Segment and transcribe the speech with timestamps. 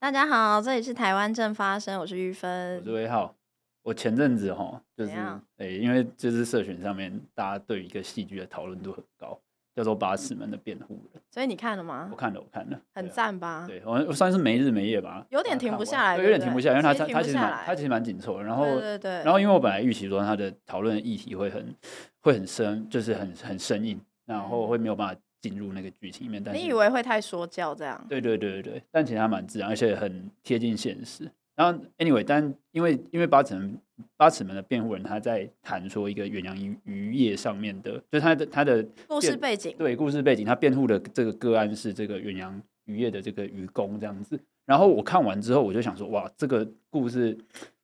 [0.00, 3.36] 大家好，这里是台湾正发生，我是玉芬，我是威浩。
[3.82, 9.38] 我前阵子哈，就是样诶，因为就是社群上面大家对一个戏剧的讨论度很高，
[9.76, 11.22] 叫做《八尺门的辩护人》。
[11.30, 12.08] 所以你看了吗？
[12.10, 13.66] 我看了，我看了，很赞吧？
[13.68, 18.42] 对，我我算是没日没夜吧，有点停不下来，有点停不下来，因为他他其实蛮他其实蛮紧凑的。
[18.42, 21.74] 然后对对对，然后因为我本来预期说他的讨论的议题会很
[22.22, 25.20] 会很深，就是很很生硬，然后会没有办法。
[25.40, 28.04] 进入那个剧情里面，但你以为会太说教这样？
[28.08, 31.30] 对对对对对，但其实还蛮自然，而且很贴近现实。
[31.56, 33.78] 然后，anyway，但因为因为八尺门
[34.16, 44.40] 八尺门的辩护人他在谈说一个远洋渔渔业上面的，就是他的他的故事背景，对故事背景，他辩护的这个个案是这个远洋渔业的这个渔工这样子。
[44.64, 47.36] 然后我看完之后，我就想说，哇，这个故事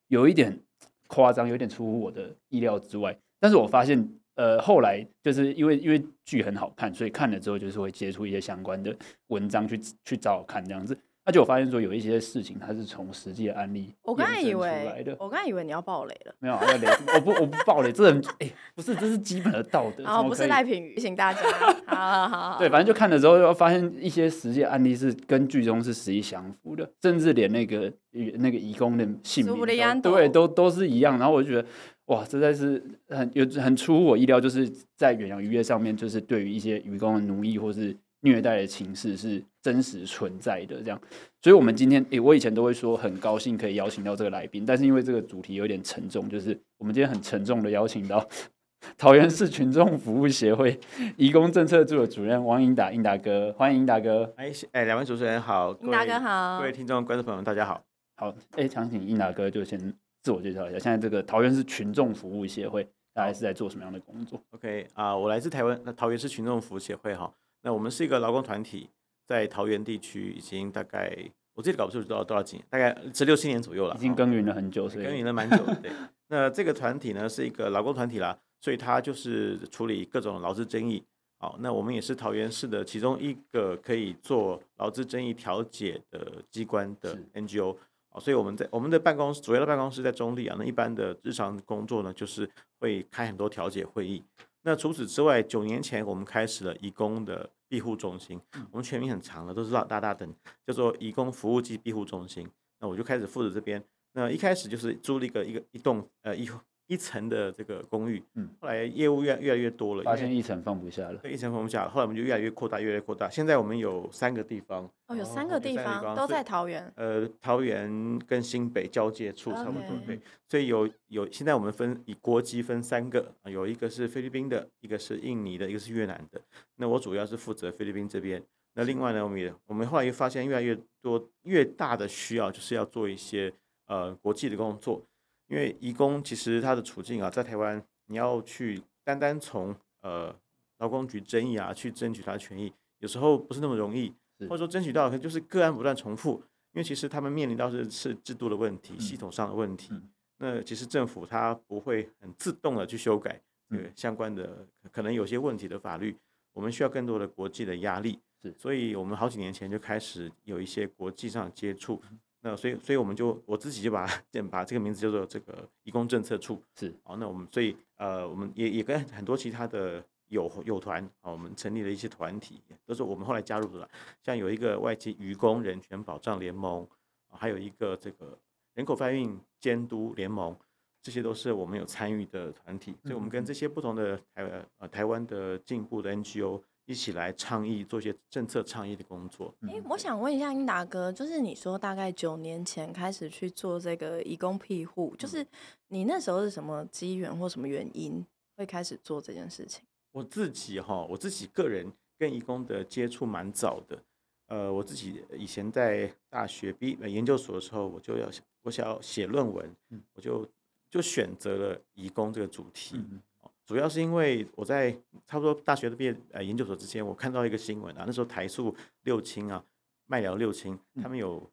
[0.08, 0.58] 有一点
[1.06, 3.18] 夸张，有点出乎我的意料之外。
[3.40, 4.08] 但是我发现。
[4.36, 8.94] 呃，后来就是因为因为剧很好看，所以看了之后就是会接触一些相关的
[9.28, 10.96] 文章去去找看这样子。
[11.24, 20.04] 而且我发现说有一些事情它是从实际的案例，我刚才以为我刚才以为你要爆雷了，没有要雷，我不我不爆雷，这很哎、欸、不是，这是基本的道德。
[20.06, 21.40] 哦，不是赖品妤，请大家。
[21.88, 22.58] 好好好。
[22.60, 27.92] 对，反正就看了之后，就发现一些实际的案例是跟剧中是实际相符的，甚至连那个
[28.34, 31.18] 那个移工的姓名都对都都是一样。
[31.18, 31.66] 然后我就觉得。
[32.06, 41.00] 哇，实在是很有很出乎我意料，就是在远洋渔业上面，就是对于一些渔工的奴役或是虐待的情势是真实存在的这样。
[41.42, 48.24] 所以，我们今天，诶、欸，我以前都会说很高兴可以邀请到这个来宾，但是因为这个主题有点沉重，就是我们今天很沉重的邀请到
[48.96, 50.78] 桃园市群众服务协会
[51.18, 54.32] 移工政策组的主任王英达，英达哥，欢迎英达哥。
[54.36, 57.82] 哎哎，两位主持人好，英达哥好，各位听众观众朋友们大家好。
[58.16, 59.92] 好，哎、欸，想请英达哥就先。
[60.26, 62.82] 自我介绍一下，现在这个桃园市群众服务协会
[63.14, 68.90] 大概是在做什么样的工作？OK 啊、uh，我来自台湾，那桃园市群众服务协会哈，那我们是一个劳工团体，
[69.24, 71.16] 在桃园地区已经大概
[71.54, 75.76] 我自己搞不清楚多少多少几年，大概十六七年左右了，已经耕耘了很久，所以耕耘了蛮久的。
[75.76, 75.92] 对，
[76.26, 81.04] 那这个团体呢是一个劳工团体啦，所以它就是处理各种劳资争议。
[81.38, 87.76] 好，那我们也是桃园市的其中一个可以做劳资争议调解的机关的 NGO。
[88.20, 94.22] 所以我们在我们的办公室主要的办公室在中立啊，那一般的日常工作呢，就是会开很多调解会议。
[94.62, 98.40] 那除此之外，九年前我们开始了移工的庇护中心，
[98.72, 100.28] 我们全名很长的，都知道大大等，
[100.66, 102.48] 叫做移工服务及庇护中心。
[102.80, 103.82] 那我就开始负责这边。
[104.12, 106.48] 那一开始就是租了一个一个一栋呃一。
[106.86, 111.90] 一层的这个公寓，嗯，后来业务越越来越多了，发现一层放不下了，对，一层放不下了。
[111.90, 113.28] 后来我们就越来越扩大，越来越扩大。
[113.28, 120.06] 现在我们有三个地方，哦，有三个地方都在桃园，呃，桃园跟新北交界处差不多，Okay.
[120.06, 120.20] 对。
[120.48, 126.40] 所以有有，现在我们分以国籍分三个，有一个是菲律宾的，一个是印尼的，一个是越南的。
[126.76, 128.40] 那我主要是负责菲律宾这边。
[128.74, 133.52] 那另外呢，我们也我们后来又发现越来越多越大的需要，就是要做一些
[133.86, 135.02] 呃国际的工作。
[135.48, 140.34] 因为移工其实他的处境啊，在台湾你要去单单从呃
[140.78, 146.42] 劳工局争议啊去争取他的权益，有时候不是那么容易，或者说争取到可能就是个案不断重复，
[146.72, 149.92] 因为其实他们面临到是是制度的问题、系统上的问题。
[150.38, 153.40] 那其实政府它不会很自动的去修改
[153.70, 156.14] 这个相关的可能有些问题的法律，
[156.52, 158.20] 我们需要更多的国际的压力。
[158.42, 162.02] 是，所以我们好几年前就开始有一些国际上的接触。
[162.40, 164.06] 那所以，所以我们就我自己就把
[164.50, 167.16] 把这个名字叫做这个移工政策处是哦。
[167.16, 173.88] 那我们所以呃，我们也也跟很多其他的友友团啊，我们成立了一些团体，都是我们后来加入的。
[174.22, 176.86] 像有一个外籍渔工人权保障联盟，
[177.30, 178.38] 还有一个这个
[178.74, 180.56] 人口贩运监督联盟，
[181.02, 182.94] 这些都是我们有参与的团体。
[183.02, 186.62] 所以，我们跟这些不同的台呃台湾的进步的 NGO。
[186.86, 189.52] 一起来倡议，做些政策倡议的工作。
[189.62, 195.44] 哎、欸，我想问一下英达哥，就是你说大概九年前开始去做这个移工庇护，就是
[195.88, 198.24] 你那时候是什么机缘或什么原因
[198.56, 199.82] 会开始做这件事情？
[200.12, 204.02] 我自己哈，我自己个人跟移工的接触蛮早的。
[204.46, 208.28] 呃，我自己以前在大学毕研究所的时候，我就要
[208.62, 209.68] 我想要写论文，
[210.14, 210.48] 我就
[210.88, 212.94] 就选择了移工这个主题。
[212.96, 213.20] 嗯
[213.66, 214.92] 主要是因为我在
[215.26, 219.62] 差不多大学的毕业呃研究所之前，我看到一个新闻啊，那时候台塑六轻啊，
[220.06, 221.50] 麦寮六轻，他们有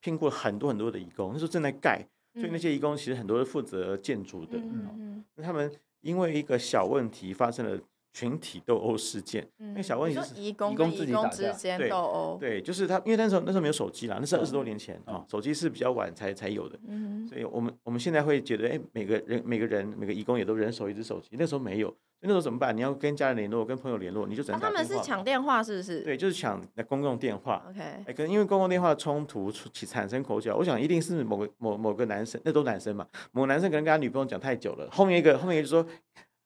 [0.00, 2.04] 聘过很多很多的义工，那时候正在盖，
[2.34, 4.58] 所以那些义工其实很多是负责建筑的。
[4.58, 7.80] 嗯，那他们因为一个小问题发生了
[8.12, 9.46] 群体斗殴事件。
[9.58, 12.38] 嗯、那小问题是移工跟移工之间斗殴。
[12.40, 16.78] 对，就是他，因为那时候那时候没有手机啦，那是二十多年前啊、手机是比较晚才才有的。
[16.86, 21.94] 嗯，所以我们我们现在会觉得，哎，每个人每个人每个移工也都人手一只手机，那时候没有。
[22.20, 22.76] 那时候怎么办？
[22.76, 24.60] 你要跟家人联络，跟朋友联络，你就只能。
[24.60, 26.00] 他们是抢电话，是不是？
[26.00, 27.64] 对，就是抢那公共电话。
[27.70, 35.88] OK，哎，可能因为公共电话冲突起产生口角，我想一定是某个某某个男生，那都男生嘛，某个男生可能跟他女朋友讲太久了，后面一个后面一个就说。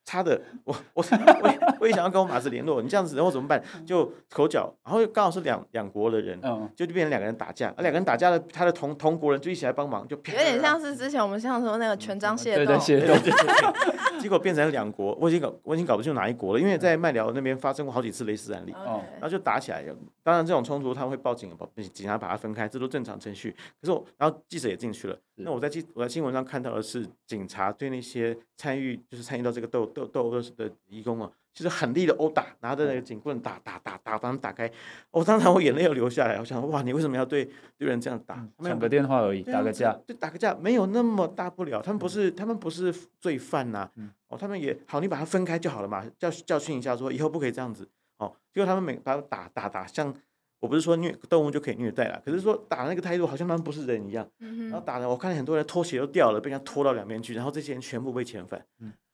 [0.05, 1.05] 差的，我我
[1.43, 3.63] 我也我也想要跟我马子联络，你这样子然后怎么办？
[3.87, 19.97] 就口角，然后刚好是两两国的人，嗯，就就变成两个人打架，啊，两个人打架的，他的同同国人就一起来帮忙，就有点像是之前我们像说那个权章械斗，对械斗，结果变成两国，我已经搞我已经搞不清楚哪一国了，因为在麦寮那边发生过好几次类似案例，哦，然后就打起来了。
[20.25, 21.51] 当然这种冲突他会报警，
[21.93, 23.51] 警察把他分开，这都正常程序。
[23.81, 29.92] 可是我，然后记者也进去了，那我在记我在新闻上看到的是警察对那些参与就是参与到这个斗。
[29.95, 34.71] 斗斗殴的义工啊，其实很力的殴打，拿着那个警棍打打打打，把他们打开。
[35.11, 38.47] 我当场我眼泪要流下来，我想哇，你为什么要对对人这样打？
[38.63, 41.81] 抢个电话而已，打个架，就打个架，没有那么大不了。
[41.81, 43.91] 他们不是他们不是罪犯呐，
[44.29, 47.89] 哦，他们也好，你把他分开就好了嘛，教教训一下，说以后不可以这样子。
[48.19, 50.15] 哦，结果他们每把他打打打，像
[50.61, 54.25] 我不是说虐动物就可以虐待了，可是说打那个态度好像他们不是人一样。
[54.39, 58.65] 然后打的我看见很多人拖鞋都掉了，被人家拖到两边去，然后这些人全部被遣返。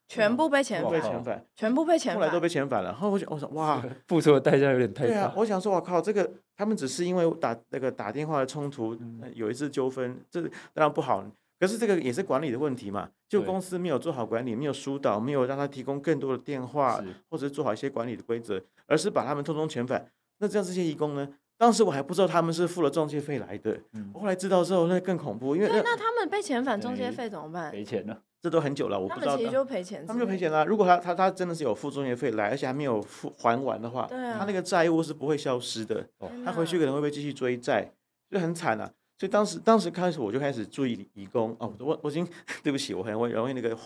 [0.09, 0.81] 全部被遣
[1.23, 2.91] 返，全部被遣返，后来都被遣返了。
[2.91, 5.11] 然后我想，我想，哇， 付出的代价有点太大。
[5.11, 8.97] 对啊，我想说，我靠，这个他们只是因为打那个打电话的冲突，
[9.35, 11.23] 有一次纠纷，这当然不好。
[11.61, 20.09] 可是这个也是管理的问题嘛，就公司没有做好管理，没有疏导，没有让他提供更多的电话，或者是做好一些管理的规则，而是把他们通通遣返。
[20.39, 21.29] 那这样这些义工呢？
[21.59, 23.77] 当时我还不知道他们是付了中介费来的，
[24.15, 27.73] 我后来知道之后，那更恐怖，因为那他们被遣返中介费怎么办？
[27.73, 28.23] 赔钱了。
[28.41, 29.33] 这都很久了，我不知道。
[29.33, 30.65] 他们其实就赔钱，他们就赔钱了。
[30.65, 36.07] 如果他他他真的是有付中介费来，而且还没有付还完的话，他那个债务是不会消失的。
[36.45, 37.93] 他回去可能会被继续追债，
[38.31, 38.93] 就很惨了。
[39.19, 42.25] 所以当时当时开始我就开始注意移工哦，我我已经
[42.63, 43.77] 对不起，我很容易容易那个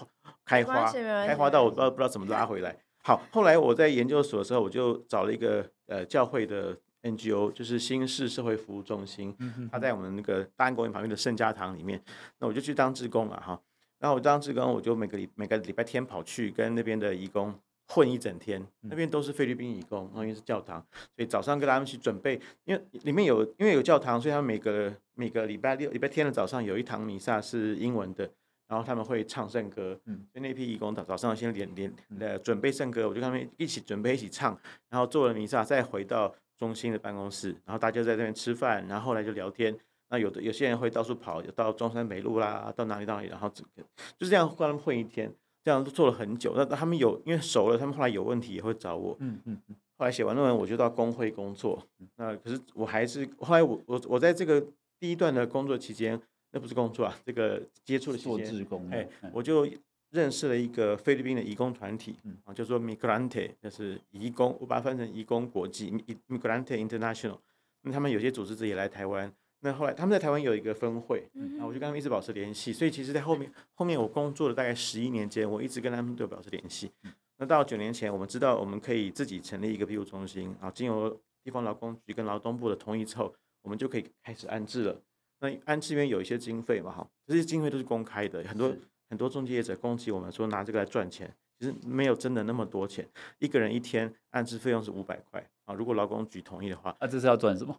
[0.44, 2.76] 开花开花到我不知道不知道怎么拉回来。
[3.02, 9.34] 好，后来我在研究所的时候，我就找了一个呃教会的 NGO，就是新市社会服务中心，
[9.72, 12.00] 他在我们那个大安公园旁边的圣家堂里面，
[12.38, 13.58] 那我就去当志工了哈。
[14.02, 17.54] 然后我当志工，我就每个礼每个礼拜天跑去跟那边的义工
[17.86, 18.60] 混一整天。
[18.80, 20.84] 那边都是菲律宾义工，然后因为是教堂，
[21.14, 28.28] 所以早上跟他们去准备，因为里面有因为有教堂，所以他们每个每个礼拜六、礼拜天的早上有一堂弥撒是英文的，
[28.66, 29.96] 然后他们会唱圣歌。
[30.06, 34.58] 嗯，所以那批义工早早上先连连呃准备圣歌，我就跟他们一起准备一起唱，
[34.90, 39.78] 然后做了弥撒，再回到中心的办公室，然后大家在那边吃饭，然后后来就聊天。
[40.12, 43.82] 那有的有些人会到处跑，到中山北路啦，到哪里到哪里，然后整个
[44.18, 45.32] 就是这样跟他们混一天，
[45.64, 46.52] 这样都做了很久。
[46.54, 49.16] 那他们有因为熟了，他们后来有问题也会找我。
[49.20, 49.76] 嗯嗯嗯。
[49.96, 51.82] 后来写完论文，我就到工会工作。
[52.16, 54.62] 那可是我还是后来我我我在这个
[55.00, 56.20] 第一段的工作期间，
[56.50, 59.66] 那不是工作啊，这个接触的期间，哎，我就
[60.10, 65.90] 认识了一个菲律宾的移工团体，啊，叫做 Migrante，就是移工，我把它翻成移工国际
[66.28, 67.38] ，Migrante International。
[67.80, 69.32] 那他们有些组织自己来台湾。
[69.64, 72.72] 那后来他们在台湾有一个分会，嗯，我就跟他们一直保持联系。
[72.72, 76.90] 所以其实，在后面后面我工作了大概十一年间，我一直跟他们都保持联系。
[77.38, 83.32] 那到九年前，我们知道我们可以自己成立一个庇护中心啊，经由地方劳工局跟劳动部的同意之后，
[83.62, 85.00] 我们就可以开始安置了。
[85.40, 88.74] 那安置边有一些经费嘛，哈，这些经费都是公开的，很多
[89.08, 93.08] 很多中介业者攻击我们说拿这个来赚钱，其实没有真的那么多钱。
[93.38, 97.76] 一个人一天安置费用是五百块啊，如果劳工局同意的话，啊，这是要赚什么？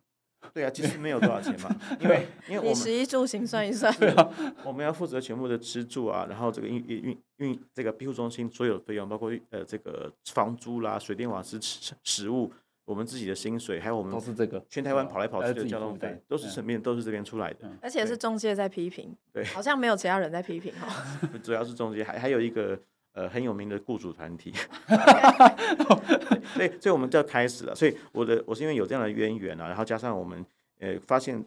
[0.53, 4.29] 对啊，其实没有多少钱嘛， 因为因为我们食衣住行算一 算，对啊，
[4.63, 12.51] 我们要负责全部的吃住啊，然后这个运运运这个庇护中心所有的费用，包括呃这个房租啦、水电瓦斯、食食物，
[12.85, 21.05] 我们自己的薪水，还有我们都是这个全台湾跑来跑去的交通费，都是层面都是这边出来的，而且是中介在批评，对，好像没有其他人在批评哈，
[21.43, 22.79] 主要是中介，还还有一个。
[23.13, 24.51] 呃，很有名的雇主团体，
[26.55, 27.75] 所以所以我们就要开始了。
[27.75, 30.43] 所以我的我是因为有这样的渊源啊，然后加上我们
[30.79, 31.43] 呃发现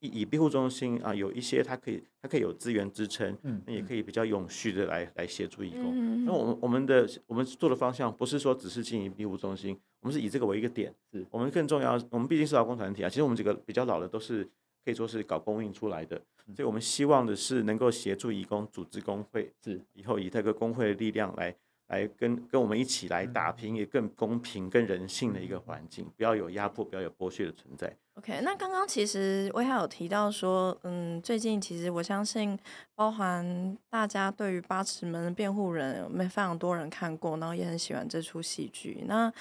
[0.00, 5.92] 以以庇护中心啊，有一些它可以它可以有资源支撑，嗯，那也可以比较永续的来来协助义工。
[5.94, 11.96] 嗯，那我们我们的我们做的方向不是说只是经营庇护中心，我们是以这个为一个点，是我们更重要。
[12.10, 14.48] 我们毕竟是劳工团体啊，其实我们几个比较老的都是。
[14.84, 16.20] 可以说是搞公运出来的，
[16.54, 21.54] 所以我们希望的是能够协助义工组织工会，是以后以这个工会的力量来
[21.88, 27.94] 来跟跟我们一起来打拼，也更公平、更人性的一个环境，不要有压迫，不要有剥削的存在。
[28.14, 32.58] OK，那刚刚其实威浩有提到说，嗯，最近其实我相信，
[32.96, 39.04] 包含大家对于《八尺门的辩护人》有没非常多人看过，然后也很喜欢这出戏剧。
[39.06, 39.32] 那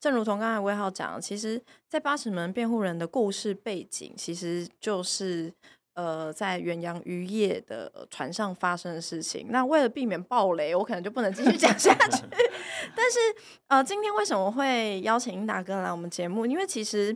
[0.00, 5.52] 正如同刚才威浩讲，其实，在《八尺门辩护人》的故事背景，其实就是。
[5.94, 12.22] 呃，在远洋渔业的船上发生的事情，那为了避免暴雷，我可能就不能继续讲下去。
[12.96, 13.18] 但是，
[13.66, 16.46] 呃，今天为什么会邀请英达哥来我们节目？
[16.46, 17.14] 因为其实，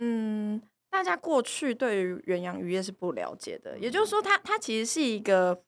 [0.00, 0.60] 嗯，
[0.90, 5.62] 大家过去对于远洋渔业是不了解的，也就是说它，它它其实是一个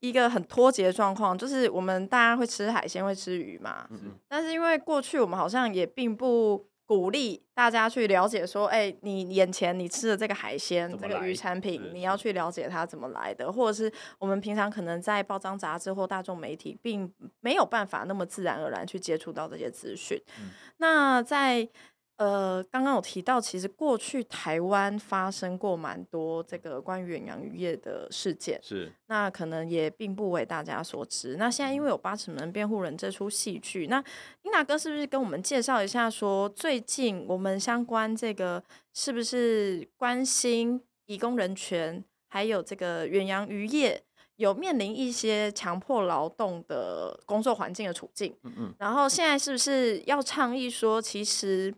[0.00, 3.88] 一个很脱节的状况，就是我们大家会吃海鲜，会吃鱼嘛，
[4.28, 6.68] 但是因为过去我们好像也并不。
[6.88, 20.16] 鼓励大家去了解，说，哎、欸，你眼前你吃的这个海鲜，这个鱼产品，你要去了解它怎么来的，或者是我们平常可能在报章杂志或大众媒体，并没有办法那么自然而然去接触到这些资讯。
[20.38, 21.68] 嗯、那在
[22.16, 31.36] 呃，刚刚有提到，其实过去台湾发生过蛮多这个关于远洋渔业的事件，是那可能也并不为大家所知。
[31.36, 34.02] 那现在因为有《八尺门辩护人》这出戏剧，那
[34.42, 38.62] 英达哥是不是跟我们介绍一下，说最近我们相关这个
[38.94, 44.02] 是不是关心移工人权，还有这个远洋渔业
[44.36, 48.34] 有面临一些强迫劳动的工作环境的处境？
[48.42, 51.74] 嗯嗯，然后现在是不是要倡议说，其实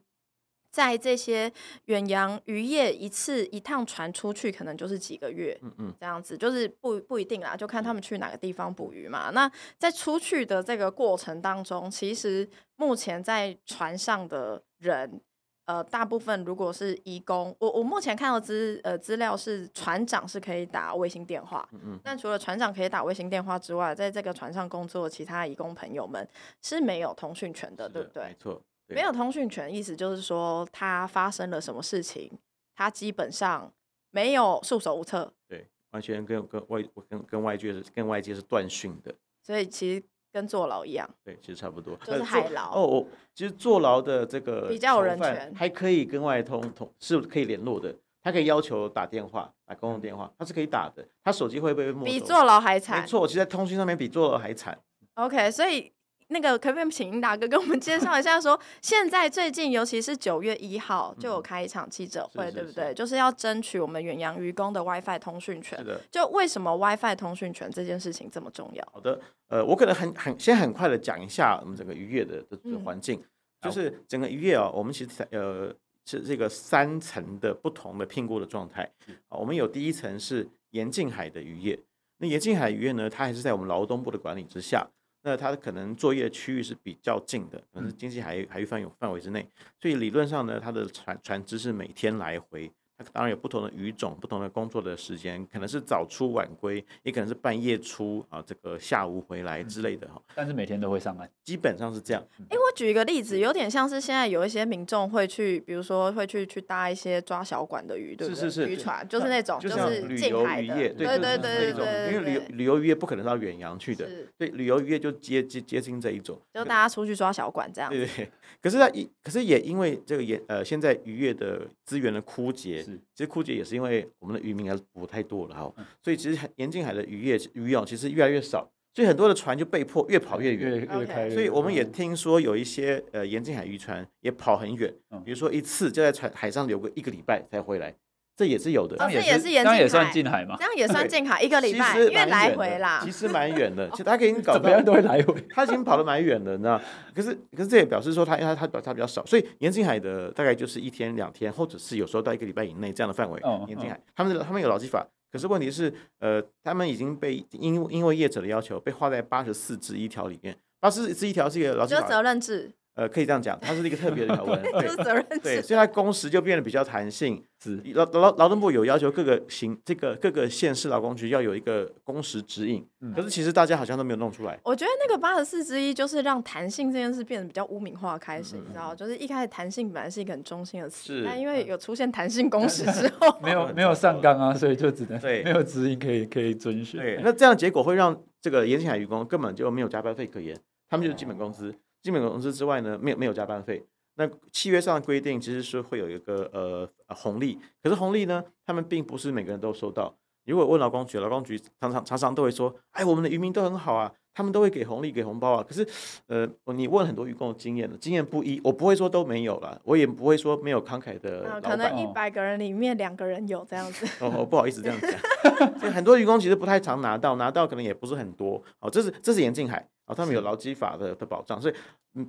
[0.78, 1.52] 在这些
[1.86, 9.30] 远洋渔业，一次一趟船出去，可能就是几个月，嗯嗯，这样子就是不不一定啦，就看他们去哪个地方捕鱼嘛。
[9.30, 15.20] 那在出去的这个过程当中，其实目前在船上的人，
[15.64, 26.24] 呃，大部分如果是移工，我我目前看到资呃资料是船长是可以打卫星电话，嗯嗯，但除了船长可以打卫星电话之外，在这个船上工作的其他移工朋友们
[26.62, 28.22] 是没有通讯权的，的对不对？
[28.26, 28.62] 没错。
[28.94, 32.30] 没有通讯权，意思就是说他发生了什么事情，
[32.74, 33.72] 他基本上
[34.10, 35.32] 没有束手无策。
[35.46, 39.14] 对，完全跟跟外跟跟外界是跟外界是断讯的。
[39.42, 40.02] 所以其实
[40.32, 41.08] 跟坐牢一样。
[41.22, 41.96] 对，其实差不多。
[42.04, 42.70] 就是海牢。
[42.70, 51.06] 哦哦，其实坐牢的这个比较有人权，还可以跟外通通是可以联络的，他可以要求打电话，打公共电话，他是可以打的。
[51.22, 52.04] 他手机会不会没收？
[52.04, 53.02] 比坐牢还惨。
[53.02, 54.78] 没错，其实在通讯上面比坐牢还惨。
[55.14, 55.92] OK，所以。
[56.30, 62.84] 那个可不可以请英达哥跟我们介绍一下说，说现在最近，尤其是九月一号就有开一场记者会，嗯、对不对？
[62.84, 65.78] 是是是就是要争取我们远洋渔工的 WiFi 通讯权。
[65.78, 66.00] 是的。
[66.10, 68.86] 就为什么 WiFi 通讯权这件事情这么重要？
[68.92, 69.18] 好的，
[69.48, 73.18] 呃，我可能很很先很快的讲一下我们整个渔业的的环境，
[73.62, 78.82] 嗯、就是整个渔业啊，我们其实呃是这个三层的不同的评估的状态。
[79.28, 81.78] 啊，我们有第一层是沿近海的渔业，
[82.18, 84.86] 那沿近海渔业呢，它还是在我们劳动部的管理之下。
[85.28, 89.46] 那它可能作业区域是比较近的，可能是经济海海域范围范围之内，
[89.78, 92.72] 所以理论上呢，它的船船只是每天来回。
[92.98, 100.20] 它当然有不同的鱼种，不同的工作的时间，可能是早出晚归，也可能是半夜出啊，这个下午回来之类的哈。
[100.34, 102.20] 但是每天都会上岸， 基本上是这样。
[102.50, 108.40] 哎，我举一个例子，有点像是现在有一些民众会去，比如说会去去搭一些抓小管的鱼，对不对？
[108.40, 112.12] 是是是，渔船就是那种，就是旅游渔业，对对对对对。
[112.12, 117.88] 因为旅旅游渔业不可能到远洋去的，对，旅游渔业就接接接近这一种，就大家出去抓小管这样。
[117.88, 118.28] 对对。
[118.60, 131.28] 可是它一，可是也因为这个也呃，现在渔业的资源的枯竭，其实枯竭也是因为我们的渔民还是捕太多了哈，所以其实盐近海的渔业渔哦其实越来越少，所以很多的船就被迫越跑越远，越越开。
[131.30, 134.92] 所以我们也听说有一些呃盐近海渔船也跑很远，
[135.24, 137.94] 比如说一次就在船海上留个一个礼拜才回来。
[138.38, 140.54] 这也是有的，这也是沿近海，这样也算近海嘛？
[140.56, 143.90] 这样也算近海， 一个礼拜，因为来回啦，其实蛮远的。
[143.90, 145.34] 其实他可以搞，怎么样都会来回。
[145.50, 146.80] 他已经跑得蛮远的，你知道？
[147.12, 153.42] 可是，可是这也表示说他，因为他他他比较少，所以沿近海的大概就是一天两天，或者是有时候到一个礼拜以内这样的范围。
[153.66, 160.56] 沿近海，他们他们有劳基法，可是问题是，呃，他们已经被因因为业者的要求被划在八十四之一条里面。
[160.78, 162.70] 八十四之一条是一个劳基法，责任制。
[162.98, 167.40] 呃，可以这样讲，它是一个特别的条 文，对，责任对，所以它工时就变得比较弹性。
[167.60, 174.58] 是劳劳劳动部有要求各个行这个各个县市劳工局要有一个工时指引，嗯、可是其实大家好像都没有弄出来。
[174.62, 187.00] 我觉得那个八十四之一就是让弹性这件事变得比较污名化开始，嗯、你知道，就是一开始弹性本来是一个很中性的词，但因为有出现弹性工时之后，没有没有上纲啊，所以就只能对没有指引可以可以遵循。
[187.00, 190.56] 对，那这样结果会让这个延庆海渔工根本就没有加班费可言，
[190.88, 191.70] 他们就是基本工资。
[191.70, 193.84] 哦基本工资之外呢，没有没有加班费。
[194.14, 200.14] 那契约上的规定其实是会有一个呃红利，可是红利呢，他们并不是每个人都收到。
[200.44, 205.62] 如果问劳工局，劳工局常常常常都会说，哎，我们的渔民都很好啊，他们都会给红利、给红包啊。
[205.62, 205.86] 可是，
[206.26, 211.60] 呃，你问很多渔工的经验，经验不一，我不会说都没有了，我也不会说没有慷慨的。
[211.60, 214.06] 可能一百个人里面两个人有这样子。
[214.24, 215.10] 哦，不好意思这样讲。
[215.78, 218.60] 所以很多渔工其实不太常拿到，拿到可能也不是很多。
[218.80, 221.74] 哦，这是这是眼镜海，哦，他们有劳基法的的保障，所以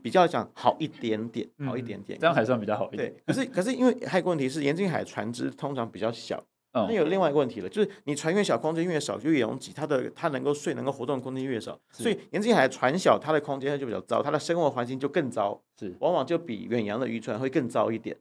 [0.03, 3.12] 比较讲好一点点，好一点点，嗯，这样还算比较好一点。
[3.12, 6.43] 对，可是 可是因为还有个问题是，盐津海船只通常比较小。
[6.71, 18.15] 那有另外一个问题了，就是你船越小，空间越少，就越拥挤，它的它能够睡、能够活动的空间越少，所以沿近海船小，它的空间就比较糟，它的生活环境就更糟，是往往就比远洋的渔船会更糟一点。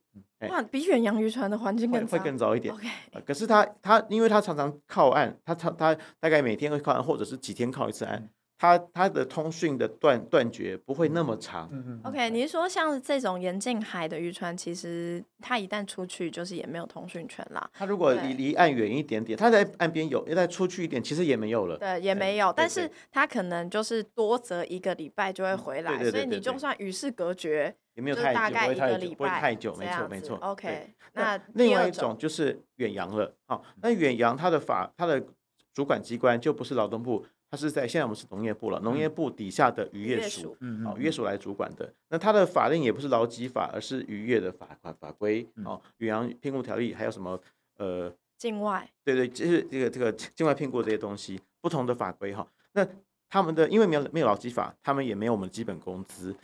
[0.49, 2.75] 哇，比远洋渔船的环境更会更糟一点。
[2.75, 2.89] OK，
[3.27, 8.31] 可是它它因为它常常靠岸，它它它大概每天会靠岸，或者是几天靠一次岸。
[8.59, 11.69] 它它的通讯的断断绝不会那么长。
[11.71, 12.01] 嗯嗯。
[12.05, 17.71] OK，你是说像这种沿近海的渔船，其实它一旦出去，就是也没有通讯权啦。
[17.73, 21.79] 它如果离离岸远一点点，它在岸边有，一旦出去一点，其实也没有了。
[21.79, 22.53] 对，也没有。
[22.53, 30.37] 但是它可能就是多则一个礼拜就会回来，所以你就算与世隔绝，也没有太久，大概一个礼拜，不会太久，没错没错。
[30.39, 33.33] OK，那另外一种就是远洋了。
[33.47, 35.25] 好，那远洋它的法它的
[35.73, 37.25] 主管机关就不是劳动部。
[37.51, 41.91] 它是在现在我们是农业部了，农业部底下的渔业署，嗯，好，渔业署来主管的。
[42.11, 47.41] 那它的法令也不是劳基法，而是渔业的法法法规，哦，远洋聘雇条例，还有什么
[47.79, 52.47] 呃，境外，对对，就是这个这个境外聘雇这些东西，不同的法规哈。
[52.73, 52.87] 那
[53.31, 56.35] 他们的因为没有没有劳基法，他们也没有我们的基本工资，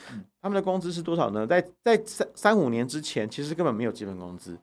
[0.40, 1.46] 他们的工资是多少呢？
[1.46, 4.58] 在在三三五年之前，其实根本没有基本工资，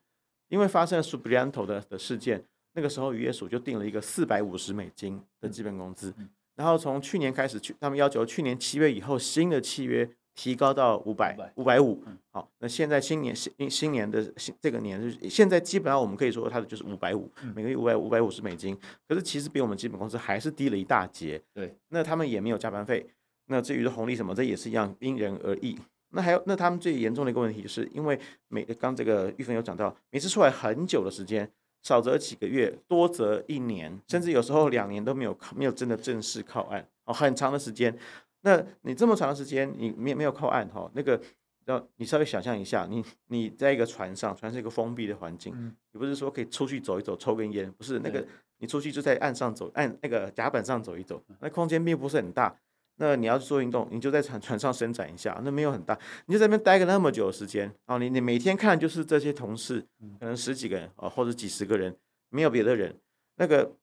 [0.47, 2.43] 因为发生了 Subianto 的的事件。
[2.73, 6.13] 那个时候渔业署就定了一个四百五十美金的基本工资，
[6.55, 12.01] 然后从去年开始，去他们要求去年七月以后新的契约提高到五百五百五。
[12.31, 18.77] 好，那现在新年新新年的新这个年就是现在基本上我们可以说它的就是五百五，每个月五百五百五十美金。
[19.07, 21.41] 可是其实比我们基本工资还是低了一大截。
[21.53, 23.05] 对，那他们也没有加班费。
[23.47, 25.77] 那至于的红利什么，这也是一样因人而异。
[26.11, 31.49] 那还有那他们最严重的一个问题就是因为每刚这个玉芬有讲到，每次出来很久的时间。
[31.83, 37.97] 少则几个月，多则一年，甚至有时候两年都没有没有真的正式靠岸哦，很长的时间。
[38.41, 40.89] 那你这么长的时间，你没没有靠岸哈？
[40.93, 41.19] 那个，
[41.65, 45.53] 要你稍微想象一下，你你在一个船上，船是一个封闭的环境，
[45.91, 48.25] 你不是说可以出去走一走，抽根烟，不是那个，
[48.57, 52.55] 你出去就在岸上走，岸那个甲板上走一走，那空间并不是很大。
[52.97, 59.83] 那你要去做运动，你就在船船上伸展一下，那没有很大，你就在那边待个那么久的时间，然后你你每天看就是这些同事，
[60.19, 61.95] 可能十几个人啊，或者几十个人，
[62.29, 62.95] 没有别的人，
[63.37, 63.75] 那个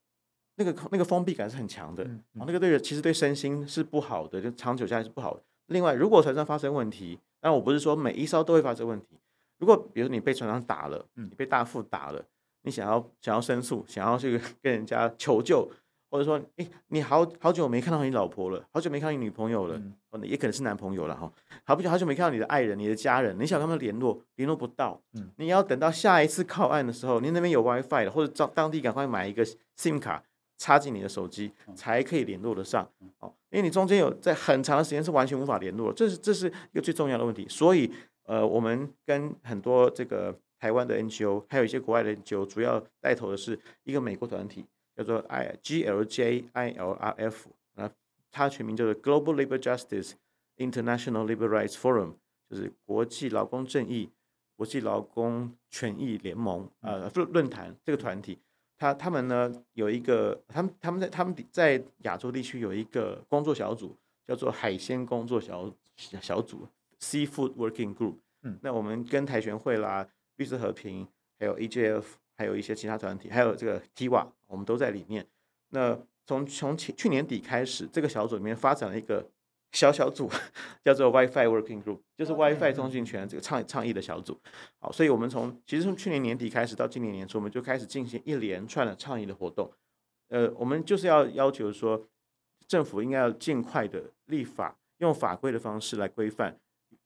[0.55, 5.42] 那个那个封闭感是很强的，啊，那个对人其实对身心是不好的，就长久下来是不好的。
[5.66, 9.18] 另外，如果船上发生问题，但我不是说每一艘都会发生问题，
[9.59, 12.25] 如果比如你被船上打了，你被大副打了，
[12.62, 15.68] 你想要想要申诉，想要去 跟人家求救。
[16.11, 21.31] 或者说，哎，你好好久没看到你老婆了，好久没看到你女朋友了，嗯、也可能是男朋友了哈。
[21.64, 25.01] 好不久好久没看到你的爱人、你的家人，你想跟他们联络，联络不到。
[25.14, 29.44] 嗯，你要等到下一次靠岸的时候，你那边有 WiFi 了，或者当当地赶快买一个
[29.77, 30.23] SIM 卡
[30.57, 32.88] 插进你的手机，才可以联络得上。
[33.21, 37.47] 哦，因为你中间有在很长的时间是完全无法联络，这是这是一个最重要的问题。
[37.49, 37.92] 所以，
[38.25, 44.64] 呃，我们跟很多这个台湾的 NGO，还有一些国外的 NGO，主要带头的是一个美国团体。
[44.98, 47.88] 叫做 I G L J I L R F，那
[48.32, 50.14] 它全名叫做 Global Labor Justice
[50.56, 52.14] International Labor Rights Forum，
[52.50, 54.11] 就是国际劳工正义、
[54.56, 58.40] 国际劳工权益联盟呃论论坛这个团体，
[58.76, 65.72] 他他们呢有一个，他们他们在他们在亚洲地区有一个工作小组，叫做海鲜工作小
[66.20, 66.66] 小组
[66.98, 68.16] Seafood Working Group。
[68.42, 70.08] 嗯，那我们跟台全会啦、
[70.38, 71.06] 绿色和平，
[71.38, 72.16] 还有 E J F。
[72.38, 75.27] 还有一些其他团体，还有这个 TIWA，我们都在里面。
[75.70, 79.29] 那从从去去年底开始，这个小组里面发展了一个
[79.72, 80.31] 小小组，
[80.85, 84.40] 叫做 WiFi Working Group，就是 WiFi 通讯权这个倡倡议的小组。
[84.79, 89.72] 好，所以我们从其实从去年年底开始到今年年初，我们就开始进行一连串的倡议的活动。
[90.29, 92.09] 呃，我们就是要要求说，
[92.68, 96.61] 政府应该要尽快的立法，用法规的方式来规范。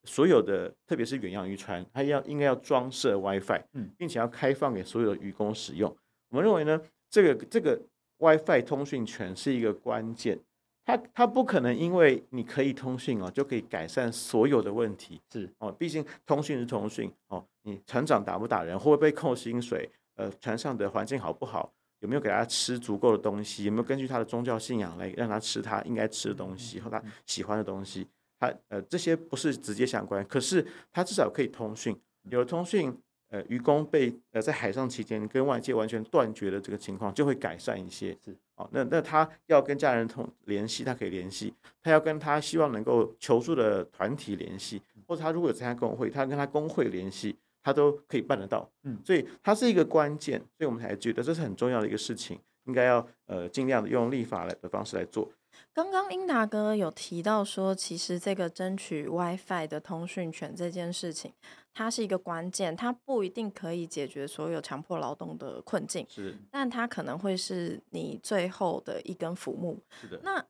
[0.05, 3.61] 所有的，特别是远洋渔船，它要应该要装设 WiFi，
[3.97, 5.95] 并且要开放给所有的渔工使用。
[6.29, 7.79] 我们认为呢，这个这个
[8.17, 10.39] WiFi 通讯权是一个关键，
[10.85, 15.21] 它它不可能因为你可以通讯哦，就可以改善所有的问题。
[15.31, 19.89] 是哦，毕竟通讯是通讯哦，你船长打不打人，会不会被扣薪水？
[20.15, 21.73] 呃，船上的环境好不好？
[21.99, 23.63] 有没有给他吃足够的东西？
[23.63, 28.05] 有没有根据他的宗教信仰来让他吃他应该吃的东西和他喜欢的东西？
[28.51, 31.97] 它呃这些不是直接相关，可是它至少可以通讯。
[32.29, 32.95] 有了通讯，
[33.29, 38.17] 呃，渔工被呃在海上期间跟外界完全断绝的这个情况就会改善一些。
[38.23, 41.51] 是哦，那那他要跟家人通联系，他可以联系；
[41.81, 48.69] 他要跟他希望能够求助的团体联系，或者他如果有参加工会，他跟他工会联系，他都可以办得到。
[48.83, 55.29] 嗯，所以它是一个关键，所以我们才觉得这是很重要的一个事情，应该要呃尽量的用立法来的方式来做。
[55.73, 61.33] 刚刚英达哥有提到说，其实这个争取 WiFi 的通讯权这件事情，
[61.73, 69.79] 它是一个关键，它不一定可以解决所有强迫劳动的困境，是，但它可能会是你最后的一根浮木。
[70.01, 70.45] 是的，那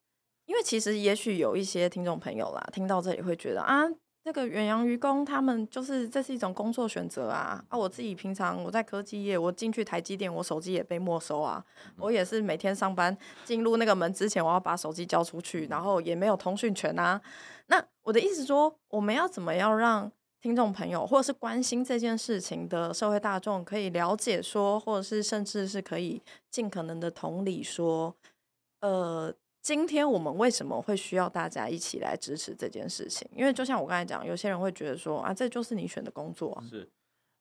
[0.46, 3.84] 因为其实也许有一些听众朋友啦，听到这里会觉得啊。
[4.24, 7.78] 这个远洋渔工，他们就是这是一种工作选择啊啊！
[7.78, 11.62] 我自己平常我在科技业，我进去台积电，我手机也被没收啊。
[11.98, 17.22] 我也是每天上班进入那个门之前，我要把手机交出去，然后也没有通讯权啊。
[17.68, 20.10] 那我的意思说，我们要怎么样让
[20.40, 28.16] 听众朋友或者是关心这件事情的社会大众可以了解说，或者是甚至是可以尽可能的同理说，
[28.80, 29.34] 呃。
[29.64, 33.26] 今天我们为什么会需要大家一起来支持这件事情？
[33.34, 36.62] 因为就像我刚才讲，有些人会觉得说啊，这就是你选的工作。
[36.70, 36.86] 是，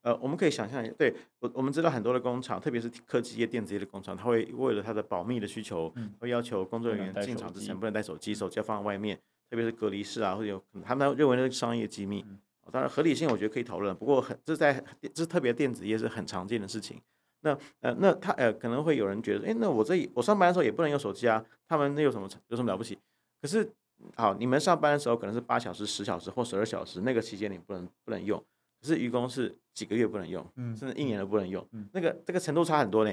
[0.02, 9.16] 呃，我们可以想象，对我我们知道很多的工厂，特别是科技业、电子业的工厂，它会为了它的保密的需求，嗯、会要求工作人员进厂之前不能带手机，手机要放在外面，
[9.50, 12.24] 特别是隔离室啊，或者有他们认为那是商业机密。
[12.28, 12.38] 嗯、
[12.70, 14.80] 当然合理性我觉得可以讨论，不过很这在
[15.12, 17.00] 这特别电子业是很常见的事情。
[17.42, 21.44] 那呃，那他呃，可能会有人觉得，哎，那我这我上班的时候也不能用手机啊。
[21.68, 22.98] 他们那有什么有什么了不起？
[23.40, 23.68] 可是，
[24.16, 28.38] 好，你们上班的时候可能是八小时、十小时或十二小时，那个期间你不能不能用。
[28.80, 30.44] 可是愚公是几个月不能用，
[30.76, 31.66] 甚至一年都不能用。
[31.92, 33.12] 那个这个程度差很多呢。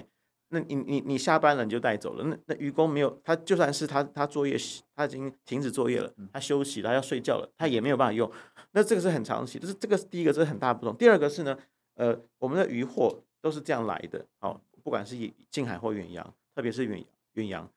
[0.50, 2.24] 那你你你下班了你就带走了。
[2.24, 4.58] 那那愚公没有，他就算是他他作业
[4.96, 8.30] 他已经停止作业了，他休息了，他要睡觉了，他也没有办法用。
[8.72, 10.96] 那这个是很长期，就是这个是第一个，这是很大的不同。
[10.98, 11.56] 第二个是呢，
[11.96, 13.24] 呃，我们的渔获。
[13.42, 15.16] 都是这样来的，好，不管是
[15.50, 17.70] 近海或远洋，特别是远远洋，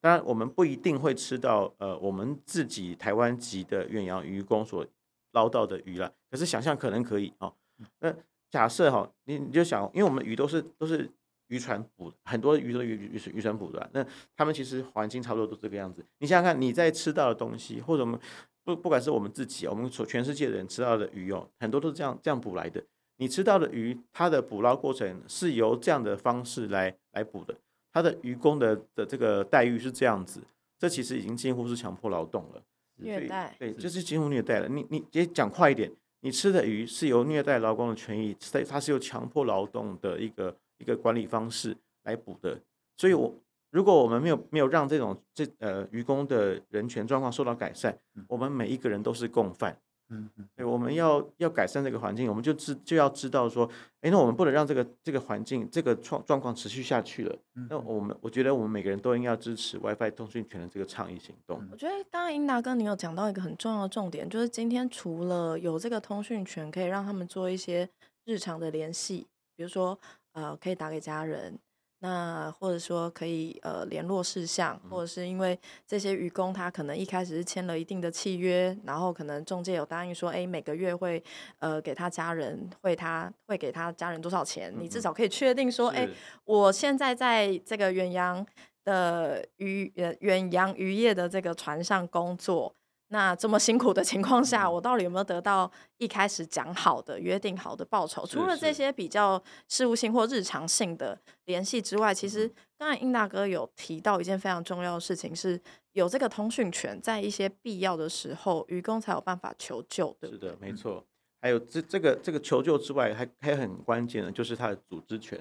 [0.00, 4.86] 当然我们不一定会吃到呃我们自己台湾籍的远洋渔工所
[5.32, 7.52] 捞到的鱼了，可是想象可能可以哦。
[8.00, 8.14] 那
[8.50, 11.10] 假设哈，你你就想，因为我们鱼都是都是
[11.48, 14.04] 渔船捕，很多鱼都渔渔渔船捕的，那
[14.36, 16.04] 他们其实环境差不多都这个样子。
[16.18, 18.18] 你想想看，你在吃到的东西，或者我们
[18.64, 22.82] 不不管是我们自己，我们所全世界的人吃到的鱼哦，很多都是这样这样捕来的。
[23.18, 27.54] 你吃到的鱼，它的捕捞过程是由这样的方式来来捕的，
[27.92, 30.40] 它的渔工的的这个待遇是这样子，
[30.78, 32.62] 这其实已经近乎是强迫劳动了，
[32.96, 34.68] 虐待，对，就是近乎虐待了。
[34.68, 42.60] 你你也讲快一点，你吃的鱼是由虐待劳工的权益，在它是由强迫劳动的一个一个管理方式来捕的，
[42.96, 43.34] 所以我
[43.70, 49.76] 如果我们没有没有让这种这呃渔工的人权状况受到改善，我们每一个人都是共犯。
[50.10, 53.68] 嗯嗯，对，我们要要改善这个环境，我们就知就要知道说，
[54.00, 57.36] 哎，那我们不能让这个这个环境这个状状况持续下去了。
[57.68, 61.62] 那我们我觉得我们每个人都应该要支持 WiFi 通讯权的这个倡议行动。
[61.70, 67.88] 我觉得刚刚英达哥你有讲到一个很重要的重点，就是今天除了有这个通讯权，可以让他们做一些
[68.24, 69.98] 日常的联系，比如说
[70.32, 71.58] 呃，可以打给家人。
[72.00, 81.22] 那或者说可以呃联络事项，或者是因为这些渔工他可能一开始是签了一定的契约，然后可能中介有答应说，哎，每个月会
[81.58, 86.08] 呃给他家人会他会给他家人多少钱，你至少可以确定说，哎，
[86.44, 88.46] 我现在在这个远洋
[88.84, 92.74] 的渔远远洋渔业的这个船上工作。
[93.10, 98.26] 那这么辛苦的情况下，我到底有没有得到一开始讲好的、约定好的报酬？
[98.26, 105.58] 除了这些比较事务性或日常性的联系之外，其实刚才英大哥有提到一件非常重要的事情，是
[105.92, 110.14] 有这个通讯权，在一些必要的时候，愚公才有办法求救。
[110.20, 111.02] 对，是的，没错。
[111.40, 115.38] 还有这这个这个求救之外，还还很关键的，就是他的组织权。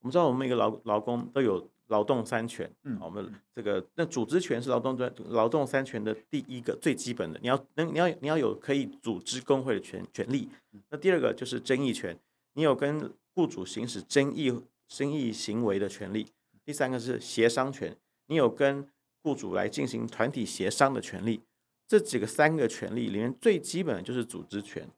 [0.00, 1.68] 我们知道，我们每个劳劳工都有。
[1.88, 10.48] 劳动三权，嗯，我们这个那组织权是劳动专劳动三权的第一个最基本的，你要能你要你要有可以组织工会的权权利。
[10.90, 12.18] 那第二个就是争议权，
[12.54, 14.52] 你有跟雇主行使争议
[14.88, 16.26] 争议行为的权利。
[16.64, 17.96] 第三个是协商权，
[18.28, 18.88] 你有跟
[19.22, 21.42] 雇主来进行团体协商的权利。
[21.86, 24.88] 这几个三个权利里面最基本的就是组织权。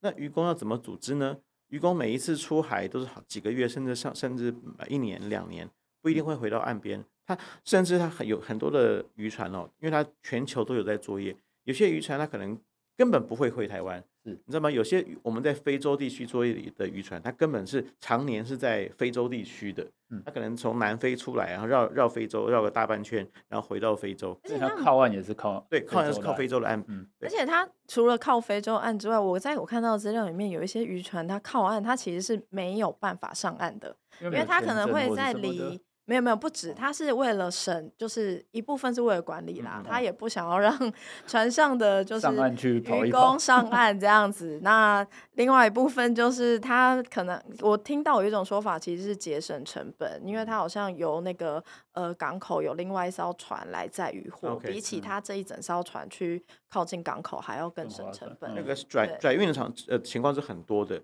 [0.00, 1.38] 那渔工要怎么组织呢？
[1.68, 4.54] 渔工每一次出海都是好几个月，甚至上甚至
[4.86, 5.68] 一年两年。
[6.04, 12.60] 不一定会回到岸边，它甚至它很有很多的渔船哦，因为它全球都有在作业，有些渔船它可能
[12.94, 14.30] 根本不会回台湾，是。
[14.44, 14.70] 你知道吗？
[14.70, 19.86] 有些我们在非洲地区作业的渔船，它根本是常年是在非洲地区的，
[20.26, 24.58] 它可能从南非出来，然后绕绕非洲绕个大半圈，然后回到非洲，而且。
[24.58, 40.92] 他靠岸也是靠对，靠岸是靠非洲的岸，嗯，而且它除了靠非洲岸之外，我在我看到的资料里面有一些渔船，它靠岸它其实是没有办法上岸的，因为它可能会在离没有没有不止，他是为了省，就是一部分是为了管理啦，嗯、他也不想要让
[41.26, 42.26] 船上的就是
[42.68, 44.60] 渔工上 岸这样子。
[44.62, 51.62] 那另外一部分就是他可能我听到有一种说法，其实是节省成本，因为他好像由那个
[51.92, 58.50] 呃港口有另外一艘船来载渔货，okay, 比起他这一整艘船去靠近港口还要更省成本。
[58.50, 61.00] 嗯、那个转转运的场呃情况是很多的，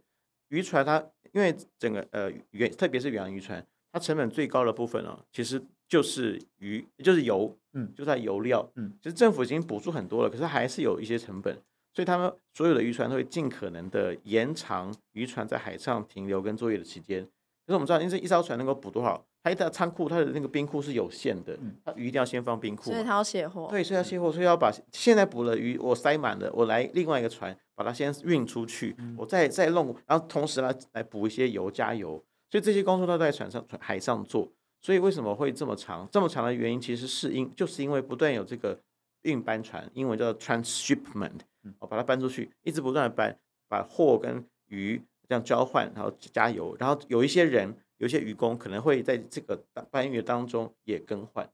[0.48, 3.64] 渔船它因为整个呃远特别是远洋渔船。
[3.92, 11.54] 它成本最高的部分哦，其实就是鱼，就是油，嗯，就在油料，嗯，其实政府已经补助很多了，可是还是有一些成本，
[11.92, 17.22] 所以他们所有的渔船都会尽可能的延长渔船在海上停留跟作业的期间。
[17.66, 19.24] 可是我们知道，因为这一艘船能够补多少？
[19.42, 32.22] 它一台仓库，它的那个冰库是有限的，它鱼一定要先放冰库，所以它要卸货，对，所以要卸货，所以要把现在捕了鱼，我塞满了，我来另外一个船把它先运出去，我再再弄，然后同时来来补一些油加油。
[32.50, 36.08] 所以这些工作都在船上、船海上做，所以为什么会这么长？
[36.10, 38.78] 这么长的原因其实是因，就是因为不断有这个
[39.22, 41.38] 运搬船，英文叫 transshipment，
[41.78, 51.48] 我把它搬出去，一直不断的搬，把货跟鱼这样交换，然后加油，然后有一些人，有一些渔工可能会在这个搬运当中也更换。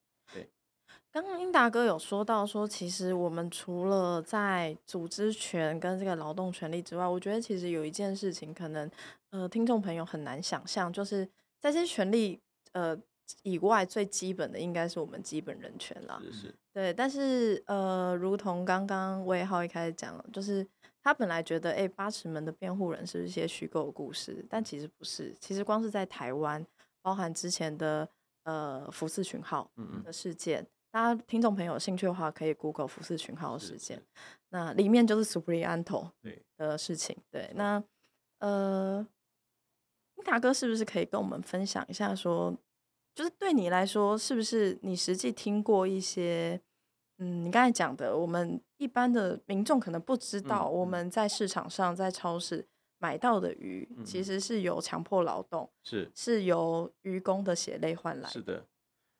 [1.16, 8.90] 对，刚刚英达哥有说到说，其实我们除了在组织权跟这个劳动权利之外，我觉得其实有一件事情可能。
[9.30, 11.26] 呃，听众朋友很难想象，就是
[11.60, 12.40] 在这些权利
[12.72, 12.96] 呃
[13.42, 16.18] 以外，最基本的应该是我们基本人权啦。
[16.22, 16.54] 是是。
[16.72, 20.66] 对，但是呃，如同刚刚魏浩一开始讲了，就是
[21.02, 25.36] 他本来觉得，哎，八尺门的辩护人是一些虚构的故事，但其实不是。
[25.40, 26.64] 其实光是在台湾，
[27.02, 28.08] 包含之前的
[28.44, 29.70] 呃福斯群号
[30.02, 34.02] 的事件，嗯嗯，大家听众朋友有兴趣的话，可以 Google 服饰群号的事件，
[34.48, 36.08] 那里面就是 Suprianto
[36.56, 37.14] 的事情。
[37.30, 37.84] 对，对，那
[38.38, 39.06] 呃。
[40.24, 42.58] 达哥，是不是可以跟我们分享一下说，说
[43.14, 46.58] 就是对你来说，是不是你实际听过一些，
[47.18, 58.28] 嗯，你刚才讲的，我们一般的民众可能不知道，我们在市场上、在超市买到的鱼，其实是由强迫劳动，是是由渔工的血泪换来。
[58.30, 58.66] 是的，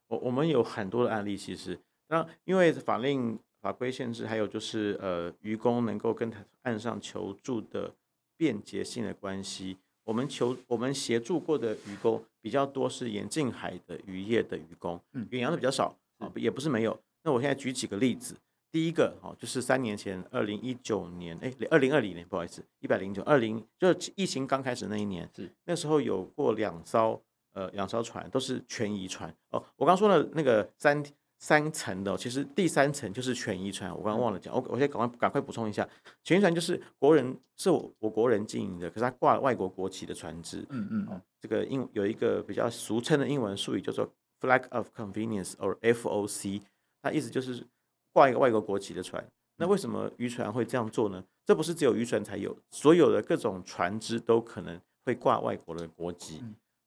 [0.09, 7.93] 我我们有很多的案例，其实那因为法令法规限制，还有就是呃，渔工能够跟岸上求助的
[8.37, 9.79] 便捷性的关系。
[10.05, 16.97] 我们求我们协助过的渔工比较多，是沿近海的渔业的渔工，远洋的比较少啊，也不是没有。
[17.25, 18.37] 那我现在举几个例子，
[18.71, 27.21] 第一个哦，就是三年前，二零一九年，哎，二零二零年，不好意思，一百零九，二零就是疫情刚开始那一年，是那时候有过两艘
[27.57, 31.03] 呃两艘船都是权益船哦，我刚说的那个三。
[31.39, 33.95] 三层的，其实第三层就是权益船。
[33.95, 35.87] 我刚刚忘了讲，我我先赶快赶快补充一下，
[36.25, 40.65] 权益船就是国人是我我国人经营的，可是他挂外国国旗的船只。
[40.71, 46.63] 嗯嗯，这个英有一个比较俗称的英文术语叫做 Flag of Convenience or FOC，
[47.03, 47.67] 它意思就是
[48.15, 49.23] 挂一个外国国旗的船。
[49.59, 51.23] 那为什么渔船会这样做呢？
[51.45, 56.43] 这不是只有渔船才有，所有的各种船只都可能会挂外国的国旗。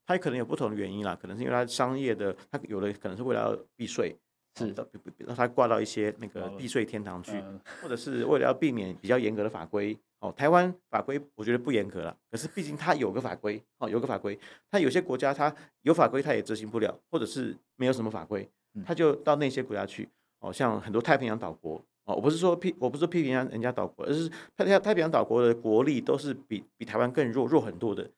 [0.10, 4.18] 它可能有不同的原因啦，可能是因为它商业的，它有的可能是为了要避税。
[4.58, 7.40] 是的，让它挂到一些那个避税天堂去，
[7.80, 10.34] 或者是为了要避免比较严格的法规哦。
[10.36, 14.38] 台湾法规我觉得不严格了，可是毕竟它有个法规哦，有个法规。
[14.72, 18.50] 它有些国家它有法规，它也执行不了，或者是没有什么法规，
[18.84, 20.52] 它就到那些国家去哦。
[20.52, 28.10] 像很多太平洋岛国哦，我不是说批，我不是批评人家人家岛国，而是太太太平洋岛国的国力都是比比台湾更弱弱很多的。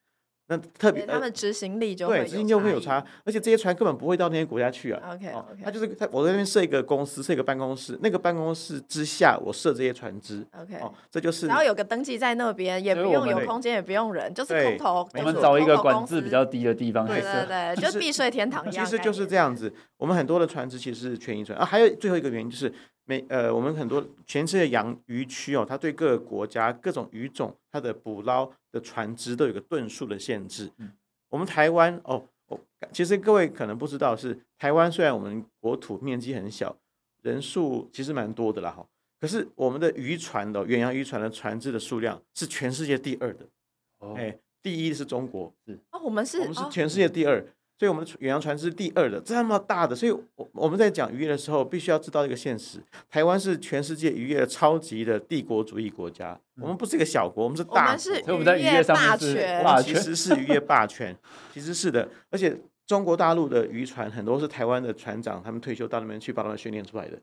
[0.48, 5.00] 那特别，他们执行力就对，执行就会有差，而且这些船根本不会到那些国家去啊。
[5.14, 10.44] OK OK，他就是他，我在那边设一个公司，设一个办公室，那个办公室之下我设这些船只。
[10.60, 15.08] OK，哦，这就是然后有个登记在那边，也不用有空间，也不用人，就是空投。
[15.14, 18.84] 我们找一个管制比较低的地方，对对对，就是避税天堂一样。
[18.84, 21.64] 其实就是这样子，我们很多的船只其实是权益船啊。
[21.64, 22.72] 还有最后一个原因就是。
[23.04, 30.70] 每呃，我们很多全世界洋鱼区哦，它对各个国家各种鱼种，它的捕捞的船只都有个吨数的限制。
[30.78, 30.92] 嗯，
[31.28, 32.60] 我们台湾哦，哦，
[32.92, 36.76] 其实各位可能不知道是台湾，虽然我们国土面积很小，
[37.22, 38.86] 人数其实蛮多的啦哈，
[39.20, 43.46] 可是我们的渔船的远洋渔船的船只的数量是全世界第二的。
[43.98, 47.40] 哦，哎，第一是中国是啊，我们是我们是全世界第二。
[47.40, 47.46] 哦
[47.82, 52.78] 所以我们的远洋船是第二的，这么大的，所以我我们在讲渔业的时候，必须要知道一个现实：
[53.10, 56.38] 台湾是全世界渔业的超级的帝国主义国家。
[56.60, 58.34] 我们不是一个小国，我们是大国。
[58.34, 61.12] 我们在渔业上霸权，其实是渔业霸权，
[61.52, 62.08] 其实是的。
[62.30, 67.20] 而且中国大陆的渔船很多是台湾的船长，他们退休到那边去把他们训练出来的。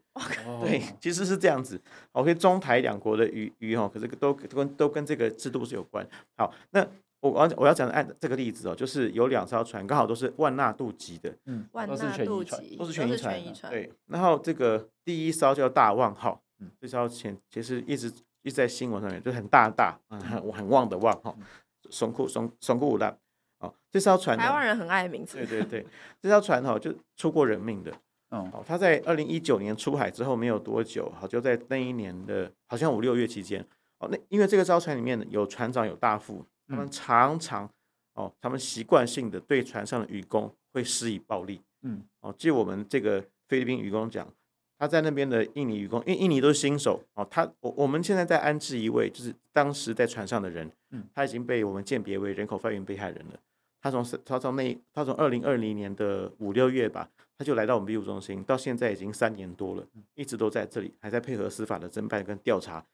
[0.61, 1.79] 对， 其实是这样子。
[2.11, 6.05] OK，中台两国的渔渔哦，可是都跟都跟这个制度是有关。
[6.35, 6.85] 好，那。
[7.21, 13.91] 我我要我要讲的按这个例子哦，就是有两艘船刚好都是万纳度级的，嗯，万纳度级都是全一船，船，对。
[14.07, 18.07] 然后这个第一艘叫大旺号，嗯，这艘前其实一直
[18.41, 21.35] 一直在新闻上面，就很大大，嗯，很很旺的旺哈，
[21.89, 23.13] 怂库怂怂库五浪，
[23.59, 25.85] 哦，这艘船台湾人很爱的名字，对对对，
[26.21, 27.91] 这艘船哈就出过人命的，
[28.31, 33.65] 嗯，哦，他在二零一九年出海之后没有多久，好就在那一年的好像五六月期间，
[33.97, 36.45] 哦，那因为这个艘船里面有船长有大副。
[36.69, 37.67] 他们常常
[38.13, 41.59] 哦，他们习惯性的对船上的渔工会施以暴力。
[41.81, 44.27] 嗯，哦，据我们这个菲律宾渔工讲，
[44.77, 53.39] 他在那边的印尼渔工，因为印尼都是新手哦，他我我们现在在安置一位，就是当时在船上的人，嗯，他已经被我们鉴别为人口贩运被害人了。
[53.81, 62.85] 他从他从那他从二零二零年的五六月吧，他就来到我们庇护中心，到现在已经三年多了，一直都在这里，还在配合司法的侦办跟调查。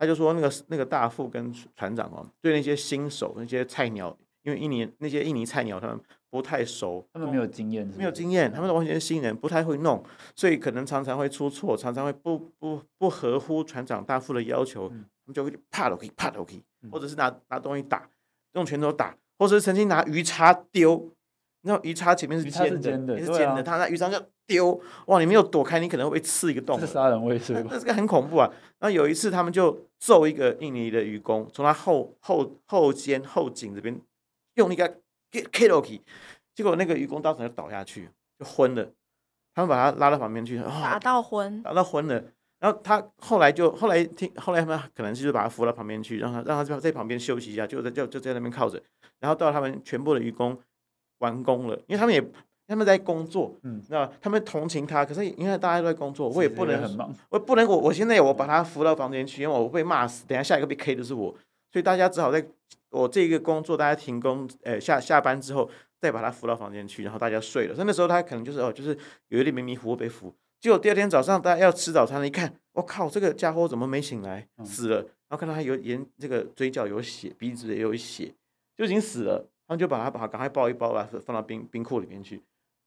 [0.00, 10.02] 他就说那个那个大副跟船长哦，对那些新手那些菜鸟，因为印尼那些印尼菜鸟他们不太熟，他们没有经验，没有经验，他们完全是新人，不太会弄，
[10.34, 14.94] 所以可能常常会出错，常常会不不不合乎船长大副的要求，他
[15.26, 18.08] 们就会啪都可以啪都可以，或者是拿拿东西打，
[18.54, 21.10] 用拳头打，或者是曾经拿鱼叉丢，
[21.62, 24.20] 那鱼叉前面是尖的，尖的，是尖的，他那鱼叉就。
[24.50, 25.20] 丢哇！
[25.20, 26.76] 你没有躲开，你可能会被刺一个洞。
[26.80, 28.52] 是杀人未遂这个很恐怖啊！
[28.80, 33.96] 那有一次，他们就揍一个印尼的渔工，从他后后后肩后颈这边
[34.54, 34.92] 用那个
[35.30, 36.02] K L K，
[36.52, 38.84] 结果那个渔工当场就倒下去，就昏了。
[39.54, 42.20] 他们把他拉到旁边去，打到昏，打到昏了。
[42.58, 48.82] 然后他后来就后来听，后来他们可能是就把他扶到旁边去，让他让他在在旁边休息一下，就在就就在那边靠着。
[49.20, 50.58] 然后到他们全部的渔工
[51.20, 52.22] 完工了，因为他们也。
[52.70, 61.34] 他们在工作，嗯，那他们同情他，可是因为大家都在工作，我也不能很忙，我不能我我现在我把他扶到房间去，因为我被骂死，等下下一个被 K 的是我，
[61.72, 62.46] 所以大家只好在
[62.90, 67.74] 我这个工作大家停工，呃下下班之后再把他扶到房间去，然后大家睡了。
[67.74, 68.96] 所以那时候他可能就是哦，就是
[69.30, 78.32] 有一点迷迷糊糊被扶，结果第二天早上大家要吃早餐了，一看，我靠，这个家伙怎么没醒来，死了，然后看到他有眼这个嘴角有血，鼻子也有血，
[78.76, 82.42] 就已经死了，他们就把它把它赶快包一抱吧，放到冰冰库里面去。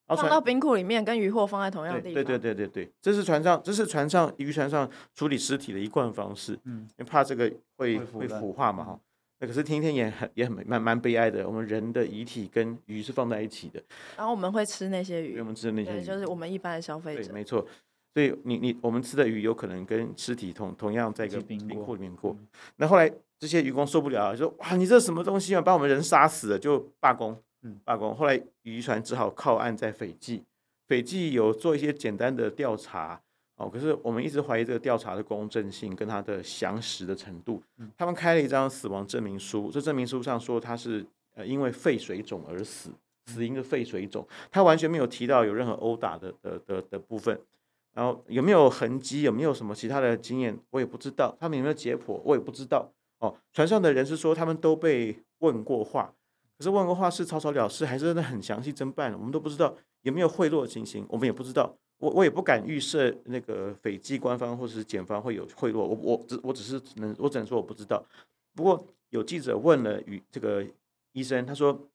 [0.05, 2.15] 放到冰库里面，跟渔获放在同样的地方。
[2.15, 6.59] 对对对对对，这是船上，这是船上渔船上处理尸体的一贯方式。
[6.65, 8.99] 嗯，因为怕这个会会腐化嘛哈。
[9.39, 11.47] 那可是天天也很也很蛮蛮悲哀的。
[11.47, 13.81] 我们人的遗体跟鱼是放在一起的。
[14.17, 15.39] 然后我们会吃那些鱼。
[15.39, 17.23] 我们吃的那些鱼，就是我们一般的消费者。
[17.23, 17.65] 对，没错。
[18.13, 22.37] 所以你你我们吃的鱼有可能跟尸体同同样在一个冰库里面过。
[22.75, 23.09] 那后来
[23.43, 27.37] 这些渔工受不了，说哇，你这什么东西啊，把我们人杀死了，就罢工。
[27.63, 28.15] 嗯，罢工。
[28.15, 30.41] 后来渔船只好靠岸在斐济，
[30.87, 33.21] 斐济有做一些简单的调查，
[33.57, 37.61] 哦，可是我们一直怀疑这个调查的公正性跟它的详实的程度。
[37.97, 42.91] 他们开了一张死亡证明书，这证明书上说他是呃因为肺水肿而死，
[43.25, 47.37] 死因是肺水肿，他完全没有提到有任何殴打的的的的部分，
[47.93, 52.89] 然后有没有痕迹，有没有什么其他的经验，我也不知道，他们有没有解剖，我也不知道。
[53.23, 56.13] 哦，船上的人是说他们都被问过话。
[56.57, 59.13] 可是问过话是草草了事，还是真的很详细侦办？
[59.13, 61.73] 我们都不知道有没有贿赂的情形，我们也不知道。
[61.99, 65.77] 我我也不敢预设那个斐济官方或者是检方会有贿赂。
[65.77, 68.03] 我我只我只是能我只能说我不知道。
[68.53, 70.65] 不过有记者问了与这个
[71.13, 71.89] 医生，他说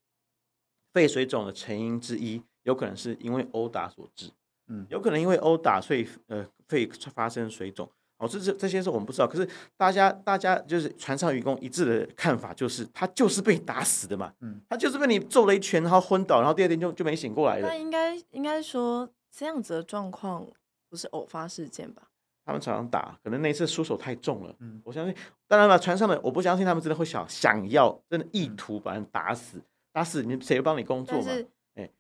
[0.95, 4.31] 肺水肿的成因之一有可能是因为殴打所致。
[4.69, 7.91] 嗯，有可能因为殴打所以呃肺发生水肿。
[8.19, 17.69] 哦，这这这些是我们不知道，可是大家大家就是船上渔工一致的看法，就是他就是被打死的嘛，嗯，他就是被你揍了一拳，然后昏倒，然后第二天就就没醒过来了。
[17.69, 20.47] 那应该应该说这样子的状况
[20.91, 22.03] 不是偶发事件吧？
[22.45, 24.55] 他们常常打，可能那一次出手太重了。
[24.61, 25.15] 嗯，我相信，
[25.47, 31.31] 当然了，船上的我不相信他们真的会想想要真的意图把人打死，打死你谁会帮你工作嘛？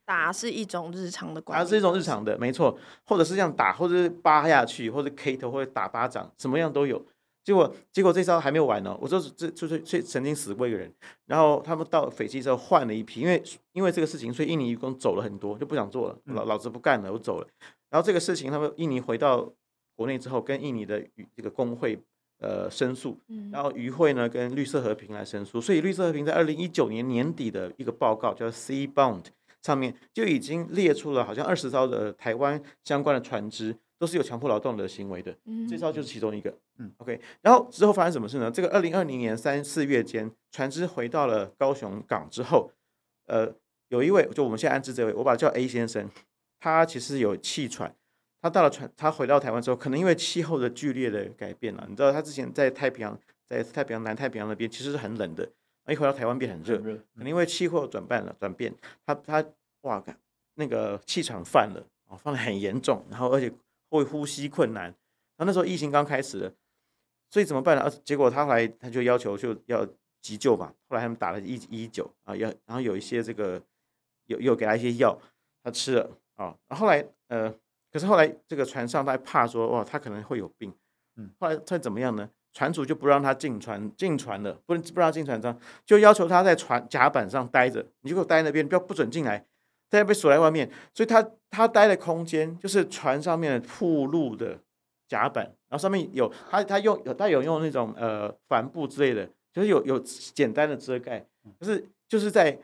[0.05, 7.05] 打是一种日常的关系，打是一种日常的，没错，或者是这样打，或者是扒下去，或者 K 头，或者打巴掌，什么样都有。
[7.45, 8.95] 结果，结果这招还没有完呢。
[9.01, 10.93] 我说这就是这曾经死过一个人，
[11.25, 17.47] 然后他们到斐济之后换了一批，因为因为这个事情，所以印尼渔工走了很多，就不想做了，老老子不干了，我走了。
[17.89, 19.51] 然后这个事情，他们印尼回到
[19.97, 21.03] 国内之后，跟印尼的
[21.35, 21.99] 这个工会
[22.39, 23.19] 呃申诉，
[23.51, 29.25] 然后渔会呢跟绿色和平来申诉，所以绿色和平在二零一九年年底的一个报告叫 Sea Bound。
[29.63, 35.37] 上面就已经列出了好像二十艘的台湾相关的船只都是有强迫劳动的行为的，
[35.69, 36.57] 这艘就是其中一个。
[36.79, 38.49] 嗯，OK，然后之后发生什么事呢？
[38.49, 42.71] 这个二零二零年三四月间，船只回到了高雄港之后，
[43.27, 43.53] 呃，
[43.89, 46.09] 有一位就我们现在安置这位，我把他叫 A 先生，
[46.61, 47.93] 他其实有气喘，
[48.41, 55.51] 他到了船，他回到台湾之后，可能因为气候的剧烈的改变了，你知道他之前在太平洋，在太平洋南太平洋那边其实是很冷的。
[55.93, 58.75] 一回到台湾变很热，可能因为气候转变了，转变，
[59.07, 59.45] 他他
[59.83, 60.03] 哇，
[60.55, 63.53] 那个气场犯了，哦，犯得很严重，然后而且
[63.91, 66.53] 会呼吸困难，然后那时候疫情刚开始了，
[67.31, 67.89] 所以怎么办呢？
[68.05, 69.87] 结果他后来他就要求就要
[70.21, 73.63] 急救嘛，后来他们打了一一一九啊，要然后有一些这个
[74.27, 75.19] 有有给他一些药，
[75.63, 77.51] 他吃了啊，然后后来呃，
[77.93, 80.75] 可是后来这个船上他还怕说哇，他可能会有病，
[81.17, 82.29] 嗯，后来他怎么样呢？
[82.59, 85.57] 船主就不让他进船，进船了，不能不让他进船上，
[85.87, 89.39] 就要求他在船甲板上待着，你就给我待那边，不要不准进来，
[89.89, 90.69] 大家被锁在外面。
[90.93, 94.59] 所以他他待的空间就是船上面的铺路的
[95.07, 101.25] 甲板，然后上面有他他用有他有用那种呃帆布之类的，就是有有简单的遮盖，
[101.61, 102.59] 可是就是在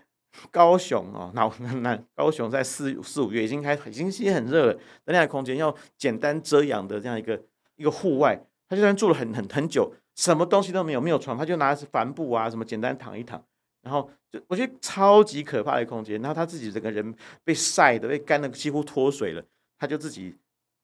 [0.51, 7.41] 高雄哦，那那高雄在四四五月已经开已经是很热了，那样的空间要简单遮阳的这样一个
[7.77, 8.45] 一个户外。
[8.75, 13.43] 他就在那住了很很很久，什么东西都没有，没有床，他就拿帆布啊什么简单躺一躺，
[13.83, 16.21] 然后就我觉得超级可怕的空间。
[16.21, 17.15] 然后他自己整个人
[17.45, 19.45] 被晒的被干的几乎脱水了，
[19.79, 20.35] 他就自己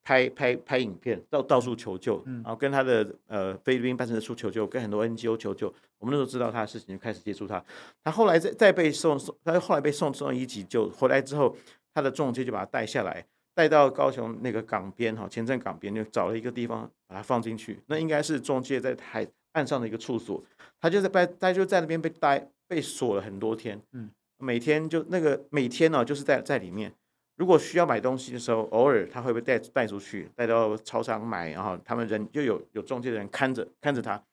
[0.02, 5.72] 拍拍拍影片到到处求救，然后跟他的呃菲律宾办事处求救，跟很多 NGO 求救。
[5.98, 7.62] 我们那时候知道他的事情，就开始接触他。
[8.02, 11.54] 他后来再再被送送，他后来被送送一急救回来之后，
[11.92, 13.26] 他的仲介就把他带下来。
[13.60, 20.42] 带到高雄那个港边哈，前镇港边就找了一个地方把它放进去，那应该是中介在海岸上的一个处所，
[20.80, 24.08] 他就在被他就在那边被待被锁了很多天，嗯，
[24.38, 26.90] 每天就那个每天呢就是在在里面，
[27.36, 34.24] 如果需要买东西的时候，偶尔他会被带带出去，带到超商买，然后他们人就有有中介的人看着看着他，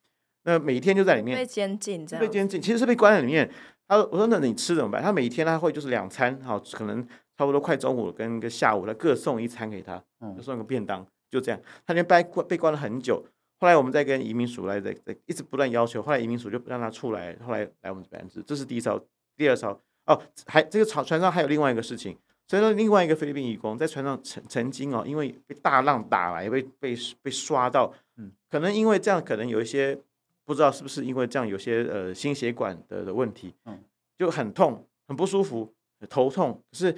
[0.46, 3.52] 那每天就在里面被监禁，这样被监禁，其实是被关在里面。
[3.90, 5.04] 他说我说那你吃怎么办？
[5.04, 7.06] 他每天他会就是两餐，好可能。
[7.38, 10.04] 差不多快中午跟个下午，他各送一餐给他，
[10.36, 11.62] 就送个便当，就这样。
[11.86, 13.24] 他那边被关被关了很久，
[13.60, 18.42] 后来我们再跟移民署来，在在一直不断要求，后来移民署就让他出来，后来来我们这边治。
[18.42, 19.00] 这是第一艘，
[19.36, 22.18] 第二艘哦，还这个船船上还有另外一个事情，
[22.48, 29.96] 所以说另外一个菲律宾义工在船上曾曾经哦，因为被大浪打来，被被被刷到，嗯，可能因为这样，可能有一些
[30.44, 33.80] 不知道是不是因为这样，有些呃心血管的的问题，嗯，
[34.18, 35.72] 就很痛，很不舒服，
[36.10, 36.96] 头痛，可是。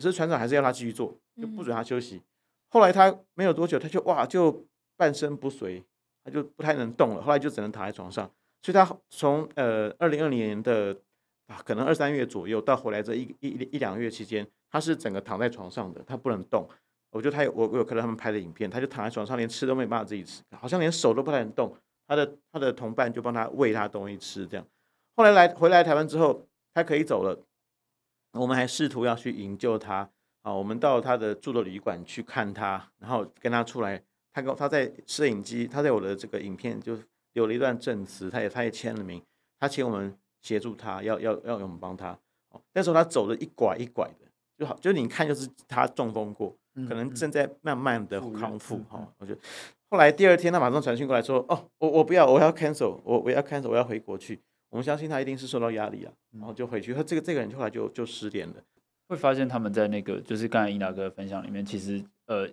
[0.00, 2.22] 可是船长还是要他继续做，就不准他休息。
[2.70, 4.64] 后来他没有多久，他就哇，就
[4.96, 5.84] 半身不遂，
[6.24, 7.20] 他就不太能动了。
[7.20, 8.24] 后来就只能躺在床上。
[8.62, 10.96] 所以他从呃二零二零年的
[11.48, 16.66] 啊，可能二三月左右到回来这一一一两个月期间，他是整个躺在床上的，他不能动。
[17.10, 21.76] 我觉得他有我我有看到他们拍的影片，他就躺在床上，连吃都没办法自己吃，好像连手都不太能动。
[22.06, 24.66] 他的他的同伴就帮他喂他东西吃，这样。
[25.16, 27.38] 后来来回来台湾之后，他可以走了。
[28.32, 30.08] 我们还试图要去营救他
[30.42, 30.52] 啊！
[30.52, 34.02] 我们到他的住的旅馆去看他，然后跟他出来。
[34.32, 36.96] 他跟他在摄影机，他在我的这个影片就
[37.32, 39.20] 留了一段证词，他也他也签了名，
[39.58, 42.16] 他请我们协助他，要要要我们帮他。
[42.72, 44.26] 那时候他走的一拐一拐的，
[44.56, 46.56] 就好，就你看就是他中风过，
[46.88, 49.04] 可能正在慢慢的康复哈。
[49.18, 49.40] 我觉得
[49.90, 56.94] 后来第二天他马上传讯过来说：“哦，我我不要，我要 cancel，我我要 cancel，我要回国去。”我们相信他一定是受到压力啊，然后就回去。
[56.94, 58.54] 他这个这个人后来就就失联了。
[59.08, 62.48] 会发现他们在那个就是刚才英达哥分享里面，其实呃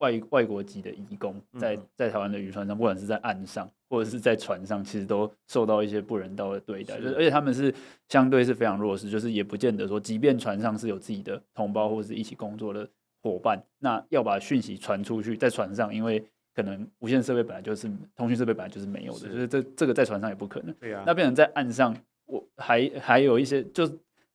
[0.00, 6.98] 外外国籍的移工在在台湾的渔船上，不管是在岸上或者是在船上，其实都受到一些不人道的对待。
[6.98, 7.74] 就是而且他们是
[8.10, 12.86] 相对是非常弱势，就是也不见得说，即便船上是有自己的同胞或者是一起工作的
[13.22, 16.22] 伙伴，那要把讯息传出去，在船上因为。
[16.58, 20.74] 可能无线设备本来就是通讯设备本来就是没有的，是就是这这个在船上也不可能。
[20.80, 21.96] 对啊，那变成在岸上，
[22.26, 23.88] 我还还有一些就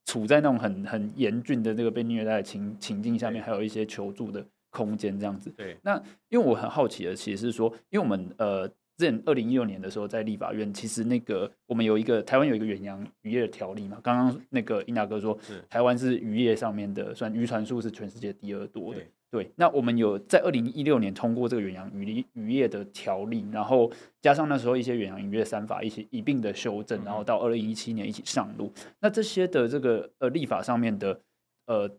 [0.06, 5.50] 处在那种很很严峻的这个被虐待的情情境下面，还有一些求助的空间这样子。
[5.50, 8.66] 对，那因为我很好奇的，其实是说，因为我们呃，
[8.96, 13.98] 之前二零一六年的时候在立法院，其实那个我们有一个台湾有一个远洋渔业的条例嘛。
[14.02, 19.02] 刚刚那个英达哥说，台湾是渔业上面的，算渔船数是全世界第二多的。
[19.34, 23.90] 对，那我们有在二零一六年通过这个远洋渔渔业的条例，然后
[24.22, 28.72] 加上那时候一些远洋渔业三法一起一并的修正，然后到二零一七年一起上路。
[29.00, 31.20] 那这些的这个呃立法上面的
[31.66, 31.90] 呃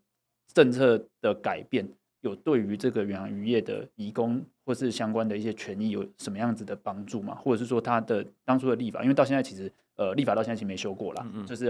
[0.54, 1.86] 政策的改变，
[2.22, 7.36] 有对于这个远洋渔业的移工或是相关的一些权益有什么样子的帮助吗？
[7.36, 11.70] 或者是说他的当初的立法，因为到现在其实呃立法到现在其实没修过啦，就是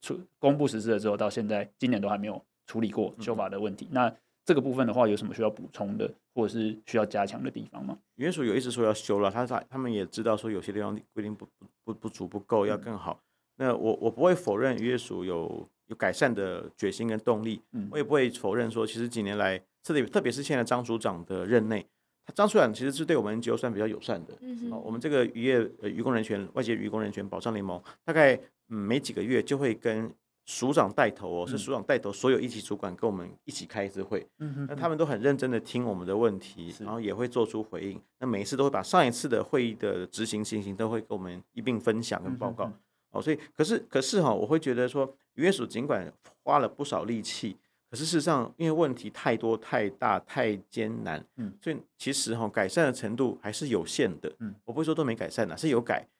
[0.00, 3.86] 出公布实施了之后到现在今年都还没有处理过修法的问题。
[3.92, 4.12] 那
[4.46, 7.98] 这个部分的话，有什么需要补充的，或者是需要加强的地方吗？
[8.14, 11.46] 渔署有一直说要修了，他他他们也知道说有些地方规定不
[11.84, 13.20] 不不足不够，要更好。
[13.58, 21.84] 嗯、那我我不会否认渔署有有改善的决心跟动力，嗯，我也不会否认说，其实几年来，特别特别是现在张组长的任内，
[22.32, 24.34] 张组长其实是对我们 NGO 算比较友善的。
[24.40, 24.70] 嗯哼。
[24.70, 28.38] 我们这个渔业呃渔工人权外界渔工人权保障联盟，大概
[28.68, 30.08] 嗯每几个月就会跟
[30.46, 34.26] 署长带头哦，是署长带头，所有一级主管跟我们一起开一次会。
[34.38, 34.66] 嗯哼。
[34.68, 38.00] 那他们都很认真的听我们的问题，然后也会做出回应。
[38.18, 42.72] 那每一次都会把上一次的会议的执行情形都会跟我们一并分享跟报告。
[43.10, 46.10] 哦，所以可是可是哈，我会觉得说渔业署尽管
[46.42, 47.56] 花了不少力气。
[47.88, 56.15] 可是事实上，因为问题太多、太大、太艰难，嗯，所以其实哈改善的程度还是有限的，嗯，我不会说都没改善呐，是有改，哦，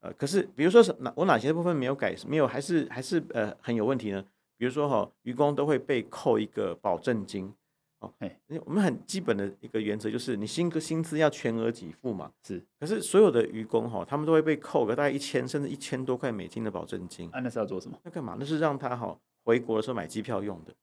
[0.00, 4.24] 呃，可是比如说是哪我哪些部分没有改，没有还是还是呃很有问题呢？
[4.56, 7.52] 比如说哈，愚公都会被扣一个保证金，
[8.00, 17.98] 哦，哎，我们很基本的一个原则就是你薪个薪资要全额给付嘛，是，可是所有的愚工哈，他们都会被扣个大概一千甚至一千多块美金的保证金，啊，那是要做什么？
[18.02, 18.36] 那干嘛？
[18.38, 20.74] 那是让他哈回国的时候买机票用的。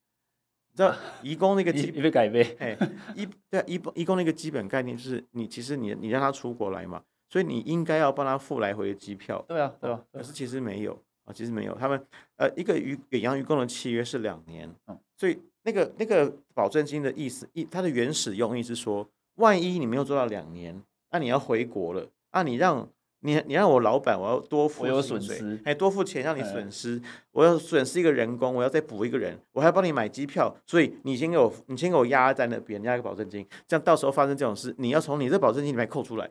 [0.70, 2.78] 你知道移工那个基被改变，哎，
[3.15, 9.43] 一对移移工那个基本概念就是你其实你你让他出国来嘛，所以你应该要帮他付来回的机票。
[9.47, 10.93] 对啊，对啊，可是其实没有
[11.25, 11.75] 啊，其实没有。
[11.75, 12.01] 他们
[12.38, 14.69] 呃，一个渔远洋渔工的契约是两年，
[15.15, 22.88] 所以那个那个保证金的意思，一它的原始用意是说，万一你没有做到两年，那你要回国了，啊你让。
[23.21, 27.01] 你你让我老板，我要多付有损失，哎，多付钱让你损失，
[27.32, 36.30] 我要损失一个人工，我要再补一个人，我还要帮你买机票，所以你先给我，你先给我压在那边，压一个保证金，这样到时候发生这种事，你要从你这保证金里面扣出来，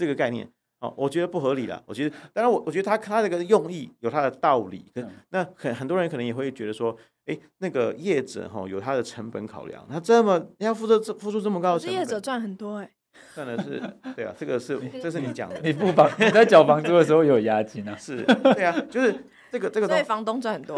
[0.00, 1.82] 这个概念，哦，我觉得不合理了。
[1.86, 4.90] 我觉得，当然我我觉得他他这个用意有他的道理，
[5.28, 6.96] 那很很多人可能也会觉得说，
[7.26, 12.90] 哎，那个业者哈有他的成本考量，他这么要付出这付出这么高的成本，业者赚很多哎。
[13.34, 13.82] 算的是，
[14.16, 15.60] 对啊，这个是， 这是你讲的。
[15.62, 17.94] 你付房，你在缴房租的时候有押金啊？
[17.98, 18.24] 是，
[18.54, 19.14] 对啊，就是
[19.52, 19.86] 这个这个。
[19.86, 20.76] 所以房东赚很多。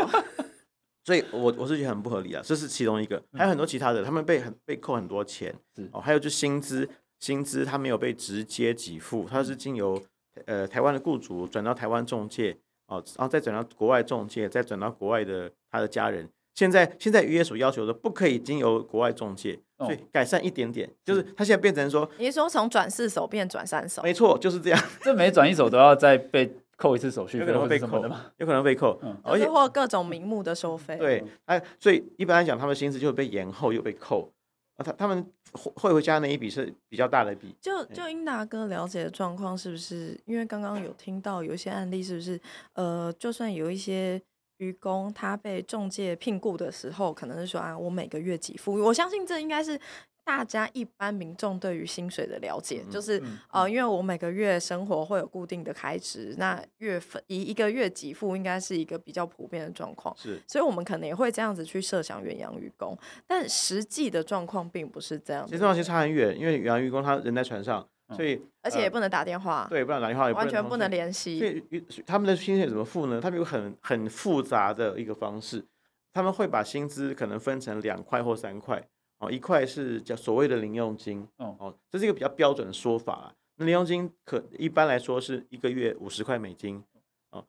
[1.04, 6.88] 所以我我是觉得很不合理啊，这是其中一个，还有很多其他的，他们被很被扣很多钱，是哦，还有就薪资，
[7.22, 10.02] 薪资他没有被直接给付，他是经由
[10.44, 12.56] 呃台湾的雇主转到台湾中介，
[12.88, 16.28] 哦，然后再转到国外中介，再转到国外的他的家人。
[16.56, 24.02] 现在现在渔业署要求的不可以经由国外中介，所以改善一点点，就是他现在变成说，你是说从转四手变转三手？
[24.02, 24.84] 没错，就是这样。
[25.00, 28.26] 这每转一手都要再被扣一次手续费，有可能会被扣的嘛？
[28.38, 30.96] 有可能被扣，嗯而且或各种名目的收费。
[30.96, 34.28] 对，哎，所以一般来讲，他们薪资就会被延后又被扣，
[34.76, 37.54] 啊，他他们汇回家那一笔是比较大的一笔。
[37.60, 40.20] 就就英达哥了解的状况是不是？
[40.26, 42.40] 因为刚刚有听到有一些案例，是不是？
[42.74, 44.20] 呃，就算有一些。
[44.58, 48.74] 愚公他被中介聘雇的时候，可能是说啊，我每个月给付。
[48.74, 49.80] 我相信这应该是
[50.24, 60.16] 大家一般民众对于薪水的了解，就是呃，因为我每个月生活会有固定的开支，那月份以一个月给付应该是一个比较普遍的状况。
[60.16, 62.96] 是，所以我们可能也会这样子去设想远洋渔工，
[63.26, 65.44] 但实际的状况并不是这样。
[65.46, 67.86] 其实状况其实差很远，因为远洋渔工他人在船上。
[68.14, 71.38] 所以，而且也不能打电话，对，不能打电话，完全不能联系。
[71.38, 73.18] 所以，他们的薪水怎么付呢？
[73.18, 75.64] 他们有很很复杂的一个方式，
[76.12, 78.86] 他们会把薪资可能分成两块或三块。
[79.22, 83.32] 哦，一块是叫所谓的零用金，哦哦，这是一个比较标准的说法。
[83.56, 86.82] 那零用金可一般来说是一个月五十块美金，
[87.30, 87.44] 哦，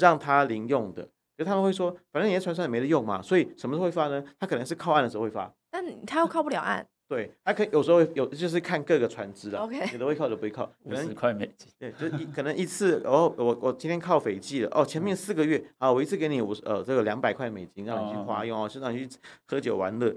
[0.00, 1.06] 让他零用的。
[1.36, 4.24] 就他们会说，反正你在船上也没得用嘛，所以什么时候会发呢？
[4.38, 6.86] 他可能是靠岸的时候会发，但他又靠不了岸。
[7.08, 9.92] 对，他可以有时候有，就是看各个船只的，Okay.
[9.92, 11.68] 有的会靠，有的不会靠，五十块美金。
[11.76, 20.14] 对，就一可能一次，哦，我我今天靠斐济了，哦，前面四个月，啊，我一次给你五十，呃，这个两百块美金让你去花用哦，是让你去喝酒玩乐，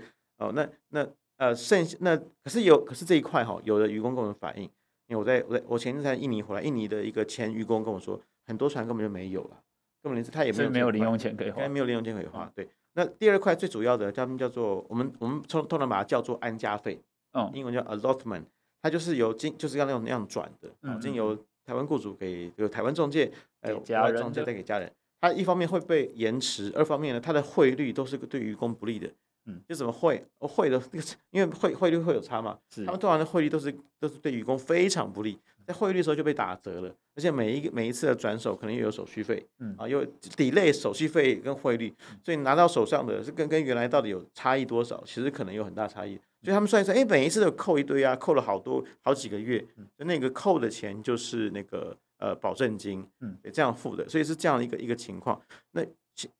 [0.47, 4.63] 哦，那那呃剩下那可是有，可是这一块哈，有的渔工跟我们反映，
[5.07, 9.57] 因为我在我在我前阵在印尼回来，印尼的一个前渔工跟我说，很多船根本就没有了，
[10.01, 12.67] 根本连他也没有没有零用钱可以花，没有零用钱可以花，对。
[12.93, 17.01] 那第二块最主要的，他们叫做我们我们通通常把它叫做安家费。
[17.35, 18.43] 嗯，英文叫 allotment，
[18.79, 21.35] 它就是由经就是要那种那样转的，啊，经由
[21.65, 29.09] 台湾雇主给有台湾中介，还有国外仲介再给家人，它一方面会被延迟，二方面呢，它的汇率都是对渔工不利的，
[29.45, 39.75] 嗯，就怎么汇，汇的那个，因为汇汇率会有差嘛，是，他们通常的汇率都是都是对员工非常不利，在汇率的时候就被打折了，而且每一个每一次的转手可能又有手续费，嗯。
[39.77, 40.05] 啊，又
[40.37, 46.19] delay 手续费跟汇率，所以拿到手上的是跟跟原来到底有差异多少，其实可能有很大差异。
[46.41, 49.65] 所以他们算一算，哎，每一次都扣一堆啊，扣了好多好几个月，
[49.97, 55.41] 就那个扣的钱就是那个呃保证金，嗯，这样付的，所以是这样一个一个情况。
[55.71, 55.81] 那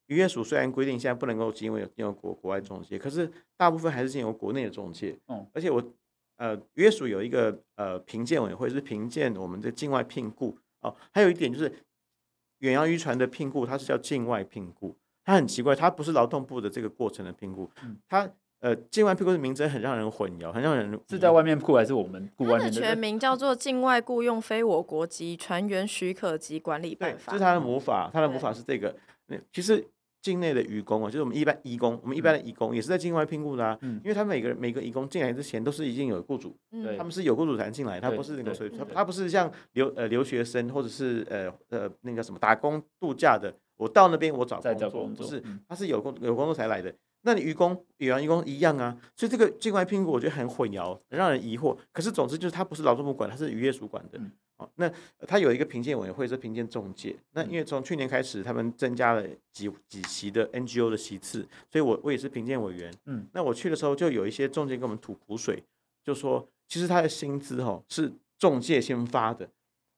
[0.08, 5.18] 渔业署虽然规定现在不能够经由经由国国外中介，可是大部分还是经由国内的中介。
[5.28, 5.84] 嗯，而且我
[6.38, 11.72] 呃渔业署有一个呃评鉴委员会是评鉴我们的境外聘雇哦，还有一点就是
[12.60, 17.70] 远洋渔船的聘雇，它是叫境外聘雇，它很奇怪，它不是劳动部的这个过程的聘雇，
[18.08, 18.30] 它。
[18.64, 22.72] 呃，境外聘雇的名称很让人混淆，很让人是在外面雇还是我们雇外面的？
[22.72, 27.30] 它的全名叫做《境外雇佣非我国籍船员许可及管理办法》。
[27.36, 28.96] 这是它的母法，它的母法是这个。
[29.28, 29.86] 那其实
[30.22, 33.78] 境内的愚工啊，就是我们一般移工，我们一般的移工也是在境外聘雇的啊。
[33.82, 34.00] 嗯。
[34.04, 46.94] 因为他每个人每个移工进来之前都是已经有雇主，嗯，他们是有雇主才进来，他不是那个所以他他不是像留呃留学生或者是呃呃那个什么打工度假的，我到那边我找工作，工作不是，他是有工有工作才来的。
[47.24, 51.76] 那你愚公、远洋愚公一样啊，所以这个境外聘雇我觉得很混淆，很让人疑惑。
[51.92, 54.20] 可是总之就是他不是劳动部管，他是渔业署管的。
[54.58, 57.16] 好、嗯，那他有一个评鉴委员会是评鉴中介。
[57.32, 62.94] 那因为从去年开始，他们增加了几几席的 NGO 的席次，所以我我也是评鉴委员。
[63.06, 65.64] 嗯，那我去的时候就有一些中介跟我们吐苦水，
[66.04, 69.50] 就说其实他的薪资哈是中介先发的。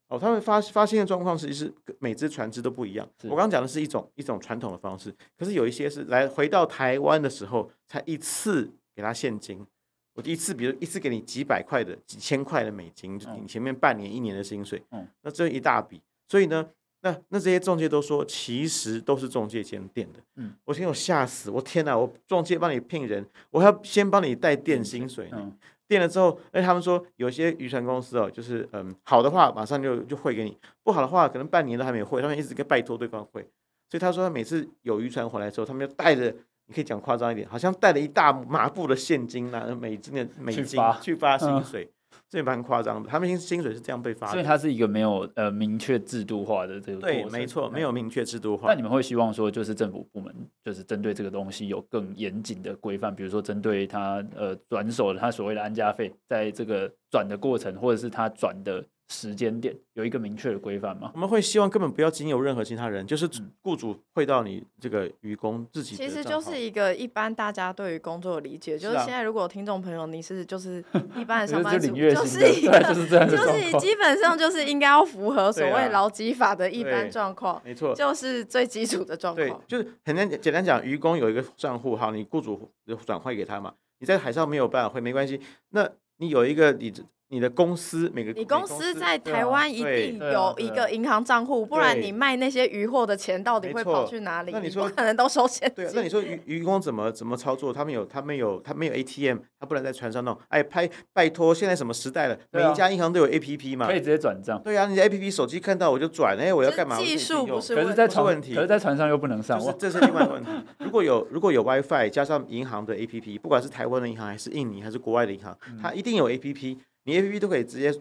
[0.07, 3.07] 哦，他们发发现的状况，实际是每只船只都不一样。
[3.23, 9.65] 我刚刚讲的是一种一种传统的方式，可是有一些是来回到台湾的时候，才一次给他现金。
[10.13, 14.81] 我一次，比如一次给你几百块的、几千块的美金，就你前面半年、一年的薪水。
[14.91, 16.65] 嗯，那这一大笔，所以呢，
[17.01, 20.19] 那那这些中介都说，其实都是中介先垫的。
[20.35, 21.97] 嗯，我先我吓死，我天哪！
[21.97, 25.29] 我中介帮你聘人，我还要先帮你带垫薪水。
[25.33, 25.51] 嗯。
[25.87, 33.41] 垫了之后，哎，他们说有些渔船公司哦，就是嗯，好的话马上就就汇给你，不好的话可能半年都还没汇，他们一直跟拜托对方汇。
[33.89, 41.91] 所以他说他每次有渔船回来之后，他们就带着，你可以讲夸张一点，好像带了一大麻布的现金啊，美金的美金去发，去发薪水。
[42.35, 48.67] 嗯这蛮夸张的，他们薪薪水是这样被发的，所以它是一个没有呃明确制度化的这个对，没错，没有明确制度化。
[48.67, 58.83] 那你们会希望说，就是政府部门就是针对这个东西有更严谨的规范，比如说针对他呃转手的他所谓的安家费，在这个转的过程，或者是他转的。
[59.07, 61.11] 时间点有一个明确的规范吗？
[61.13, 63.29] 我们会希望根本不要经由任何其他人，就是
[63.61, 65.95] 雇主汇到你这个愚公自己。
[65.95, 70.83] 其实就是一个一般大家对于工作的理解，就是现在如果听众朋友你是就是
[71.15, 79.47] 一般的 上班族，就是一个 就是就是基本上就是应该要符合所谓劳基法的一般状况，没错，就是最基础的状况。
[79.47, 82.71] 对，就是很简简单讲，愚公有一个账户，好，你雇主
[83.05, 85.39] 转汇给他嘛，你在海上没有办法汇没关系，
[85.69, 85.87] 那
[86.17, 86.91] 你有一个你。
[87.29, 94.51] 你的公司每个你公司在台湾一定有一个银行账户，不然你卖那些渔货的钱到底会跑去哪里？
[94.51, 95.85] 那你说可能都收现金？
[95.85, 97.73] 对，那你说渔渔工怎么怎么操作？
[97.73, 100.37] 他们有他们有他们有 ATM，他不能在船上弄。
[100.49, 102.37] 哎，拍拜托，现在什么时代了？
[102.51, 104.61] 每一家银行都有 APP 嘛，可以直接转账。
[104.63, 106.97] 对啊，你的 APP 手机看到我就转，哎，我要干嘛？
[106.99, 110.49] 技术不是可是在船问题，可是在船上又不能上，这是另外一个问题。
[110.79, 116.77] 如果有如果有 WiFi 加上银行的 APP，不管是台湾的银行还是印尼还是国外的银行，它一定有 APP。
[117.05, 117.93] 你 A P P 都可以直接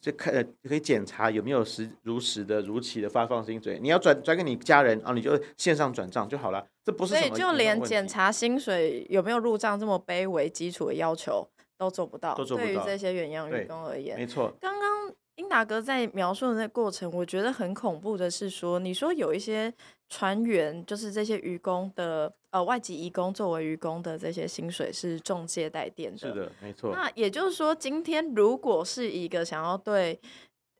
[0.00, 0.32] 就看，
[0.62, 3.78] 可以检查有没有实如实的如期的发放薪水。
[3.80, 6.66] 你要转转给你家人啊，你就线上转账就好了。
[6.82, 11.46] 这不是什么，所以就连检查薪水有没有入账这么卑微基础的要求
[11.76, 12.34] 都做不到。
[12.34, 14.52] 对于这些远洋员工而言，没错。
[14.60, 19.72] 刚刚英达哥在描述的那过程，我觉得很恐怖的是说，你说有一些
[20.08, 22.32] 船员，就是这些渔工的。
[22.54, 26.92] 呃，外籍移工作为渔工的这些薪水是中介代垫的，是的，没错。
[26.92, 30.16] 那也就是说，今天如果是一个想要对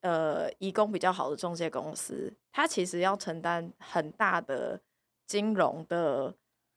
[0.03, 4.81] 呃移工比较好的中介公司，他其实要承担很大的
[5.27, 6.33] 金融的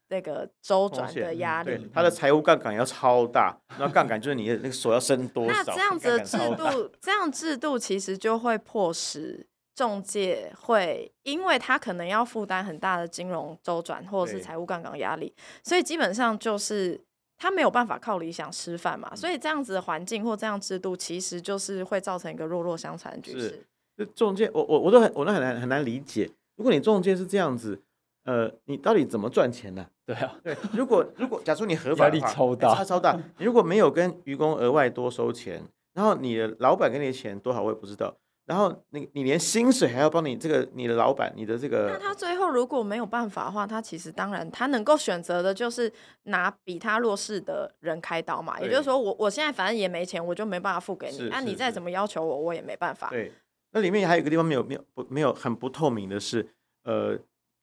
[0.10, 3.58] 那个周转的压力，他的财务杠杆要超大。
[3.80, 5.64] 那杠杆就是你的那个手要伸多少？
[5.66, 9.48] 那这样子的制度，这样制度其实就会迫使。
[9.76, 15.32] 中介会，因为他可能要负担很大的金融周转或者是财务杠杆压力，
[15.64, 17.00] 所以基本上就是
[17.38, 19.16] 他没有办法靠理想吃饭嘛。
[19.16, 23.64] 所以这样子的环境或这样制度，其实就是会造成一个弱弱相残的局势。
[23.96, 26.28] 就中介，我我我都很我都很难很难理解。
[26.56, 27.80] 如果你中介是这样子，
[28.28, 29.88] 呃，你到底怎么赚钱呢？
[30.06, 30.54] 对啊，对。
[30.74, 33.18] 如果如果假如你合法的话，压力超大，差超大。
[33.38, 35.64] 你如果没有跟渔工额外多收钱，
[35.94, 38.14] 然后你的老板给你的钱多少，我也不知道。
[38.46, 45.90] 然后你你连薪水还要帮你这个你的老板你的这个，那他最后如果没有办法的话，他其实当然他能够选择的就是
[46.24, 48.60] 拿比他弱势的人开刀嘛。
[48.60, 51.30] 也就是说我我现在反正也没钱，我就没办法付给你。
[51.30, 53.10] 那你再怎么要求我，我也没办法。
[53.10, 53.32] 对，
[53.72, 56.48] 那里面还有一个地方没有没有不没有很不透明的是，
[56.84, 57.18] 呃，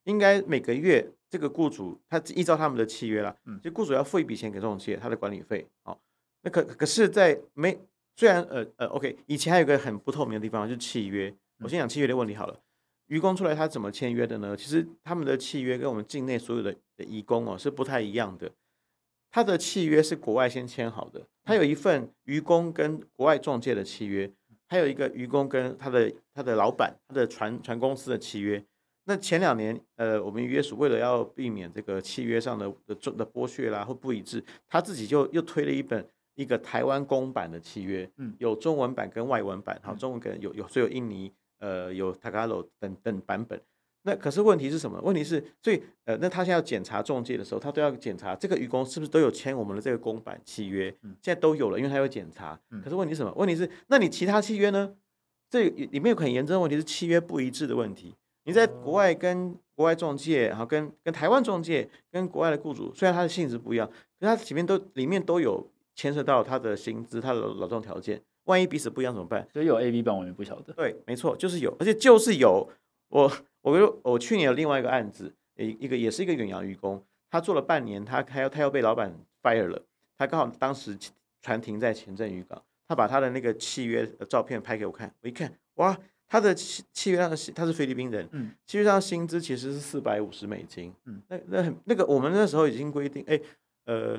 [0.05, 5.66] 应该每个月这个雇主他依照他们的契约啦，嗯，就雇主要付一笔钱给这种企业他的管理费。
[5.84, 5.98] 哦，
[6.42, 7.78] 那可可是，在没。
[8.16, 11.34] 虽然呃呃，OK，以前还有一个很不透明的地方，就是契约。
[11.64, 12.61] 我先讲契约的问题好了。
[13.09, 14.57] 渔工出来他怎么签约的呢？
[14.57, 18.48] 其实他们的契约跟我们境内所有的的移工哦是不太一样的。
[19.32, 24.32] 他的契约是国外先签好的，他有一份渔工跟国外中介的契约，
[24.68, 28.64] 还有一个渔工跟他的他的老板他的船船公司的契约。
[29.05, 43.61] 那前两年，呃，我们渔业署为了要避免这个契约上的的的剥削啦或不一致，他自己就又推了一本一个台湾公版的契约，嗯，有中文版跟外文版，好，中文可能有有所以有印尼，呃，有 Tagalog 等等版本。
[44.07, 45.00] 那可是问题是什么？
[45.00, 52.59] 问题是，所以呃，那他现在要检查中介的时候，他都要检查这个渔工是不是都有签我们的这个公版契约，现在都有了，因为他要检查。
[52.82, 53.32] 可是问题是什么？
[53.34, 54.94] 问题是，那你其他契约呢？
[55.48, 58.14] 这里面有很严重的问题是契约不一致的问题。
[58.45, 63.86] 你在国外跟国外中介，然后跟跟台湾中介，跟国外的雇主，虽然它的性质不一样，
[64.20, 68.22] 可是它里面都里面都有牵涉到他的薪资、他的劳动条件。
[68.45, 69.49] 万一彼此不一样怎么办？
[69.53, 70.72] 所以有 A、B 版，我也不晓得。
[70.74, 72.68] 对，没错，就是有，而且就是有。
[73.09, 73.32] 我
[73.62, 79.80] 我我去年有另外一个案子，一一个也是一个远洋渔工，他做了半年，他还要他要被老板 fire 了。
[80.18, 80.99] 他刚好当时
[81.40, 85.97] 船停在前镇渔港，他把他的那个契约的照片拍给我看，我一看，哇！
[86.26, 93.38] 他的契契约上的他是菲律宾人，嗯，契约上的薪资其实是四百五十美金，嗯，那那很那个我们那时候已经规定，哎，
[93.84, 94.18] 呃，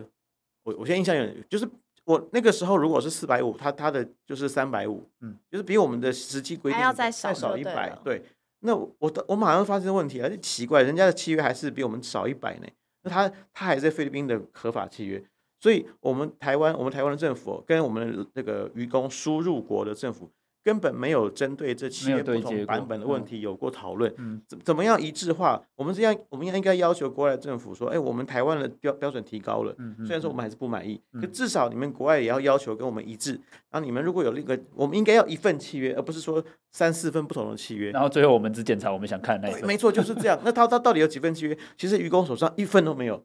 [0.64, 1.68] 我我现在印象有，就是
[2.06, 8.24] 我那个时候如果是四百五，他他的就是三百五，嗯，就是比我们的实际规定要再少再少一百，对，
[8.60, 12.68] 那我我我马上发现问题了，就奇怪，人家的契约还是比我们少一百呢，
[13.04, 15.22] 那他他还是在菲律宾的合法契约，
[15.60, 20.32] 所以我们台湾我们台湾的政府跟我们的那个渔工输入国的政府。
[20.66, 24.12] 根本没有针对这七个不同版本的问题有过讨论，
[24.48, 25.62] 怎怎么样一致化？
[25.76, 33.40] 我们这样，我们应该要求国外的政府说，哎，我们台湾的标标准提高了，虽然说我们还是不满意，可至少你们国外也要要求跟我们一致。
[33.70, 37.92] 然后你们如果有那个，我们应该要一份契约，而不是说三四份不同的契约。
[37.92, 39.68] 然后最后我们只检查我们想看那一份。
[39.68, 40.40] 没错，就是这样。
[40.44, 41.56] 那他他到底有几份契约？
[41.78, 43.24] 其实愚公手上一份都没有。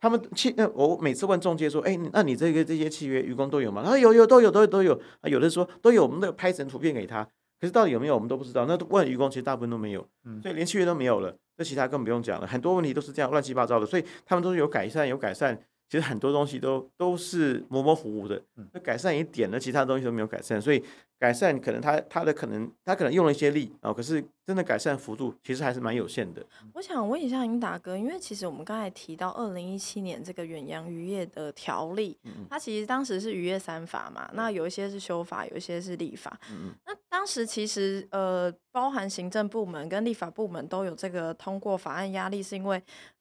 [0.00, 3.82] 他们契那我每次问中介说，哎，那你这个这些契约愚公都有吗？
[3.84, 7.22] 他说有有都有都有都有啊，有的说都有，我们都拍成图片给他。
[7.60, 8.64] 可是到底有没有，我们都不知道。
[8.64, 10.00] 那问愚公，其实大部分都没有，
[10.42, 11.36] 所以连契约都没有了。
[11.58, 13.84] 那其他更不用讲了，很多问题都是这样乱七八糟的。
[13.84, 15.60] 所以他们都是有改善，有改善。
[15.90, 18.40] 其实很多东西都都是模模糊糊的。
[18.72, 20.62] 那改善一点，呢其他东西都没有改善。
[20.62, 20.80] 所以
[21.18, 26.46] 改善可能他他的可能他可能用了一些力啊，可是真的改善幅度其实还是蛮有限的。
[26.74, 32.16] 我想问一下英达哥，因为其实我们刚才提到二零一七年这个远洋渔业的条例，
[32.48, 36.38] 它其实当时是渔业三法嘛，那有一些是修法，有一些是立法。
[36.86, 42.80] 那当时其实呃，包含行政部门跟立法部门都有这个通过法案压力，是因为。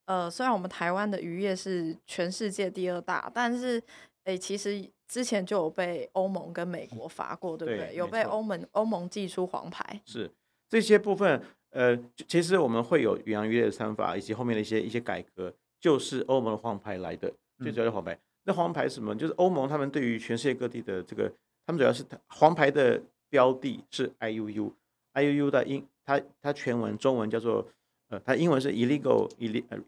[0.09, 3.79] 呃，虽然我们台湾的渔业是全世界第二大，但是，
[4.23, 7.89] 诶，其实之前就有被欧盟跟美国罚过，对不对？
[7.89, 10.01] 对，有被欧盟欧盟寄出黄牌。
[10.05, 10.27] 是
[10.67, 11.39] 这些部分，
[11.69, 11.95] 呃，
[12.27, 17.31] 其实我们会有远洋渔业的三法，以及后面的一些一些改革，就是欧盟的黄牌来的。
[17.59, 19.15] 最主要的黄牌，嗯、那黄牌是什么？
[19.15, 21.31] 就是欧盟他们对于全世界各地的这个，
[21.67, 22.99] 他们主要是黄牌的
[23.29, 27.63] 标的是 IUU，IUU 的英，它它全文中文叫做。
[28.09, 29.29] 呃，它英文是 illegal、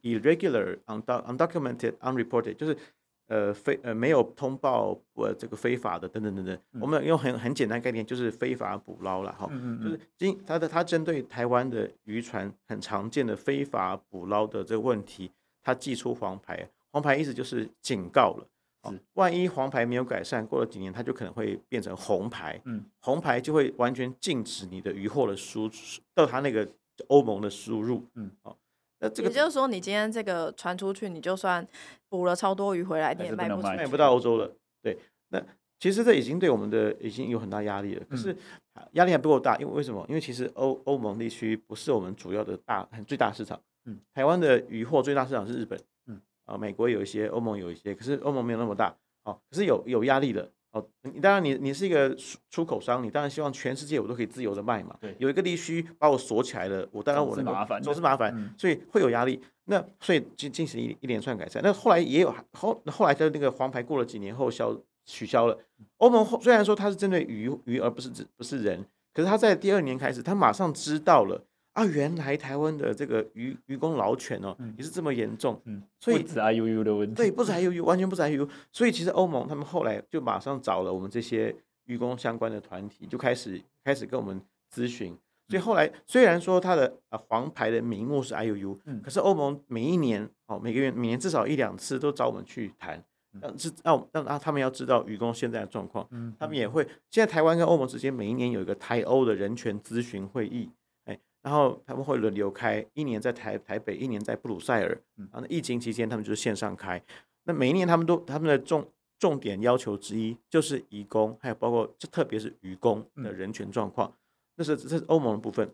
[0.03, 2.77] irregular、undocumented、unreported，就是
[3.27, 6.55] 呃非呃没有通报呃这个非法的等等等等。
[6.79, 9.49] 我们用很很简单概念，就是非法捕捞了哈。
[9.83, 15.31] 就是今它的它针对台湾的渔船很常见的非法捕捞的这个问题，
[15.63, 16.69] 它寄出黄牌。
[16.91, 18.47] 黄牌意思就是警告了。
[19.13, 22.61] 万一黄牌没有改善，过了几年，它就可能会变成红牌。
[22.65, 26.67] 嗯，红牌就会完全禁止你的渔获的输出到它那个。
[27.07, 28.57] 欧盟的输入，嗯，好，
[28.99, 31.65] 那这个也就是说，你今天这个传出去，你就算
[32.09, 34.51] 捕了超多鱼回来，你也卖不出去，卖不到欧洲了。
[34.81, 34.97] 对，
[35.29, 35.41] 那
[35.79, 38.05] 其实这已经对我们的已经有很大压力了。
[38.09, 38.35] 可是
[38.93, 40.05] 压力还不够大，因为为什么？
[40.07, 43.59] 因为其实欧欧盟地区不是我们主要的大最大市场。
[43.85, 45.79] 嗯，台湾的渔获最大市场是日本。
[46.05, 48.95] 嗯，啊，美国有一些，欧盟有一些，可是欧盟没有那么大。
[49.23, 50.51] 哦，可是有有压力的。
[50.71, 52.15] 哦，你当然你你是一个
[52.49, 54.95] 出口商，你当然希望全世界我都可以自由的卖嘛。
[55.01, 59.41] 对，有一个地区把我锁起来了，我当然我是麻烦，总是麻烦，所以会有压力。
[59.65, 61.61] 那所以进进行一一连串改善。
[61.63, 65.57] 那后来也有后后来的那个黄牌过了几年后消取消了。
[65.97, 71.45] 欧盟虽然说它是针对鱼鱼而不是指不是人，可是他在第二年开始，他马上知道了。
[71.73, 77.51] 啊，原来台湾的这个渔渔工老犬哦，也是这么严重，嗯，所以不止 IUU 的问题，对，不止。
[77.53, 81.55] IUU，完全不止 IUU，所以其实欧盟他们后来就马上找了我们这些
[81.85, 84.41] 渔工相关的团体，就开始开始跟我们
[84.73, 85.17] 咨询。
[85.47, 93.01] 所以后来虽然说它的啊黄牌的名目是 IUU，嗯，可是欧盟每一年哦，每个月每年至少一两次都找我们去谈，
[93.39, 100.69] 让是让让啊他们要知道愚公现在的状况，嗯，他们也会现在台湾跟欧盟之间每一年有一个台欧的人权咨询会议。
[101.41, 105.01] 然后他们会轮流开，一年在台台北，一年在布鲁塞尔。
[105.31, 107.01] 然后疫情期间，他们就是线上开。
[107.45, 108.87] 那每一年他们都他们的重
[109.17, 114.13] 重点要求之一就是移工，还有包括这特别是渔工的人权状况。
[114.55, 115.73] 那是这是欧盟的部分。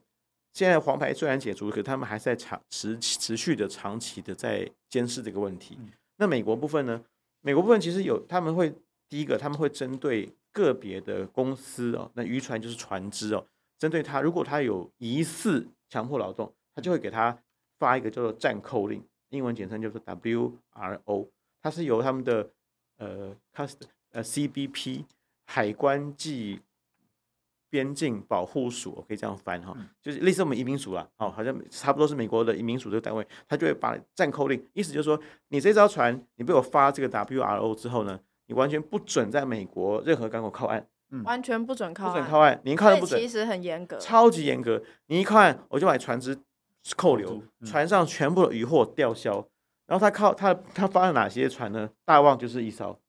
[0.53, 5.77] 现在黄牌虽然解除，可他们还是在长持持续的长期的在监视这个问题。
[6.17, 7.03] 那美国部分呢？
[7.41, 8.73] 美国部分其实有他们会
[9.07, 13.45] 第一个他们会针对个别的公司哦，那渔船就是船只哦，
[13.79, 17.37] 针对他如果他有疑似强迫劳动，他就会给他
[17.77, 21.29] 发一个叫做暂扣令，英文简称就是 WRO，
[21.61, 22.49] 它是由他们的
[22.97, 25.05] 呃 Cust 呃 CBP
[25.45, 26.61] 海关暨
[27.69, 35.19] 边境保护署，我可以这样翻哈，就是类似我们移民署啦，哦，好像差不多是美国的移民署这个单位，他就会把暂扣令，意思就是说，
[35.49, 40.87] 你这艘船你被我发这个 WRO 之后呢，你完全不准在美国任何港口靠岸，
[41.23, 46.37] 完全不准靠岸，不准靠岸，你一靠岸不准，其实很严格，超级严格，你一靠岸我就把船只
[46.95, 49.47] 扣留，船上全部的渔获吊销，
[49.85, 51.89] 然后他靠他他发了哪些船呢？
[52.05, 52.99] 大旺就是一艘，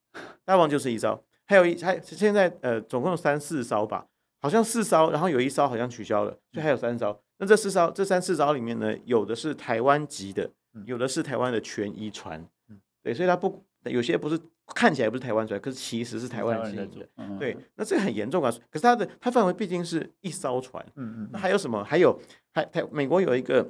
[0.45, 4.07] 大旺就是一艘，还有一还现在呃总共有三四艘吧。
[4.41, 7.21] 好像四艘，然后有一艘好像取消了，所以还有三艘。
[7.39, 10.49] 那这四艘，这三四艘里面呢，有的是台湾籍的，
[10.87, 12.47] 有的是台湾的权益船，
[13.03, 14.39] 对，所以他不有些不是
[14.75, 17.09] 看起来不是台湾出来，可是其实是台湾籍的，
[17.39, 17.57] 对。
[17.75, 21.31] 那这个很严重啊，可是它的它范围毕竟是一艘船，嗯嗯。
[21.33, 21.83] 那还有什么？
[21.85, 22.21] 还有
[22.53, 23.69] 还台美国有一个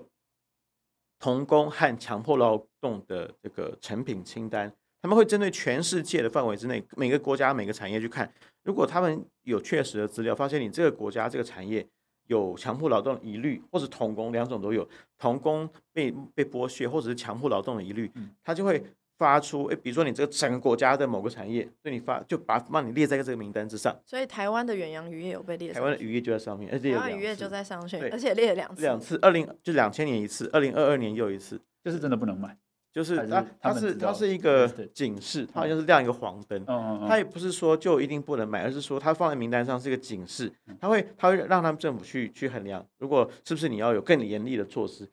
[1.18, 4.72] 童工和强迫劳动的这个成品清单。
[5.00, 8.28] 他们会针对全世界的范围之内，每个国家每个产业去看，
[8.64, 11.86] 如果他们有确实的资料，发现你这个国家这个产业
[12.26, 14.86] 有强迫劳动疑虑，或者童工两种都有，
[15.16, 18.10] 童工被被剥削或者是强迫劳动的疑虑，
[18.42, 18.82] 他就会
[19.18, 23.94] 发出，诶，比如说你这个整个国家的某个产业对你发，就把帮你列在这个名单之上。
[24.06, 25.74] 所以台湾的远洋渔业有被列上。
[25.74, 28.82] 台湾的渔业就在上面，而且台湾渔业就在上面，而且列了两次。
[28.82, 32.56] 两次，二零就两千年一次，二零二二年又一次，就是真的不能买。
[32.90, 36.64] 就是它，它是它是一个警示，它好像是亮一个黄灯，
[37.06, 40.50] 它也不是说就一定不能买，而是说它放在名单上是一个警示，
[40.80, 45.08] 它会它会让他们政府去去衡量，如果是不是你要有更严厉的措施。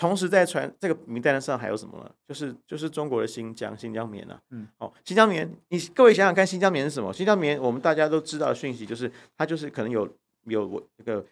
[0.00, 2.10] 同时在传这个名单上还有什么呢？
[2.26, 7.12] 就是就是中国的新疆新疆棉啊，嗯，哦，新疆棉，你各位想想看，新疆棉是什么？
[7.12, 10.08] 新疆棉我们大家都知道的讯息就是它就是可能有
[10.44, 11.22] 有这个。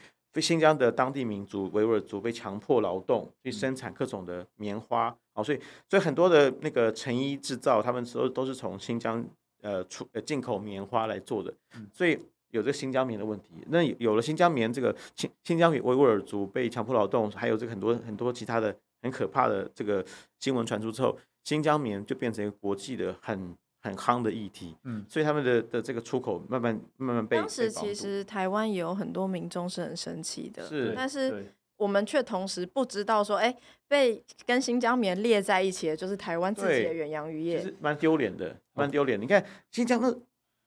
[0.40, 5.58] 新疆的当地民族维吾尔族被强迫劳动去生产各种的棉花，好，所以
[5.90, 9.24] 所以很多的那个成衣制造，他们都都是从新疆
[9.62, 11.52] 呃出呃进口棉花来做的，
[11.92, 12.16] 所以
[12.50, 13.50] 有这个新疆棉的问题。
[13.68, 20.04] 那有了新疆棉这个新新疆维吾尔族被强迫劳动，还有这个很多很多其他的很可怕的这个
[20.40, 23.54] 新闻传出之后，新疆棉就变成一个国际的很。
[23.80, 27.36] 很夯的议题，嗯，所以他们的的这个出口慢慢慢慢被。
[27.36, 39.18] 当时其实台湾也有很多民众是很生气的，是，但是我们却同时不知道说，哎，被跟新疆棉列在一起的就是台湾自己的远洋渔业，其实蛮丢脸的，蛮丢脸。
[39.18, 40.12] 你看新疆那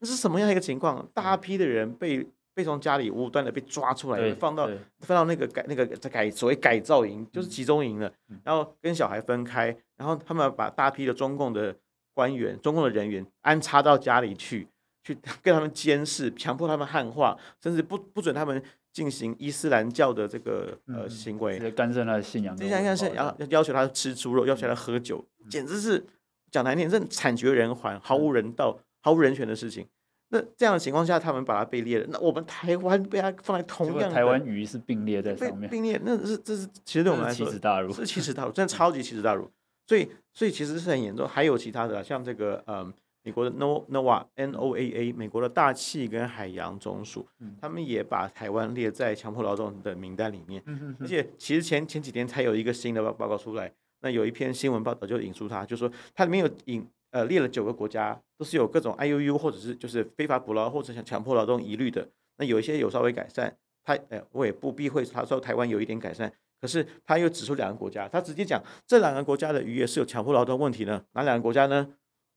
[0.02, 1.08] 那是什么样一个情况？
[1.14, 8.12] 大批的人被被从家里无端的被抓出来，放到放到那个改那个改所谓改造营，就是集中营了，
[8.44, 11.74] 然后跟小孩分开，然后他们把大批的中共的。
[12.14, 14.68] 官员、中共的人员安插到家里去，
[15.02, 22.54] 去跟他们监视，强迫他们汉化，甚至不不准他们进行伊斯兰教的这个呃行为，干涉他的信仰。
[22.60, 26.06] 你想想是要要求他吃猪肉，要求他喝酒，简直是
[26.52, 29.86] 讲难听，这惨绝人寰，毫无人道、毫无人权的事情。
[30.30, 39.52] 那这样的情况下，他们把它被列了，那我们台湾被它放在同样的台湾鱼是并列在上面，并列，那是这是其实对我们来说是奇耻大辱，是奇耻大辱，真的超级奇耻大辱。
[39.88, 41.28] 所以，所以其实是很严重。
[41.28, 42.94] 还有其他的，像这个，嗯，
[43.24, 47.28] 美国的 No NOAA N O A A 美国的大气跟海洋总署，
[47.60, 50.64] 他们也把台湾列在强迫劳动的名单里面。
[50.98, 62.10] 而且，其实前前几天才有一个新的报报告出来，那有一篇新闻报道就引述它，就说它里面有引呃列了九个国家，都是有各种 I U U 或者是就是非法捕捞或者像强迫劳动疑虑的。
[62.38, 66.32] 那有一些有稍微改善，他呃我也不避讳他说台湾有一点改善。
[66.60, 71.04] 可是他又指出两个国家，他直接讲这两个国家的渔业是有强迫劳动问题呢？
[71.14, 71.88] 哪两个国家呢？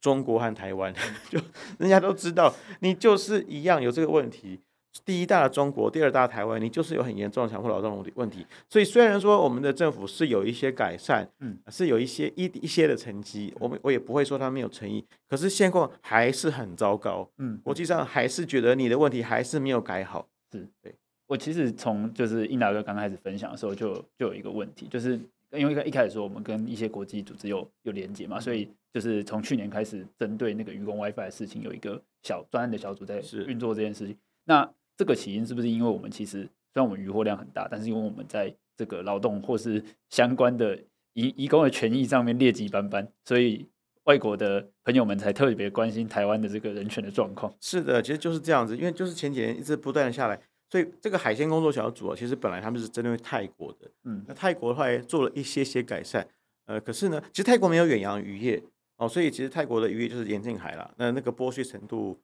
[0.01, 0.93] 中国和台湾，
[1.31, 1.41] 就
[1.79, 4.61] 人家都知道，你就是一样有这个问题。
[5.05, 8.47] 第一大的中国，第二大台湾，你就是有很严重的强迫劳动问题。
[8.69, 15.05] 所以虽然说我们的政府是有一些改善，嗯，是有一些一一些的成绩，我们我也不会说他没有诚意。
[15.29, 20.95] 可是现况还是很糟糕，嗯，国际上还是觉得你的问题还是没有改好，是对。
[21.27, 25.19] 我其实从就是英达哥刚开始分享的时候，就就有一个问题，就是
[25.53, 34.17] 因为一开始说我们跟一些国际组织有有连接嘛，所以就是从去年开始，针对那个愚公 WiFi 的事情，有一个小专案的小组在运作这件事情。
[34.45, 36.43] 那这个起因是不是因为我们其实
[36.73, 40.77] 虽然我们渔获量很大，但是因为我们在这个劳动或是相关的
[41.13, 43.69] 移移工的权益上面劣迹斑斑，所以
[44.05, 47.53] 外国的朋友们才特别关心台湾的这个人权的状况？
[47.61, 50.41] 是的，其实就是这样子，因为就是前几年一直不断的下来。
[50.71, 56.27] 所以这个海鲜工作小组啊，其实本来他们是针对泰国的，嗯，那泰国的话也做了一些些改善，
[56.67, 58.61] 呃，可是呢，其实泰国没有远洋渔业
[58.97, 62.19] 哦，所以其实泰国的渔业就是沿近海了，那那个剥削程度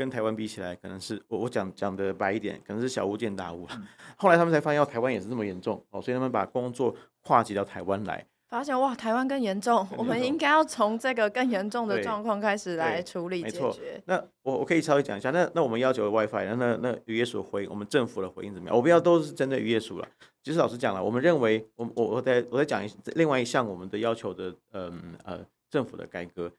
[0.00, 3.72] 跟台湾比起来，可能是我我讲讲的白一点，可能是小巫见大巫了。
[3.74, 3.86] 嗯、
[4.16, 8.24] 后来他们才发现，哦，台湾也是这么严重哦，所以他们把工作跨级到台湾来。
[8.48, 14.02] 发现哇，台湾更严重，我们应该要从这个更严重的状况开始来处理解决。
[14.06, 18.74] 那我我可以稍微讲一下，那那我们要求的 WiFi，那那那渔业署回应，我们政府的回应怎么样？
[18.74, 20.08] 我不要都是针对渔业署了。
[20.42, 26.50] 其实老实讲了，我们认为，我我我再我再讲一另外一项我们的要求的，嗯呃政府的改革，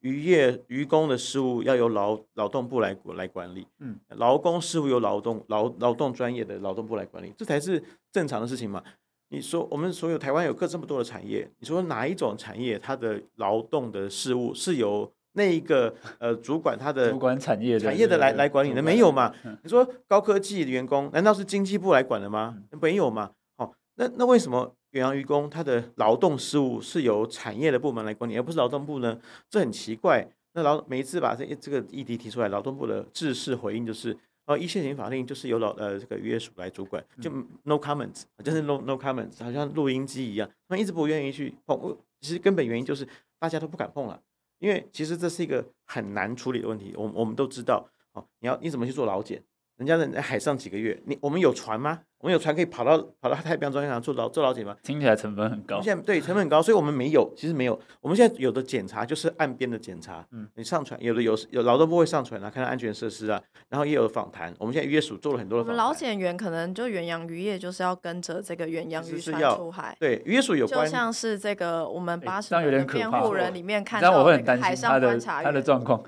[0.00, 8.82] 渔业渔工的事务要由劳劳动部来来管理，嗯，劳工事务由劳动劳劳动专业的劳动部来管理，这才是正常的事情嘛。
[9.28, 18.82] 你说我们所有台湾有各这么多的产业，你说哪一种产业它的劳动的事务是由那一个呃主管他的主管产业产业的来来管理的？
[18.82, 19.32] 没有嘛？
[19.62, 22.56] 你说高科技的员工难道是经济部来管的吗？
[22.82, 23.30] 没有嘛？
[23.58, 29.20] 哦，那那为什么远洋渔工他的劳动事务是由产业的部门来管理，而不是劳动部呢？
[29.48, 30.28] 这很奇怪。
[30.52, 34.16] 那劳每一次把这这个议题提出来，劳动部的制式回应就是。
[34.46, 37.30] 哦，一线行法令就是由劳呃这个渔业署来主管，就
[37.62, 41.96] no comments，就是 no no comments，好像录音机一样，他们一直不愿意去碰。
[42.20, 43.06] 其实根本原因就是
[43.38, 44.20] 大家都不敢碰了，
[44.58, 46.92] 因为其实这是一个很难处理的问题。
[46.96, 49.40] 我我们都知道，哦，你要你怎么去做劳检？
[49.76, 52.00] 人家在海上几个月，你我们有船吗？
[52.20, 54.76] 我们有船可以跑到跑到太平洋中央港做劳做劳检吗？
[54.82, 55.80] 听起来成本很高。
[55.80, 57.80] 现在对成本很高，所以我们没有，其实没有。
[58.02, 60.22] 我们现在有的检查就是岸边的检查。
[60.32, 63.40] 嗯，你上船，有的有有劳动部会上船啊，看看安全设施啊，
[63.70, 64.54] 然后也有访谈。
[64.58, 65.86] 我们现在渔业署做了很多的访谈。
[65.86, 69.96] 劳检员可能就远洋渔业就是要跟着这个远洋渔船出海。
[69.98, 75.98] 对，渔业署有关，就像是这个我们八十人辩护人里面看到那个海上观察员他的状况。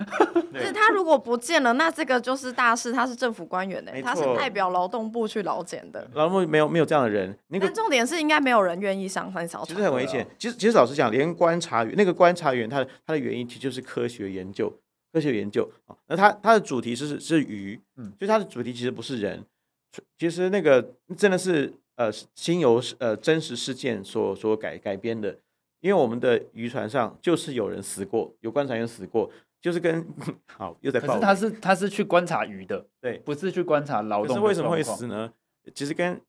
[0.53, 6.02] 就是他如果不见了，那这个就是大事，他是政府官员的，他是代表劳动部去劳检的。
[6.15, 6.85] 劳动部没有没有。
[6.85, 9.65] 这样的人，那个重点是应该没有人愿意上船扫。
[9.65, 10.27] 其实很危险。
[10.39, 14.71] 其实其实老实讲，连观察员那个观察员，他的他的原因其实就是科学研究，
[15.13, 15.97] 科学研究啊。
[16.09, 19.45] 那他他的主题是是鱼，嗯，所以他的主题其实不是人。
[20.19, 25.39] 其实那个真的是呃，经由呃真实事件所所改改编的。
[25.81, 29.29] 因为我们的渔船上就是有人死过，有观察员死过，
[29.61, 30.07] 就是跟
[30.57, 31.09] 好又在报。
[31.09, 34.29] 可是他是他是去观察鱼的，对，不是去观察劳动。
[34.29, 35.33] 可是为什么会死呢？
[35.75, 36.21] 其实跟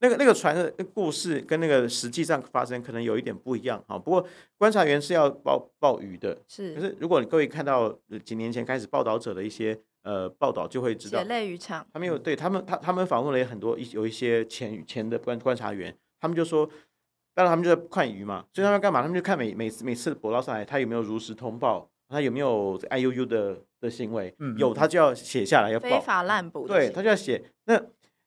[0.00, 3.96] 那个那个船的故事跟那个实际上发生可能有一点不一样哈。
[3.96, 4.26] 不过
[4.58, 6.74] 观察员是要报报鱼的，是。
[6.74, 11.20] 可是如果你各位看到几年前开始报道者的一些呃报道，就会知道。
[11.20, 11.86] 血泪渔场。
[11.92, 16.68] 他们有对他们他他们访问了很多一有一些前前的观观察员，他们就说，
[17.32, 19.02] 当然他们就在看鱼嘛，所以他们干嘛？
[19.02, 25.88] 他们就看每每次每次捕捞上来，他有没有如实通报，他有没有 I U U 的的行为，嗯，有他就要写下来要报。
[25.88, 26.66] 非法滥捕。
[26.66, 27.80] 对，他就要写那。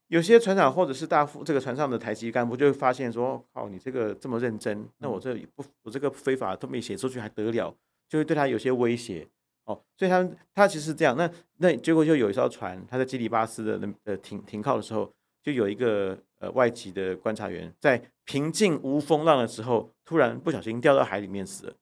[0.08, 7.76] 有些船长或者是大副，这个船上的台级干部就会发现说：“靠，你这个这么认真，那我这不我这个非法都没写出去还得了？”
[8.08, 9.28] 就会对他有些威胁
[9.66, 9.82] 哦。
[9.97, 11.18] 所以他他其实是这样。
[11.18, 21.74] 那那结果就有一艘船，他在基里巴斯的那呃停停靠的时候，就有一个呃外籍的观察员在平静无风浪的时候，突然不小心掉到海里面死了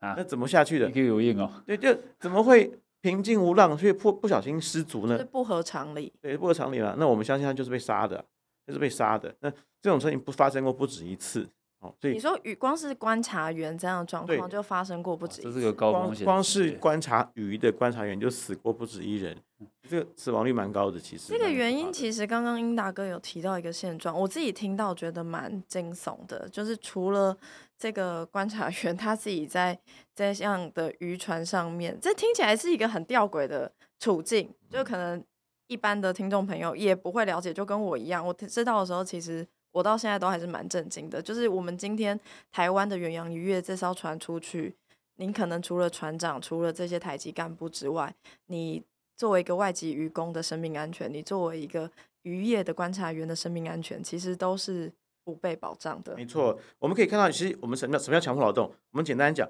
[0.00, 0.14] 啊！
[0.16, 0.90] 那怎么下去的？
[0.90, 1.62] 可以游泳哦。
[1.64, 2.70] 对，就怎么会？
[3.02, 5.18] 平静无浪，却不不小心失足呢？
[5.18, 6.12] 是不合常理。
[6.20, 6.96] 对，不合常理了。
[6.98, 8.24] 那我们相信他就是被杀的，
[8.66, 9.34] 就是被杀的。
[9.40, 9.50] 那
[9.82, 11.46] 这种事情不发生过不止一次
[11.82, 11.94] 哦。
[12.00, 15.52] 所以你说，鱼光是观察员这样的状况就发生过不止一次。
[15.52, 16.24] 这是个高风险。
[16.24, 19.36] 光是观察鱼的观察员就死过不止一人，
[19.88, 20.98] 这个死亡率蛮高的。
[20.98, 27.36] 其实这个原因，其实刚刚英达哥有提到一个现状，我自己听到觉得蛮惊悚的，就是除了。
[27.78, 29.76] 这个观察员他自己在
[30.14, 35.20] 在这样的渔船上面，这听起来是一个很吊诡的处境，就可能
[35.66, 41.20] 一般的听众朋友也不会了解，就跟我一样，我知道的时候，其实我到现在都还是蛮震惊的。
[41.20, 42.18] 就是我们今天
[42.52, 44.74] 台湾的远洋渔业这艘船出去，
[45.16, 48.14] 您可能除了船长，除了这些台籍干部之外，
[48.46, 48.82] 你
[49.16, 51.90] 作为一个外籍渔工的生命安全，你作为一个
[52.22, 54.92] 渔业的观察员的生命安全，其实都是。
[55.24, 56.58] 不被保障的，没错。
[56.80, 58.64] 我们可以看到，其实我们什么叫什么叫强迫劳动？
[58.90, 59.48] 我们简单讲，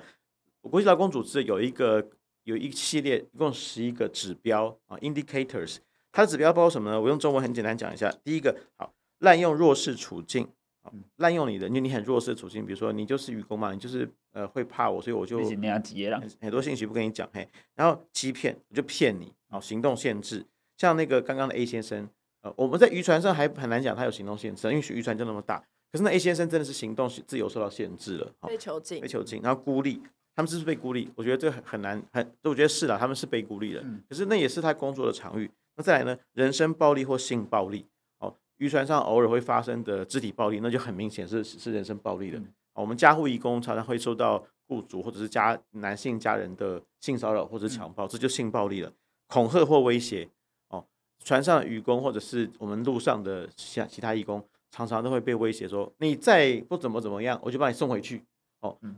[0.61, 2.07] 国际劳工组织有一个
[2.45, 5.79] 有一系列，一共十一个指标啊，indicators。
[6.13, 7.01] 它的指标包括什么呢？
[7.01, 8.15] 我用中文很简单讲一下。
[8.23, 8.93] 第一个，好，
[9.23, 10.47] 滥用弱势处境，
[11.17, 15.39] 滥用你的，因为你很弱势的处境，比如说你就是愚公嘛，你就是呃会怕我，所以我就
[16.41, 20.45] 很多信息不跟你讲，嘿，然后欺骗，我就骗你，啊，行动限制，
[20.77, 22.09] 像那个刚刚的 A 先生。
[22.43, 25.63] 呃，我们在渔船上还很难讲他有行动限制，因为渔船就那么大。
[25.93, 30.03] 可是那 A 先生真的是行动自由受到限制了，被囚禁，被囚禁，然后孤立，
[30.35, 31.09] 他们是不是被孤立？
[31.15, 33.85] 我觉得这个很很难，很，我觉得是啦，他们是被孤立的。
[34.09, 37.92] 可是那也是他工作的场域，那再来呢，人身暴力或性暴力，哦，
[38.63, 42.39] 渔船上偶尔会发生的肢体暴力，那就很明显是是人身暴力的。
[42.39, 48.93] 嗯、我们家护义工常常会受到雇主或者是家男性家人的性骚扰或者强暴，嗯、这就性暴力了。
[49.27, 50.29] 恐吓或威胁，
[50.69, 50.85] 哦，
[51.25, 54.41] 船上的渔工或者是我们路上的其其他义工，
[54.71, 58.23] 常常都会被威胁说，你再不怎么怎么样，我就把你送回去。
[58.61, 58.95] 哦，嗯、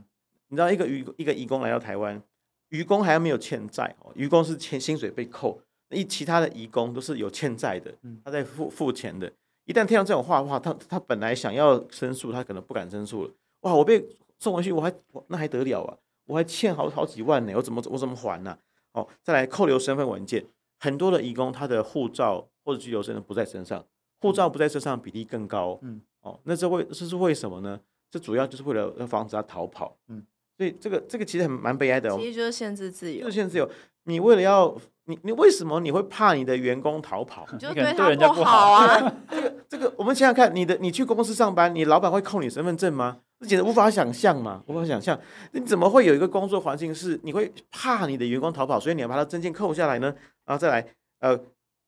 [0.49, 2.21] 你知道一个渔一个义工来到台湾，
[2.69, 5.59] 渔工还没有欠债哦，渔工是欠薪水被扣。
[5.89, 7.91] 一其他的义工都是有欠债的，
[8.23, 9.31] 他在付付钱的。
[9.65, 13.31] 一旦听到这种话的话，他他本来想要申诉，他可能不敢申诉了。
[13.61, 14.05] 哇，我被
[14.39, 14.93] 送回去，我还
[15.27, 15.97] 那还得了啊？
[16.27, 18.57] 我还欠好好几万呢，我怎么我怎么还呢、啊？
[19.01, 20.45] 哦，再来扣留身份文件，
[20.79, 23.85] 很多的移工他的护照或者居留证不在身上，
[24.21, 25.77] 护照不在身上比例更高。
[25.81, 27.79] 嗯，哦，那这为这是为什么呢？
[28.09, 29.97] 这主要就是为了要防止他逃跑。
[30.07, 30.25] 嗯，
[30.57, 32.13] 所以这个这个其实很蛮悲哀的。
[32.13, 33.69] 哦其实就是限制自由，就是限制自由。
[34.03, 37.47] 你为了要你你为什么你会怕你的员工逃跑？
[37.51, 39.13] 你就对人家不好啊！
[39.29, 43.19] 这个这个，我们想想看，你的你去公司上班，你老板会扣你身份证吗？
[43.39, 45.19] 这简直无法想象嘛，无法想象。
[45.51, 50.13] 你怎么会有一个工作环境是你会怕你的员工逃跑，所以你要把他证件扣下来呢？
[50.45, 50.85] 然后再来，
[51.19, 51.37] 呃，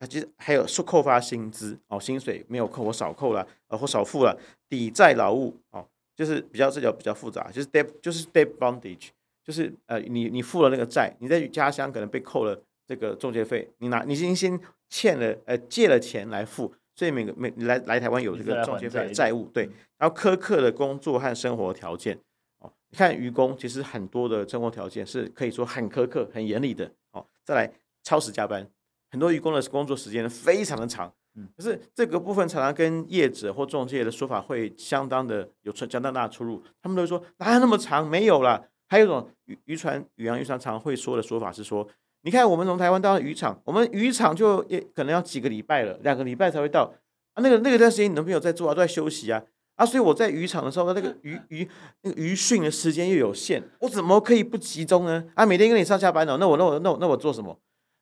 [0.07, 4.37] 其实还有说扣发薪资哦，薪水没有扣我少扣了，呃，或少付了，
[4.69, 5.83] 抵债劳务哦，
[6.15, 9.09] 就是比较这叫比较复杂，就是 debt 就是 debt bondage。
[9.43, 14.57] 就是呃，你你付了那个债，你在家乡可能被扣了这个中介费，你拿你先先
[14.89, 22.17] 欠了呃借了钱来付，所以每个每你来来台湾有这个中介费的债务，对，然后苛刻的工作和生活条件
[22.59, 27.27] 哦，你看渔工其实很多的生活条件是可以说很苛刻、很严厉的哦。
[27.43, 27.73] 再来
[28.03, 28.65] 超时加班，
[29.11, 38.09] 很多渔工的工作时间非常的长，嗯，可是这个部分常常跟业者或中介的说法会相当的有相当大的出入，他们都会说哪有那么长？
[38.09, 38.69] 没有啦。
[38.89, 41.85] 还有一种渔渔船、远洋渔船常会说的说法是说，
[42.23, 46.91] 你看我们从台湾到渔场，我们渔场就也可能要几个礼拜了，两个礼拜才会到
[47.33, 47.41] 啊。
[47.41, 49.41] 那个那个段时间你男朋友在做啊，都在休息啊
[49.75, 49.85] 啊。
[49.85, 51.69] 所以我在渔场的时候，那个渔渔
[52.01, 55.23] 那个渔训的时间又有限，我怎么可以不集中呢？
[55.35, 57.57] 啊，每天跟你上下班哦，那我那我那我那我做什么？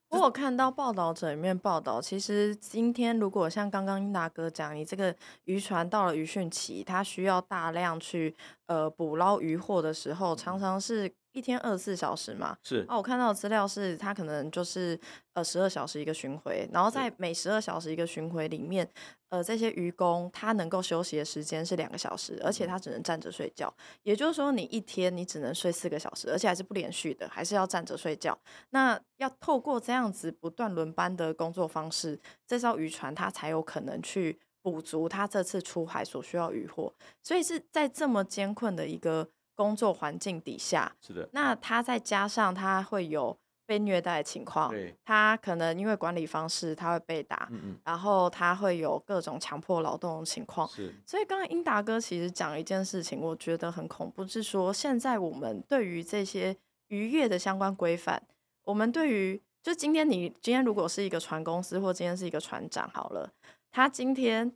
[0.09, 5.13] 我有看到报道者里面报道，其实今天如果像刚刚英达哥讲，你这个
[5.43, 8.33] 渔船到了渔汛期，它需要大量去
[8.65, 11.13] 呃捕捞渔获的时候，常常是。
[11.35, 14.97] 一天二十四小时嘛，是啊，我看到的资料是，他可能就是
[15.33, 18.89] 呃十二小时一个巡回，然后在每十二小时一个巡回里面，
[19.27, 23.71] 呃，这些渔工他能够休息的时间是两个小时，而且他只能站着睡觉，
[24.03, 28.39] 也就是说，你一天你只能睡四个小时，而且还是不连续的，还是要站着睡觉。
[28.69, 32.17] 那要透过这样子不断轮班的工作方式，
[32.47, 39.27] 这艘渔船它才有可能去补足它这次出海所需要渔获，所以是在这么艰困的一个。
[39.55, 41.27] 工作环境底下，是的。
[41.31, 43.35] 那他再加上他会有
[43.65, 50.93] 被虐待的情况，对，他可能因为管理方式他会被打，嗯嗯，然后他会有各种强迫劳动的情况，是。
[51.05, 56.55] 所以刚刚英达哥其实讲一件事情，我觉得很恐怖，是说现在我们对于这些
[56.89, 58.21] 渔业的相关规范，
[58.65, 63.31] 我们对于就今天你今天如果是一个船公司或今天是一个船长好了，
[63.71, 64.53] 他今天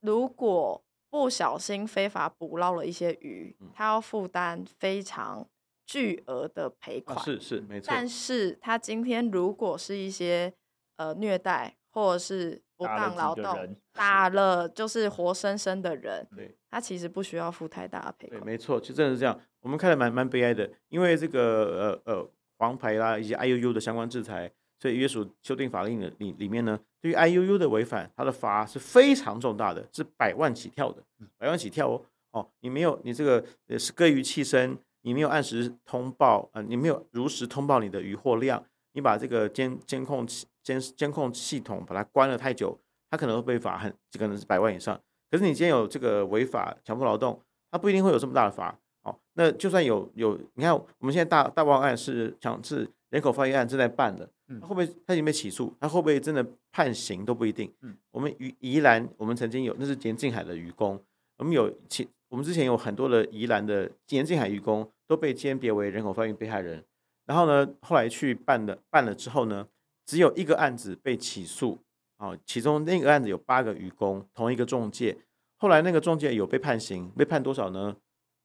[0.00, 5.46] 如果不小心非法捕捞了一些鱼，他要负担非常
[5.84, 7.18] 巨额的赔款。
[7.18, 7.86] 啊、是是没错。
[7.88, 10.52] 但是他今天如果是一些
[10.96, 18.46] 呃虐待或者是不当劳动， 打了就是活生生的人，对，他其实不需要付太大的赔款。
[18.46, 19.38] 没错，其实真的是这样。
[19.60, 24.52] 我们看的蛮蛮悲哀的，因为这个呃呃黄牌啦以及 IUU 的相关制裁。
[24.82, 31.02] 所以约束修订法令的里里面呢，对于 IUU 的违反，它的罚是非常重大的，是百万起跳的，
[31.38, 40.26] 百万起跳哦哦，你没有你这个呃是割鱼弃身，你没有按时通报啊、呃，你没有如实通报你的渔获量，你把这个监监控
[40.62, 42.78] 监监控系统把它关了太久，
[43.10, 45.00] 它可能会被罚很，可能是百万以上。
[45.30, 47.40] 可是你今天有这个违法强迫劳动，
[47.70, 48.78] 它不一定会有这么大的罚。
[49.02, 54.28] 哦，那就算有有，你看我们现在大大报案是强制人口贩运案正在办的。
[54.60, 55.72] 他会不会他已经被起诉？
[55.78, 57.72] 他会不会真的判刑都不一定。
[57.82, 61.00] 嗯，我们宜宜兰，我们曾经有那是严静海的渔工，
[61.38, 66.84] 我们有其我们之前有很多的宜兰的严静海渔工都被鉴别为人口贩运被害人。
[67.26, 69.68] 然后呢，后来去办了办了之后呢，
[70.04, 71.78] 只有一个案子被起诉
[72.16, 75.16] 啊，其中那个案子有八个渔工，同一个中介。
[75.56, 77.96] 后来那个中介有被判刑，被判多少呢？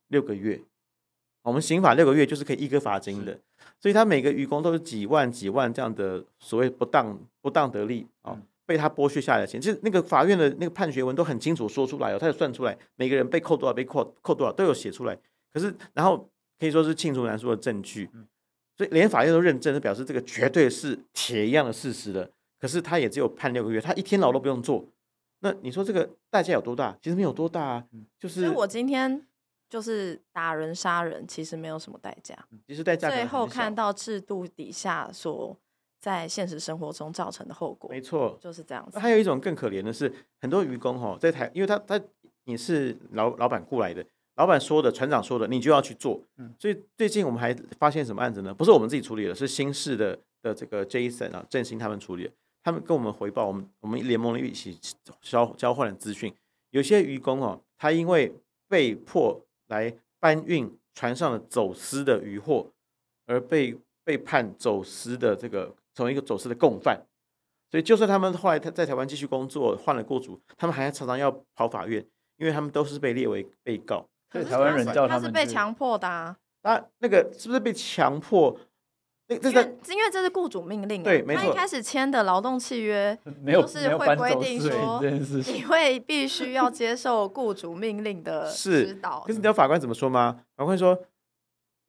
[0.10, 0.62] 六个月。
[1.46, 3.40] 我们刑法六个月就是可以一科罚金的，
[3.80, 15.18] 所以他每个愚公都是几万几万这样的所谓不当不当得利啊，被他剥削下来的钱，其实那个法院的那个判决文都很清楚说出来哦，他有算出来每个人被扣多少被扣扣多少都有写出来，
[15.54, 18.10] 可是然后可以说是罄竹难书的证据，
[18.76, 22.30] 所以连法院都认证，是表示这个绝对是铁一样的事实了。
[22.60, 24.84] 可是他也只有判六个月，他一天牢都不用坐。
[25.42, 26.98] 那你说这个代价有多大？
[27.02, 27.84] 其实没有多大啊，
[28.20, 28.42] 就是。
[28.42, 29.24] 所以我今天
[29.70, 32.38] 就是打人杀人，其实没有什么代价。
[32.68, 35.58] 其实代价最后看到制度底下所
[36.00, 39.00] 在现实生活中造成的后果，没错，就是这样子。
[39.00, 42.00] 还有一种更可怜的是，很多渔工哈在台，因为他他
[42.44, 44.06] 你是老老板雇来的，
[44.36, 46.22] 老板说的，船长说的，你就要去做。
[46.38, 48.54] 嗯，所以最近我们还发现什么案子呢？
[48.54, 52.32] 不是我们自己处理的，是新市的的这个 Jason 啊振兴他们处理的。
[52.64, 54.78] 他们跟我们回报，我们我们联盟的一起
[55.22, 56.34] 交交换了资讯，
[56.72, 58.34] 有些渔工哦，他因为
[58.68, 62.72] 被迫来搬运船上的走私的渔获，
[63.26, 67.06] 而被被判走私的这个成为一个走私的共犯，
[67.72, 72.06] 所以就算他们后来他在台湾继续工作，换了雇主，他们还常常要跑法院，
[72.38, 74.08] 因为他们都是被列为被告。
[74.32, 78.58] 所以台湾人叫他们是被强迫的啊，那那个是不是被强迫？
[79.28, 81.44] 因为因为这是雇主命令，对，没错。
[81.44, 85.02] 他一开始签的劳动契约 没有就是会规定说，
[85.48, 89.22] 你会必须要接受雇主命令的指导。
[89.22, 90.42] 可是你知道法官怎么说吗？
[90.56, 90.98] 法官说，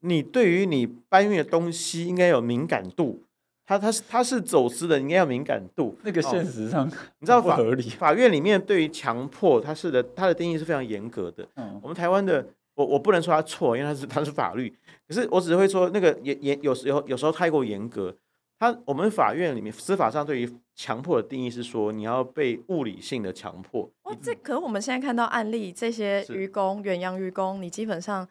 [0.00, 3.22] 你对于你搬运的东西应该有敏感度。
[3.68, 5.98] 他他是他是走私的，你应该有敏感度。
[6.04, 6.86] 那个现实上，
[7.18, 7.58] 你知道法
[7.98, 11.44] 法院里面对于强迫，他是的，他的定义是非常严格的。
[11.56, 12.46] 嗯，我们台湾的，
[12.76, 14.72] 我我不能说他错，因为他是他是法律。
[15.08, 18.16] 可是我只会说，那个严严有时候有时候太过严格。
[18.58, 23.82] 他我们法院里面司法上对于强迫的定义是说，你要被物理性的强迫。
[24.04, 28.26] 哦，这可是我们现在看到案例，这些渔工远洋渔工，你基本上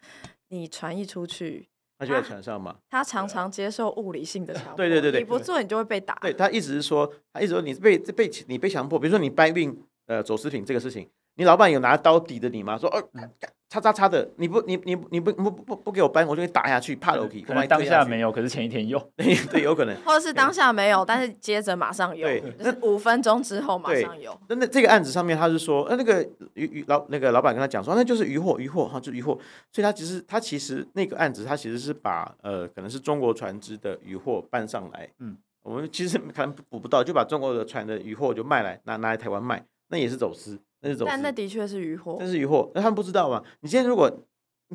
[0.50, 1.68] 你传一出去，
[2.00, 2.78] 他就在船上嘛。
[2.90, 4.78] 他常常接受物理性的强迫。
[4.78, 6.16] 对对对对，你不做你就会被打。
[6.16, 12.78] 对，他一直是说，他一直说你被被你被强迫，比如说你搬运呃走私品这个事情，你老板有拿刀抵着你吗？
[12.78, 13.10] 说哦。
[13.14, 13.30] 呃
[13.68, 17.42] 叉叉叉的，你不你你你不不不不给我搬，我就会打下去，怕楼梯。
[17.42, 19.96] 可能当下没有，可是前一天有， 对对，有可能。
[20.06, 22.30] 或者是当下没有，但是接着马上有，
[22.60, 24.40] 那五分钟之后马上有。
[24.48, 29.34] 那那这个案子上面，他是说，呃，那个渔渔老那个老板跟他讲说，那就是渔获渔获哈，就是渔获。
[29.74, 41.10] 所以他其实他其实那个案子，他其实是把呃可能是中国船只的渔获搬上来，嗯，我们其实可能捕不到，就把中国的船的渔获就卖来拿拿来台湾卖，那也是走私，那是走私。
[41.10, 43.44] 但那的确是渔获，那是渔获，那他们不知道嘛？
[43.60, 44.10] 你今天如果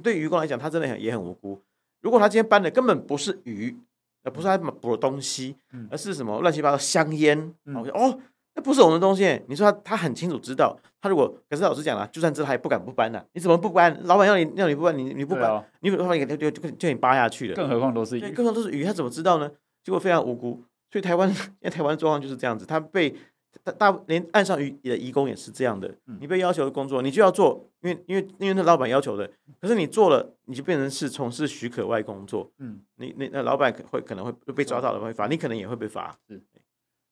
[0.03, 1.59] 对渔工来讲，他真的很也很无辜。
[2.01, 3.77] 如果他今天搬的根本不是鱼，
[4.25, 5.57] 而不是他捕的东西，
[5.91, 8.19] 而是什么乱七八糟香烟，嗯、哦，
[8.55, 9.41] 那不是我们的东西。
[9.49, 13.23] 你说他他很清楚知道，他如果可是老实讲了，就算知道他也不敢不搬呐。
[13.33, 13.99] 你怎么不搬？
[14.05, 17.55] 老板要你要你不搬，你你不搬，你老板给他就就就你扒下去了。
[17.55, 19.51] 更何况都是鱼，更何况都是鱼，他怎么知道呢？
[19.85, 20.63] 结果非常无辜。
[20.91, 21.29] 所以台湾，
[21.61, 23.15] 因为台湾的状况就是这样子，他被。
[23.63, 36.41] 大大连岸上渔的义工也是这样的，你被要求的工作，你就要做，因为因为因为那老板要求的，可是你做了，你就变成是从事许可外工作，嗯，你那那老板会可能会被抓到了会罚，你可能也会被罚，是。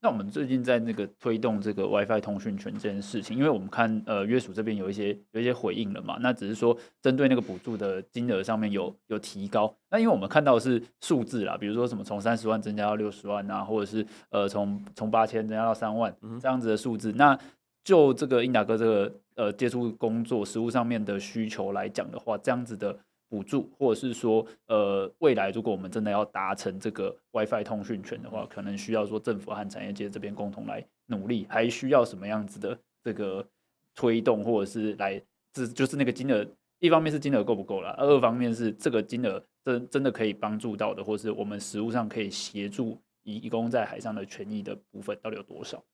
[0.00, 17.36] 那我们最近在那个推动这个 WiFi 通讯权这件事情，因为我们看呃约署这边有一些有一些回应了嘛，那只是说针对那个补助的金额上面有有提高，那因为我们看到的是数字啦，比如说什么从三十万增加到六十万啊，或者是呃从从八千增加到三万这样子的数字，那
[17.82, 22.96] 就这个英达哥这个呃接触工作实务上面的需求来讲的话，这样子的。
[23.28, 33.46] 补助，或者是说，呃，未来如果我们真的要达成这个 WiFi 通讯权的话，可能需要说政府和产业界这边共同来努力，还需要什么样子的这个
[33.94, 35.22] 推动，或者是来，
[35.52, 36.46] 这就是那个金额，
[36.78, 45.84] 一方面是金额够不够了，二方面是这个金额真真的可以帮助到的，或是我们实务上可以协助移工在海上的权益的部分到底有多少？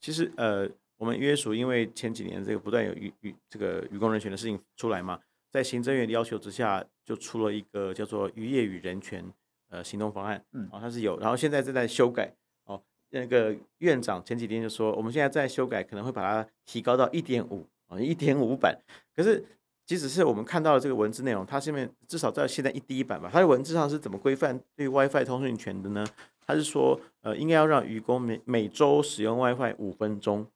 [0.00, 0.68] 其实，呃，
[0.98, 5.18] 我们约署因为前几年这个不断有渔渔这个渔工人权的事情出来嘛。
[5.56, 9.24] 在行政院的要求之下，就出了一个叫做《渔业与人权
[9.70, 12.30] 呃行动方案》，嗯，哦，它是有，然后现在正在修改，
[12.66, 12.78] 哦，
[13.08, 18.78] 那个院长前几天就说，我们现在在修改，可能会把它提高到一点五啊，一点五版。
[19.16, 19.42] 可是，
[19.86, 26.06] 即使是我们看到的这个文字内容，它下面至少在现在一第一版吧，它的文字上是怎么规范对 WiFi 通讯权的呢？
[26.46, 30.46] 它是说，呃，应该要让渔工每每周使用 WiFi 五分钟。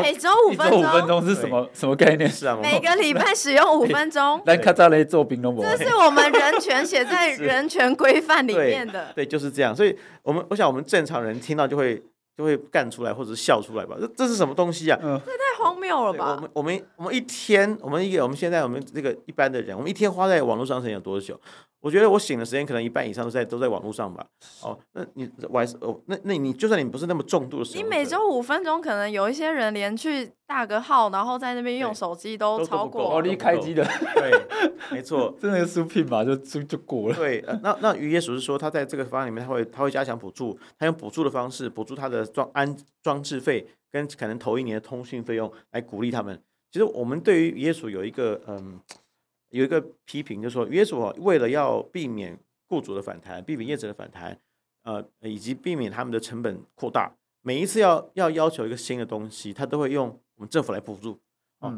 [0.00, 2.30] 每周五分钟，五分钟是什么什么概念？
[2.30, 4.40] 是啊，每个礼拜使用五分钟。
[4.46, 5.64] 但卡扎雷做冰龙膜。
[5.64, 9.12] 这是我们人权写在人权规范里面的。
[9.14, 9.74] 对，就是这样。
[9.74, 12.02] 所以，我们我想，我们正常人听到就会
[12.36, 13.96] 就会干出来，或者是笑出来吧？
[14.00, 14.98] 这这是什么东西啊？
[15.02, 16.34] 嗯，这太荒谬了吧？
[16.36, 21.38] 我们我们我们一天，我们一个我们现在我们这个一般的人，我们一天花在网络上时间有多久？
[21.80, 24.24] 我觉得我醒的时间可能一半以上都在都在网络上吧。
[24.62, 33.18] 哦，那你我还是哦，那那你就算你不是那么重度的时候，你每周五分钟，可能有一些人连去大个号，然后在那边用手机都超过。
[33.18, 33.84] 哦，你开机的，
[34.14, 34.46] 对，
[34.96, 37.16] 没错，真的是拼吧，就就就过了。
[37.16, 46.42] 对，那那于耶稣是说，他在这个方案里面，他会他会加强补助，他用补助的方式补助他的装安装置费跟可能头一年的通讯费用来鼓励他们。
[46.72, 48.80] 其实我们对于耶稣有一个嗯。
[49.52, 52.38] 有一个批评，就是说，耶稣为了要避免
[52.68, 54.34] 雇主的反弹，避免业者的反弹，
[54.82, 61.20] 呃，以及避免他们的成本扩大，每一次要要要求一个新的东西，他都会用我们政府来补助，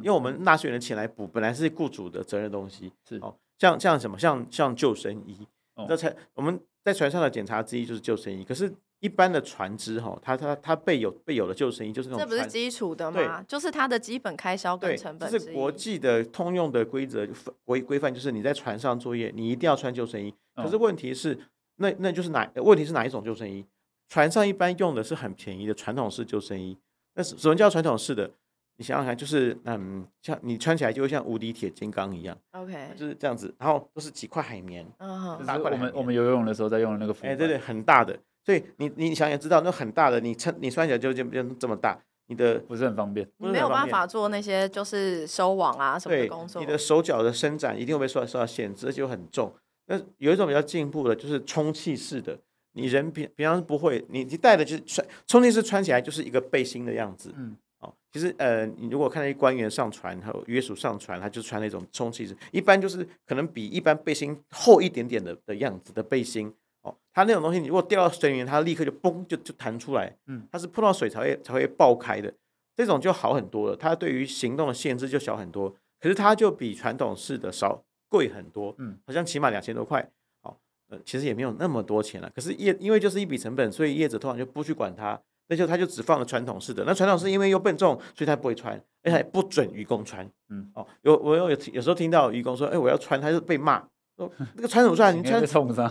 [0.05, 5.45] 用我们纳税人的钱来补，本来是雇主的责任的东西，是哦，像像什么，像像救生衣，
[5.89, 8.73] 这才、哦、我们在船上的检查之一就是救生衣，可是。
[9.05, 12.25] 一般的船只哈，它它它备有备有的救生衣，就是那种。
[12.25, 13.45] 这不是基础的吗？
[13.47, 15.31] 就是它的基本开销跟成本。
[15.31, 17.29] 这是国际的通用的规则
[17.67, 20.33] 规规范，就是你在船上作业，你一定要穿救生衣。
[20.57, 21.39] 可是问题是，
[21.77, 23.63] 那那就是哪问题是哪一种救生衣？
[24.09, 26.75] 船上一般用的是很便宜的传统式救生衣。
[27.13, 28.31] 那什么叫传统式的？
[28.79, 32.35] 你想想看，就是嗯，像你穿起来就会像无敌铁金刚一样。
[32.53, 34.85] OK，就是这样子，然后都是几块海绵。
[34.99, 37.15] 嗯，就是我们我们游泳的时候在用的那个。
[37.21, 38.19] 哎，对对，很大的。
[38.45, 46.61] 所以你你想也知道，那很大的，你穿你穿起来就就变这么大，你的不是很方便，你没有办法做那些就是收网啊什么的工作。
[46.61, 49.51] 你的手脚的伸展一定会被受到受到限制，而且又很重。
[49.87, 52.39] 那有一种比较进步的，就是充气式的，
[52.73, 57.33] 你人平平常是不会，你你戴的就是穿充气式穿起来就是一个背心的样子。
[57.37, 66.53] 嗯，哦，其实呃，你如果看那些官员上船还有约束上船，他就穿那种充气式，一般就是可能比一般背心厚一点点的的样子的背心。
[66.85, 70.17] 哦，它那种东西，你如果掉到水里面，它立刻就嘣就就弹出来。
[70.27, 72.33] 嗯，它是碰到水才会才会爆开的，
[72.77, 73.77] 这种就好很多了。
[73.77, 78.75] 它对于行动的限制就小很多，可是它就比传统式的少贵很多。
[78.79, 80.09] 嗯，好像起码两千多块。
[80.43, 80.57] 哦，
[80.91, 82.31] 呃，其实也没有那么多钱了。
[82.35, 86.85] 可是业因为就是一笔成本，所以业者通常就不去管它，那就他就只放了传统式的。
[86.85, 90.31] 那传统式因为又笨重，所以他不会穿，而且还不准愚公穿。
[90.51, 93.83] 嗯，哦，有我有有时候听到愚公说，哎，我要穿，他就被骂。
[94.17, 95.17] 说那个穿什么穿？
[95.17, 95.43] 你 穿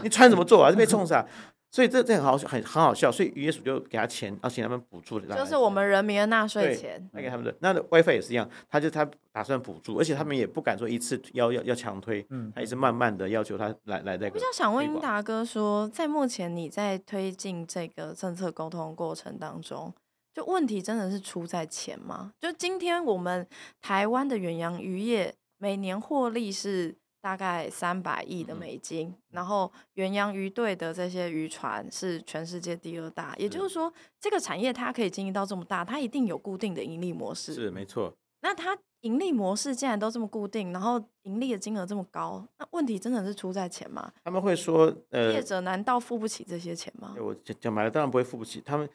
[0.04, 0.70] 你穿什么做啊？
[0.70, 1.26] 是被 冲啥？
[1.72, 3.12] 所以这这很好，很很好笑。
[3.12, 5.36] 所以渔业署就给他钱，要请他们补助的。
[5.36, 7.56] 就是我们人民的纳税钱，那给他们的。
[7.62, 14.36] 那 WiFi 也是一样，他就他打算补助，而且他们也不敢说一次要要要强推，嗯，他也是慢慢的要求他来来这个。
[14.36, 19.92] 我想想问英达哥说，在目前你在推进这个政策沟通过程当中，
[20.32, 22.34] 就问题真的是出在钱吗？
[22.40, 23.48] 就今天我们
[23.82, 26.96] 台湾的远洋渔业每年获利是。
[27.24, 37.54] 大概三百亿的美金，嗯、然后远洋渔队的这些渔船是全世界第二大，也就是说，这个产业它可以经营到这么大，它一定有固定的盈利模式。
[37.54, 38.14] 是没错。
[38.42, 44.12] 那它盈利模式既然都这么固定，然后盈利的金额这么高，那问题真的是出在钱吗？
[44.26, 47.16] 他们会说，呃，业者难道付不起这些钱吗？
[47.22, 48.60] 我讲讲白了，当然不会付不起。
[48.60, 48.90] 他们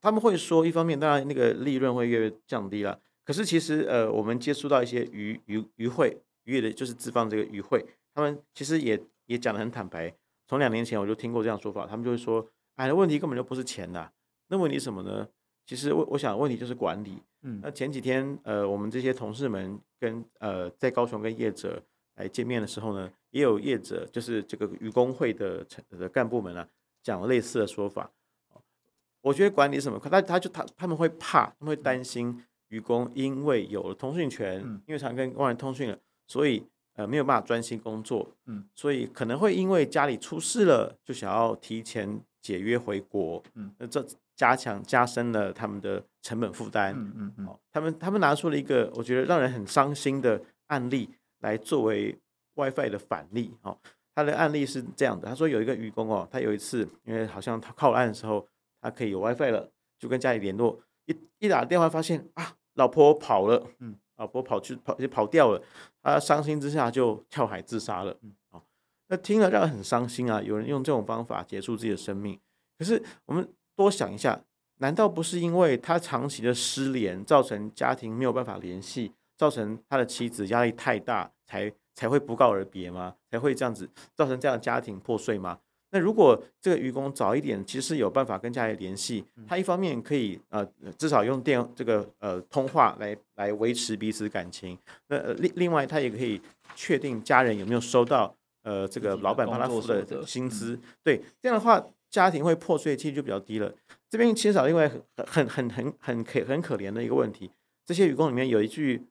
[0.00, 6.22] 他们会说，一方面当然那个利润会越越降低了，可是其实呃，我们接触到一些渔渔渔会。
[6.44, 7.84] 渔业的就是资方这个渔会，
[8.14, 10.14] 他们其实也也讲的很坦白。
[10.46, 12.46] 从两年前我就听过这样说法，他们就会说
[12.76, 14.10] ：“哎，问题根本就不是钱呐，
[14.48, 15.26] 那问题什么呢？
[15.66, 17.22] 其实我我想问题就是管理。
[17.40, 21.82] 嗯，那前几天呃，我们这些同事们跟呃在高雄跟业者
[22.16, 26.68] 来见面的时候呢，也有业者就是这个渔工会的的干部们啊，
[27.02, 28.10] 讲了类似的说法。
[29.22, 36.64] 我觉得管理什么，他他就他他们会怕，他们会担心渔工因为有了通讯权，嗯、因为常跟外人通讯了。”所以
[36.94, 44.04] 呃没有办法专心工作，嗯，所以可能会因为家里出事了，就想要提前解约回国，嗯，那这
[44.36, 51.08] 加强加深了他们的成本负担，嗯嗯嗯，他们他们拿出了一个我觉得让人很伤心的案例
[51.40, 52.18] 来作为
[52.54, 53.78] WiFi 的反例，哦，
[54.14, 58.46] 他的案例是这样的，他说有一个愚公哦，他有一次因为好像他靠岸的时候，
[58.80, 63.96] 他可以有 WiFi 了，就跟家里联络，一一打电话发现啊，老婆跑了，嗯。
[64.16, 65.62] 老婆跑去跑就跑掉了，
[66.02, 68.16] 他伤心之下就跳海自杀了。
[68.50, 68.62] 哦，
[69.08, 70.40] 那听了让人很伤心啊！
[70.40, 72.38] 有人用这种方法结束自己的生命。
[72.78, 74.40] 可是我们多想一下，
[74.78, 83.14] 难道不是因为他长期的失联，造成家庭没有办法联系，造成他的妻子压力太大，才才会不告而别吗？
[83.30, 85.58] 才会这样子造成这样的家庭破碎吗？
[85.94, 90.66] 那如果这个愚公早一点，其实有办法跟家里联系，他一方面可以呃
[90.98, 94.76] 至少用电这个呃通话来来维持彼此感情，
[95.06, 96.40] 那另另外他也可以
[96.74, 98.34] 确定家人有没有收到
[98.64, 101.80] 呃这个老板帮他付的薪资，对，这样的话
[102.10, 103.72] 家庭会破碎的几率就比较低了。
[104.10, 107.52] 这边缺少另外很很很很很可很可怜的一个问题，
[107.86, 109.06] 这些渔工里面有一句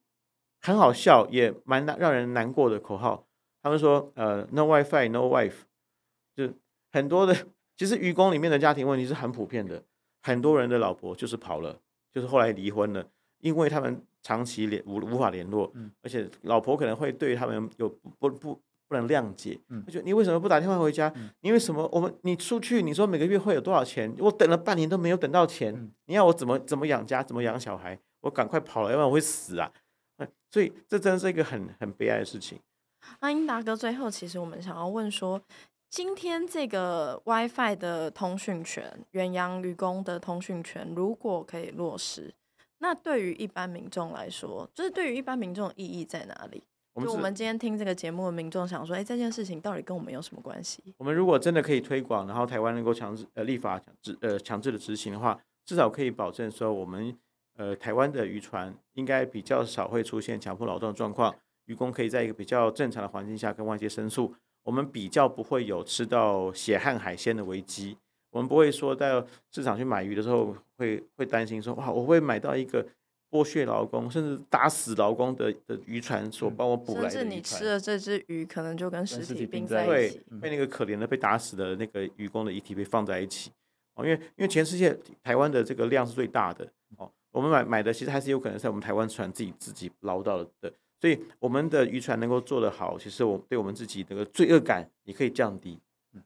[0.60, 3.26] 很好笑也蛮让人难过的口号。
[3.62, 5.54] 他们说呃，no WiFi no wife，
[6.36, 6.50] 就
[6.94, 7.36] 很多的，
[7.76, 9.84] 其实愚公里面的家庭问题是很普遍的，
[10.22, 11.78] 很多人的老婆就是跑了，
[12.10, 13.06] 就是后来离婚了，
[13.40, 15.70] 因为他们长期联无无法联络，
[16.02, 18.62] 而且老婆可能会对他们有不不。
[18.86, 21.12] 不能谅解，嗯，就你为什么不打电话回家？
[21.16, 22.84] 嗯、你为什么我们你出去？
[22.84, 24.14] 你说每个月会有多少钱？
[24.20, 27.24] 我等了半年都没有等到钱，嗯、你要我怎么怎么养家？
[27.24, 27.98] 怎么养小孩？
[28.20, 29.72] 我赶快跑了，要不然我会死啊！
[30.52, 32.60] 所以这真的是一个很很悲哀的事情。
[33.20, 35.42] 那英达哥，最后其实我们想要问说，
[35.94, 42.34] 今天这个 WiFi 的通讯权，远洋渔工的通讯权，如果可以落实，
[42.80, 46.64] 那对于一般民众来说，就是对于一般民众意义在哪里？
[47.00, 50.96] 就我们今天听这个节目的民众想说，哎，这件事情到底跟我们有什么关系？
[50.98, 57.16] 我们如果真的可以推广，然后台湾能够强制呃立法强制呃强制的执行的话，至少可以保证说，我们
[57.56, 64.34] 呃台湾的渔船应该比较少会出现强迫劳动的状况，渔工可以在一个比较正常的环境下跟外界申诉，
[64.64, 67.98] 我们比较不会有吃到血汗海鲜的危机，
[68.32, 72.86] 我们不会说到市场去买鱼的时候会会担心说，哇，我会买到一个。
[73.34, 83.50] 剥削劳工，甚至打死劳工的的渔船所帮我捕来的，甚至你吃了这只鱼，可能就跟尸体并在一起，对，被那个可怜的被打死的那个渔工的遗体被放在一起。
[83.96, 86.64] 哦，因为因为全世界台湾的这个量是最大的
[86.98, 90.72] 哦，我们买买的其实还是有可能在我们台湾船自己自己捞到的，
[91.04, 95.78] 所以我们的渔船能够做得好，其实我对我们自己的罪恶感也可以降低。
[96.14, 96.24] 嗯，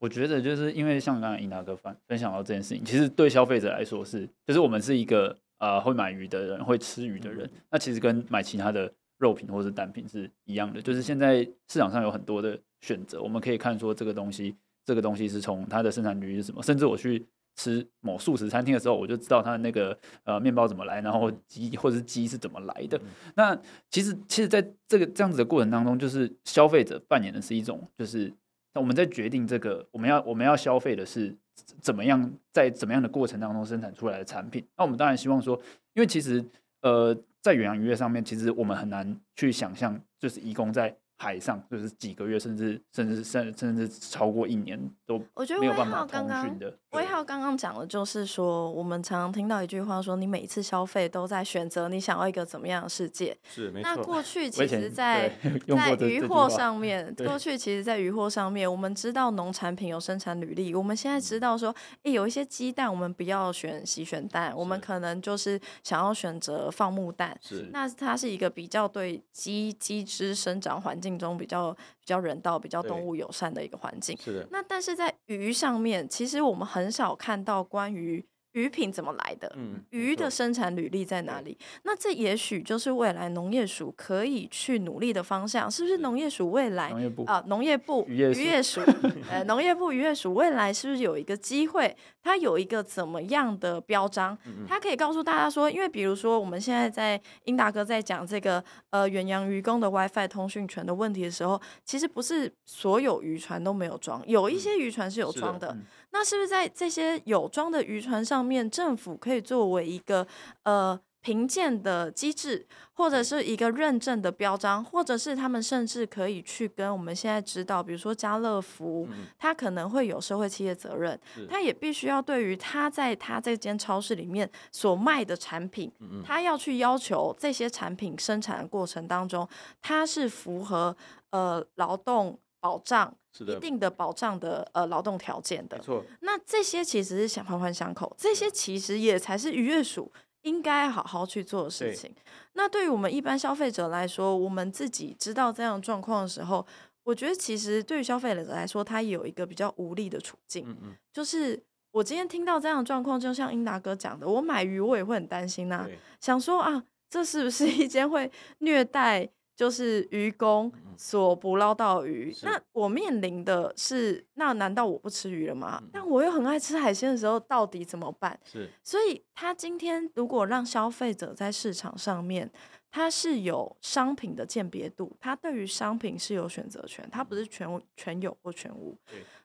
[0.00, 5.34] 我觉得就是因为像刚才英达哥分分享到这件事情，其实对消费者来说是，就是我们是一个。
[5.60, 17.26] 呃，会买鱼的人，会吃鱼的人，那其实跟买其他的肉品或者单品是一样的，就是现在市场上有很多的选择，我们可以看说这个东西，这个东西是从它的生产率是什么，甚至我去
[17.60, 22.98] 吃某素食餐厅的时候，我就知道它的那个呃面包怎么来，然后鸡或者是鸡是怎么来的。
[23.34, 23.54] 那
[23.90, 28.32] 其实其实在这个这样子的过程当中，就是消费者扮演的是一种，就是
[28.72, 31.36] 那我们在决定这个我们要我们要消费的是。
[31.82, 34.66] 怎么样，在怎么样的过程当中生产出来的产品？
[34.78, 35.54] 那我们当然希望说，
[35.92, 36.42] 因为其实，
[36.80, 40.96] 呃，在远洋渔业上面，其实我们很难去想象，就是移工在。
[41.22, 45.18] 海上就是几个月，甚至甚至甚甚至超过一年都
[45.60, 46.74] 没有办法通讯的。
[46.92, 53.36] 威浩刚刚讲的就是说，我们常常听到一句话说，你每一次消费都在选择你想要一个怎么样的世界。
[53.44, 53.90] 是，没错。
[53.94, 55.28] 那 过去其实在，
[55.68, 60.74] 在在渔获上面，过去其实，在渔获上面，我们知道农产品有生产履历。
[60.74, 61.72] 我们现在知道说，
[62.04, 67.38] 诶，有一些鸡蛋，我们不要选洗选蛋，我们可能就是想要选择放牧蛋。
[67.42, 67.68] 是。
[67.72, 71.09] 那它是一个比较对鸡鸡只生长环境。
[71.18, 74.16] 中比较比较人道、比较动物友善的一个环境。
[74.18, 74.48] 是的。
[74.50, 78.26] 那但是在鱼上面，其实我们很少看到关于。
[78.52, 79.52] 鱼品怎么来的？
[79.56, 81.56] 嗯，鱼的生产履历在哪里？
[81.84, 85.98] 那这也许就是未来农业署可以去努力的方向，是不是？
[85.98, 86.92] 农业署未来
[87.26, 88.80] 啊，农业部渔业署，
[89.30, 91.94] 呃，农业部渔业署未来是不是有一个机会？
[92.22, 94.36] 它有一个怎么样的标章？
[94.66, 105.76] 它可以告诉大家说，因为比如说我们现在在英达哥在讲这个呃远洋渔工的 WiFi 通讯权的问题的时候，其实不是所有渔船都没有装，有一些渔船是有装的。
[106.12, 110.26] 那是不是在这些有装的渔船上面，政府可以作为一个
[110.64, 119.06] 呃评鉴的机制，或者是一个认证的标章，或者是他们甚至可以去跟我们现在知道，比如说家乐福，
[119.38, 125.92] 他可能会有社会企业责任，他也必须要对于他在他这间超市里面所卖的产品，
[126.24, 129.46] 他要去要求这些产品生产的过程当中，
[129.82, 130.96] 它是符合
[131.30, 133.14] 呃劳动保障。
[133.38, 136.04] 一定的保障的呃劳动条件的，没错。
[136.20, 140.10] 那这些其实是相环环相扣，这些其实也才是渔业署
[140.42, 142.14] 应该好好去做的事情。
[142.54, 146.66] 那对于我们一般消费者来说，我们自己知道这样状况的时候，
[147.04, 150.64] 我觉得其实对于消费者来说，他有一个比较无力的处境。
[150.68, 150.96] 嗯嗯。
[151.12, 151.62] 就是
[151.92, 155.88] 我今天听到这样的状况，就像英达哥讲的，我买鱼我也会很担心呐、啊，
[156.20, 159.30] 想说啊，这是不是一间会虐待？
[159.60, 165.82] 就是渔工所捕捞到鱼，那我面临的是，那难道我不吃鱼了吗？
[165.92, 168.40] 但我又很爱吃海鲜的时候，到底怎么办？
[168.42, 172.50] 是，所以他今天如果让消费者在市场上面，
[172.90, 178.96] 他是有商品的鉴别度，他对于商品是有选择权，他不是全全有或全无。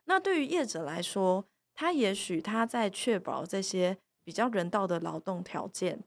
[0.06, 1.44] 那对于业者来说，
[1.74, 6.06] 他也许他在确保这些比较人道的劳动条件，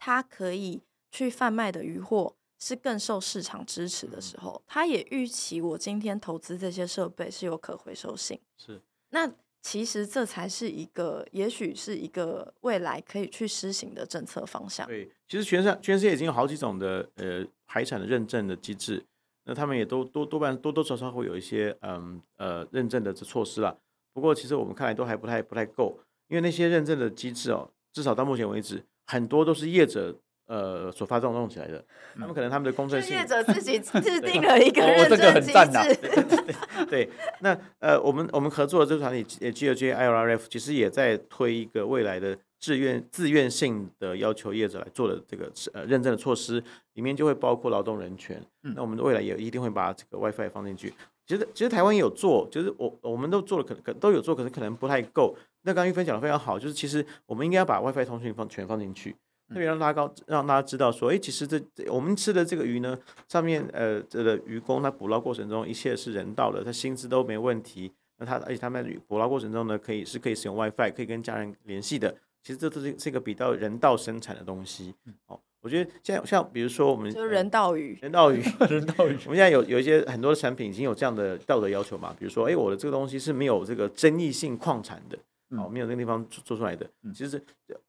[0.00, 0.82] 他可以
[1.12, 2.34] 去贩卖的渔获。
[2.60, 8.38] 是更受市场支持的时候，他也预期我今天投资这些设备是有可回收性。
[8.58, 9.32] 是，那
[9.62, 14.86] 其实这才是一个，也许是一个未来可以去施行的政策方向。
[14.86, 19.02] 对，其实全世全世界已经有好几种的呃海产的认证的机制。
[19.44, 23.74] 那他们也都多多半多多少少会有一些嗯呃认证的这措施啦。
[24.12, 30.14] 不过其实我们看来都还不太不太够，因为那些认证的机制哦，至少到目前为止，很多都是业者。
[30.50, 31.84] 呃，所发动弄起来的，
[32.16, 36.86] 他们可能他们的公正性，业者自己 制定了一个认证机制。
[36.90, 37.08] 对，
[37.38, 46.60] 那呃，我们我们合作的这个团体呃 GLJ IRF 其实也在推一个未来的自愿自愿性的要求业者来做的这个呃认证的措施，
[46.94, 48.44] 里面就会包括劳动人权。
[48.62, 50.92] 那我们未来也一定会把这个 WiFi 放进去。
[51.28, 55.36] 其实其实台湾也有做，就是我我们都做了，可能可都有做，可是可能不太够。
[55.62, 59.14] 那刚刚玉芬讲的非常好，就是其实我们应该要把 WiFi 通讯放全放进去。
[59.50, 61.60] 特别让大家高，让大家知道说，哎，其实这
[61.90, 62.96] 我们吃的这个鱼呢，
[63.28, 67.92] 上面呃，这个渔工他捕捞过程中一切是人道的，他薪资都没问题。
[68.18, 72.14] 那他而且他们捕捞过程中呢，可以是可以使用 WiFi，可以跟家人联系的。
[72.42, 74.94] 其实这都是是一个比较人道生产的东西。
[75.26, 78.40] 哦，我觉得现在像比如说我们就是人道鱼，人道鱼，
[78.70, 79.16] 人道鱼。
[79.24, 85.18] 我们现在有有一些很多的产品已经有这样的道德要求嘛，比如说，哎，我的这个东西是没有这个争议性矿产的。
[85.56, 86.88] 好，没有那个地方做做出来的。
[87.12, 87.42] 其实，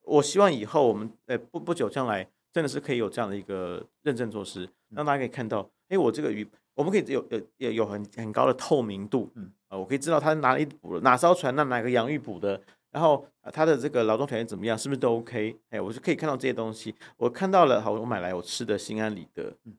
[0.04, 12.60] 我希望以后我们，呃，不不久将来，真的是可以有这样的一个认证措施，让大家可以看到，哎，我这个鱼，我们可以有有有有很很高的透明度，嗯，啊，我可以知道他哪里捕的，哪艘船，那哪个洋域捕的，
[12.90, 15.56] 然后它的这个劳动条件怎么样，是不是都 OK？
[15.70, 19.54] 哎，我就可以看到这些东西，我看到了，好，我买来我吃的心安理得。
[19.66, 19.74] 嗯，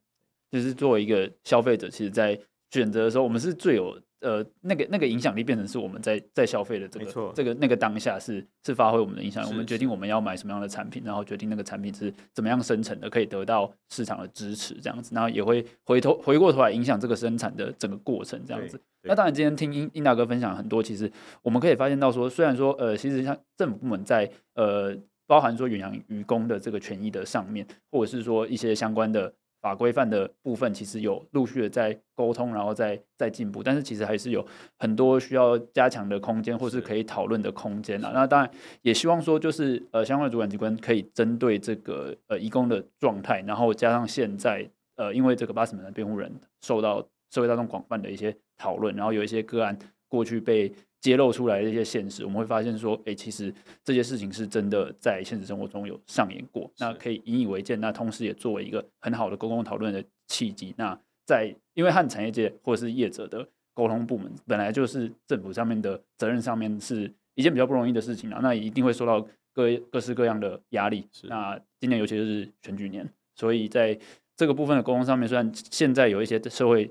[0.51, 2.39] 就是作为一个消费者，其实在
[2.71, 4.01] 选择的时候，我们是最有。
[4.23, 18.81] 呃，那个那个影响力变成是我们在在消费的这个这个那个当下是是发挥我们的影响力，我们决定我们要买什么样的产品，然后决定那个产品是怎么样生成的，可以得到市场的支持，这样子，然后也会回头回过头来影响这个生产的整个过程，这样子。
[19.03, 21.11] 那当然，今天听英英大哥分享很多，其实
[21.43, 24.97] 我们可以发现到说，虽然说呃，其实像政府部门在呃，
[25.27, 29.35] 包含说远洋渔工的这个权益的上面，或者是说一些相关的。
[29.63, 34.45] 法规范的部分其实有陆续的在沟通，然后再再进步，但是其实还是有
[34.79, 38.11] 很多需要加强的空间，或是可以讨论的空间啊。
[38.13, 38.51] 那当然
[38.83, 46.31] 也希望说，就是呃相关的主管机关可以针对这个呃移工的状态，然后加上现在呃因为这个八尺门的辩护人
[46.61, 49.79] 受到社会大众广泛的一些讨论，然后有一些个案
[50.09, 50.73] 过去被。
[51.03, 53.53] 揭露出来的一些现实，我们会发现说，哎、欸，其实
[53.83, 56.71] 这些事情是真的在现实生活中有上演过。
[56.79, 60.73] 那可以引以为鉴，那同时也作为一个很好的公共讨论的契机。
[60.79, 60.97] 那
[61.27, 69.21] 在因为和产业界或者是业者的沟通部门，本来就是政府上面的责任上面是一件比较不容易的事情啊，那一定会受到
[69.53, 71.09] 各各式各样的压力。
[71.25, 73.05] 那今年尤其是选举年，
[73.35, 73.99] 所以在
[74.37, 76.89] 这个部分的沟通上面，虽然现在有一些社会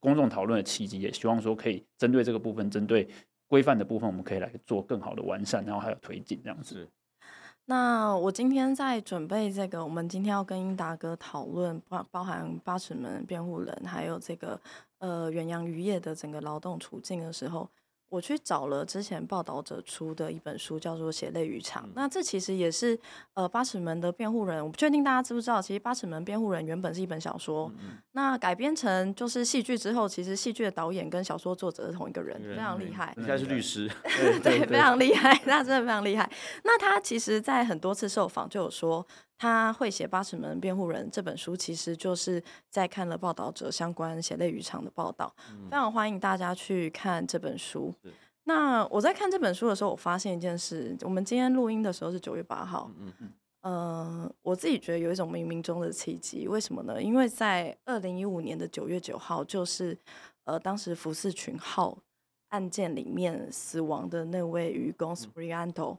[0.00, 3.08] 公众讨论的契机，也希望说可以针对这个部分，针对。
[3.48, 6.88] 规范的部分，我们可以来做更好的完善，然后还有推进这样子。
[7.64, 14.60] 那我今天在准备这个，我们今天要跟英达哥讨论包包含八尺门辩护人，还有这个
[14.98, 17.68] 呃远洋渔业的整个劳动处境的时候。
[18.08, 21.84] 我去找了之前报道者出的一本书，叫做《血泪渔场》。
[21.94, 22.98] 那这其实也是
[23.34, 33.14] 呃八尺门的辩护人，我不确定大家知不知道，其实八尺门辩护人原本是一本小说，嗯、那改编成就是戏剧之后，其实戏剧的导演跟小说作者是同一个人，非常厉害。
[33.18, 33.90] 应该是律师，
[34.42, 36.30] 对，非常厉害，那真的非常厉害。
[36.64, 39.06] 那他其实在很多次受访就有说。
[39.38, 45.32] 他会写《八尺门辩护人》这本书，其实就是在看了报道者相关血泪渔场的报道，
[45.70, 47.94] 非常欢迎大家去看这本书。
[48.44, 57.00] 那我在看这本书的时候，我发现一件事，我们今天录音的时候是九月八号，嗯呃，我自己觉得有一种冥冥中的契机，为什么呢？
[57.00, 59.96] 因为在二零一五年的九月九号，就是
[60.44, 61.96] 呃当时福斯群号
[62.48, 65.98] 案件里面死亡的那位渔工 Sprianto。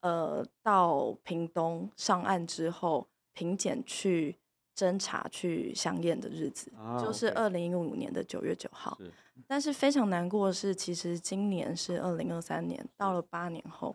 [0.00, 4.34] 呃，到屏东上岸之后，平检去
[4.74, 8.96] 侦查、去相验的日子，啊、就是二零一五年的九月九号。
[8.98, 9.12] 是
[9.46, 13.94] 但是非常难过的是，其实今年是二零二三年，到了八年后，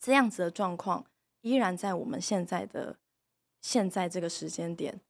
[0.00, 1.04] 这样子的状况
[1.42, 2.96] 依然在我们现在的
[3.62, 5.00] 现在这个时间点，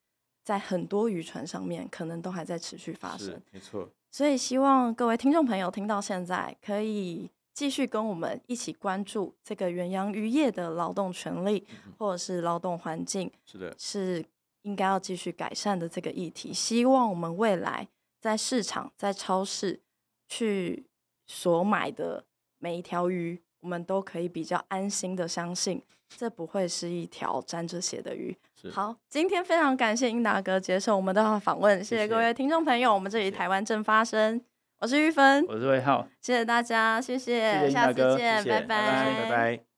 [0.42, 3.40] 在很多渔船上面，可能都还在持续发生。
[3.50, 3.88] 没错。
[4.10, 7.30] 所以希望各位听众朋友听到现在可以。
[7.54, 11.64] 继续跟我们一起关注这个远洋渔业的劳动权利，
[11.96, 14.24] 或者是劳动环境，是的，是
[14.62, 16.52] 应该要继续改善的这个议题。
[16.52, 17.86] 希望我们未来
[18.20, 19.80] 在市场、在超市
[20.28, 20.84] 去
[21.26, 22.24] 所买的
[22.58, 28.36] 每一条鱼，我们都可以比较安心的相信，这不会是一条沾着血的鱼。
[28.72, 34.42] 好，今天非常感谢英达哥接受我们的访问，谢谢各位听众朋友，我们这里台湾正发生。
[34.84, 39.73] 我是玉芬，我是魏浩，谢谢大家，谢谢，谢谢下次见，谢谢拜拜，拜拜。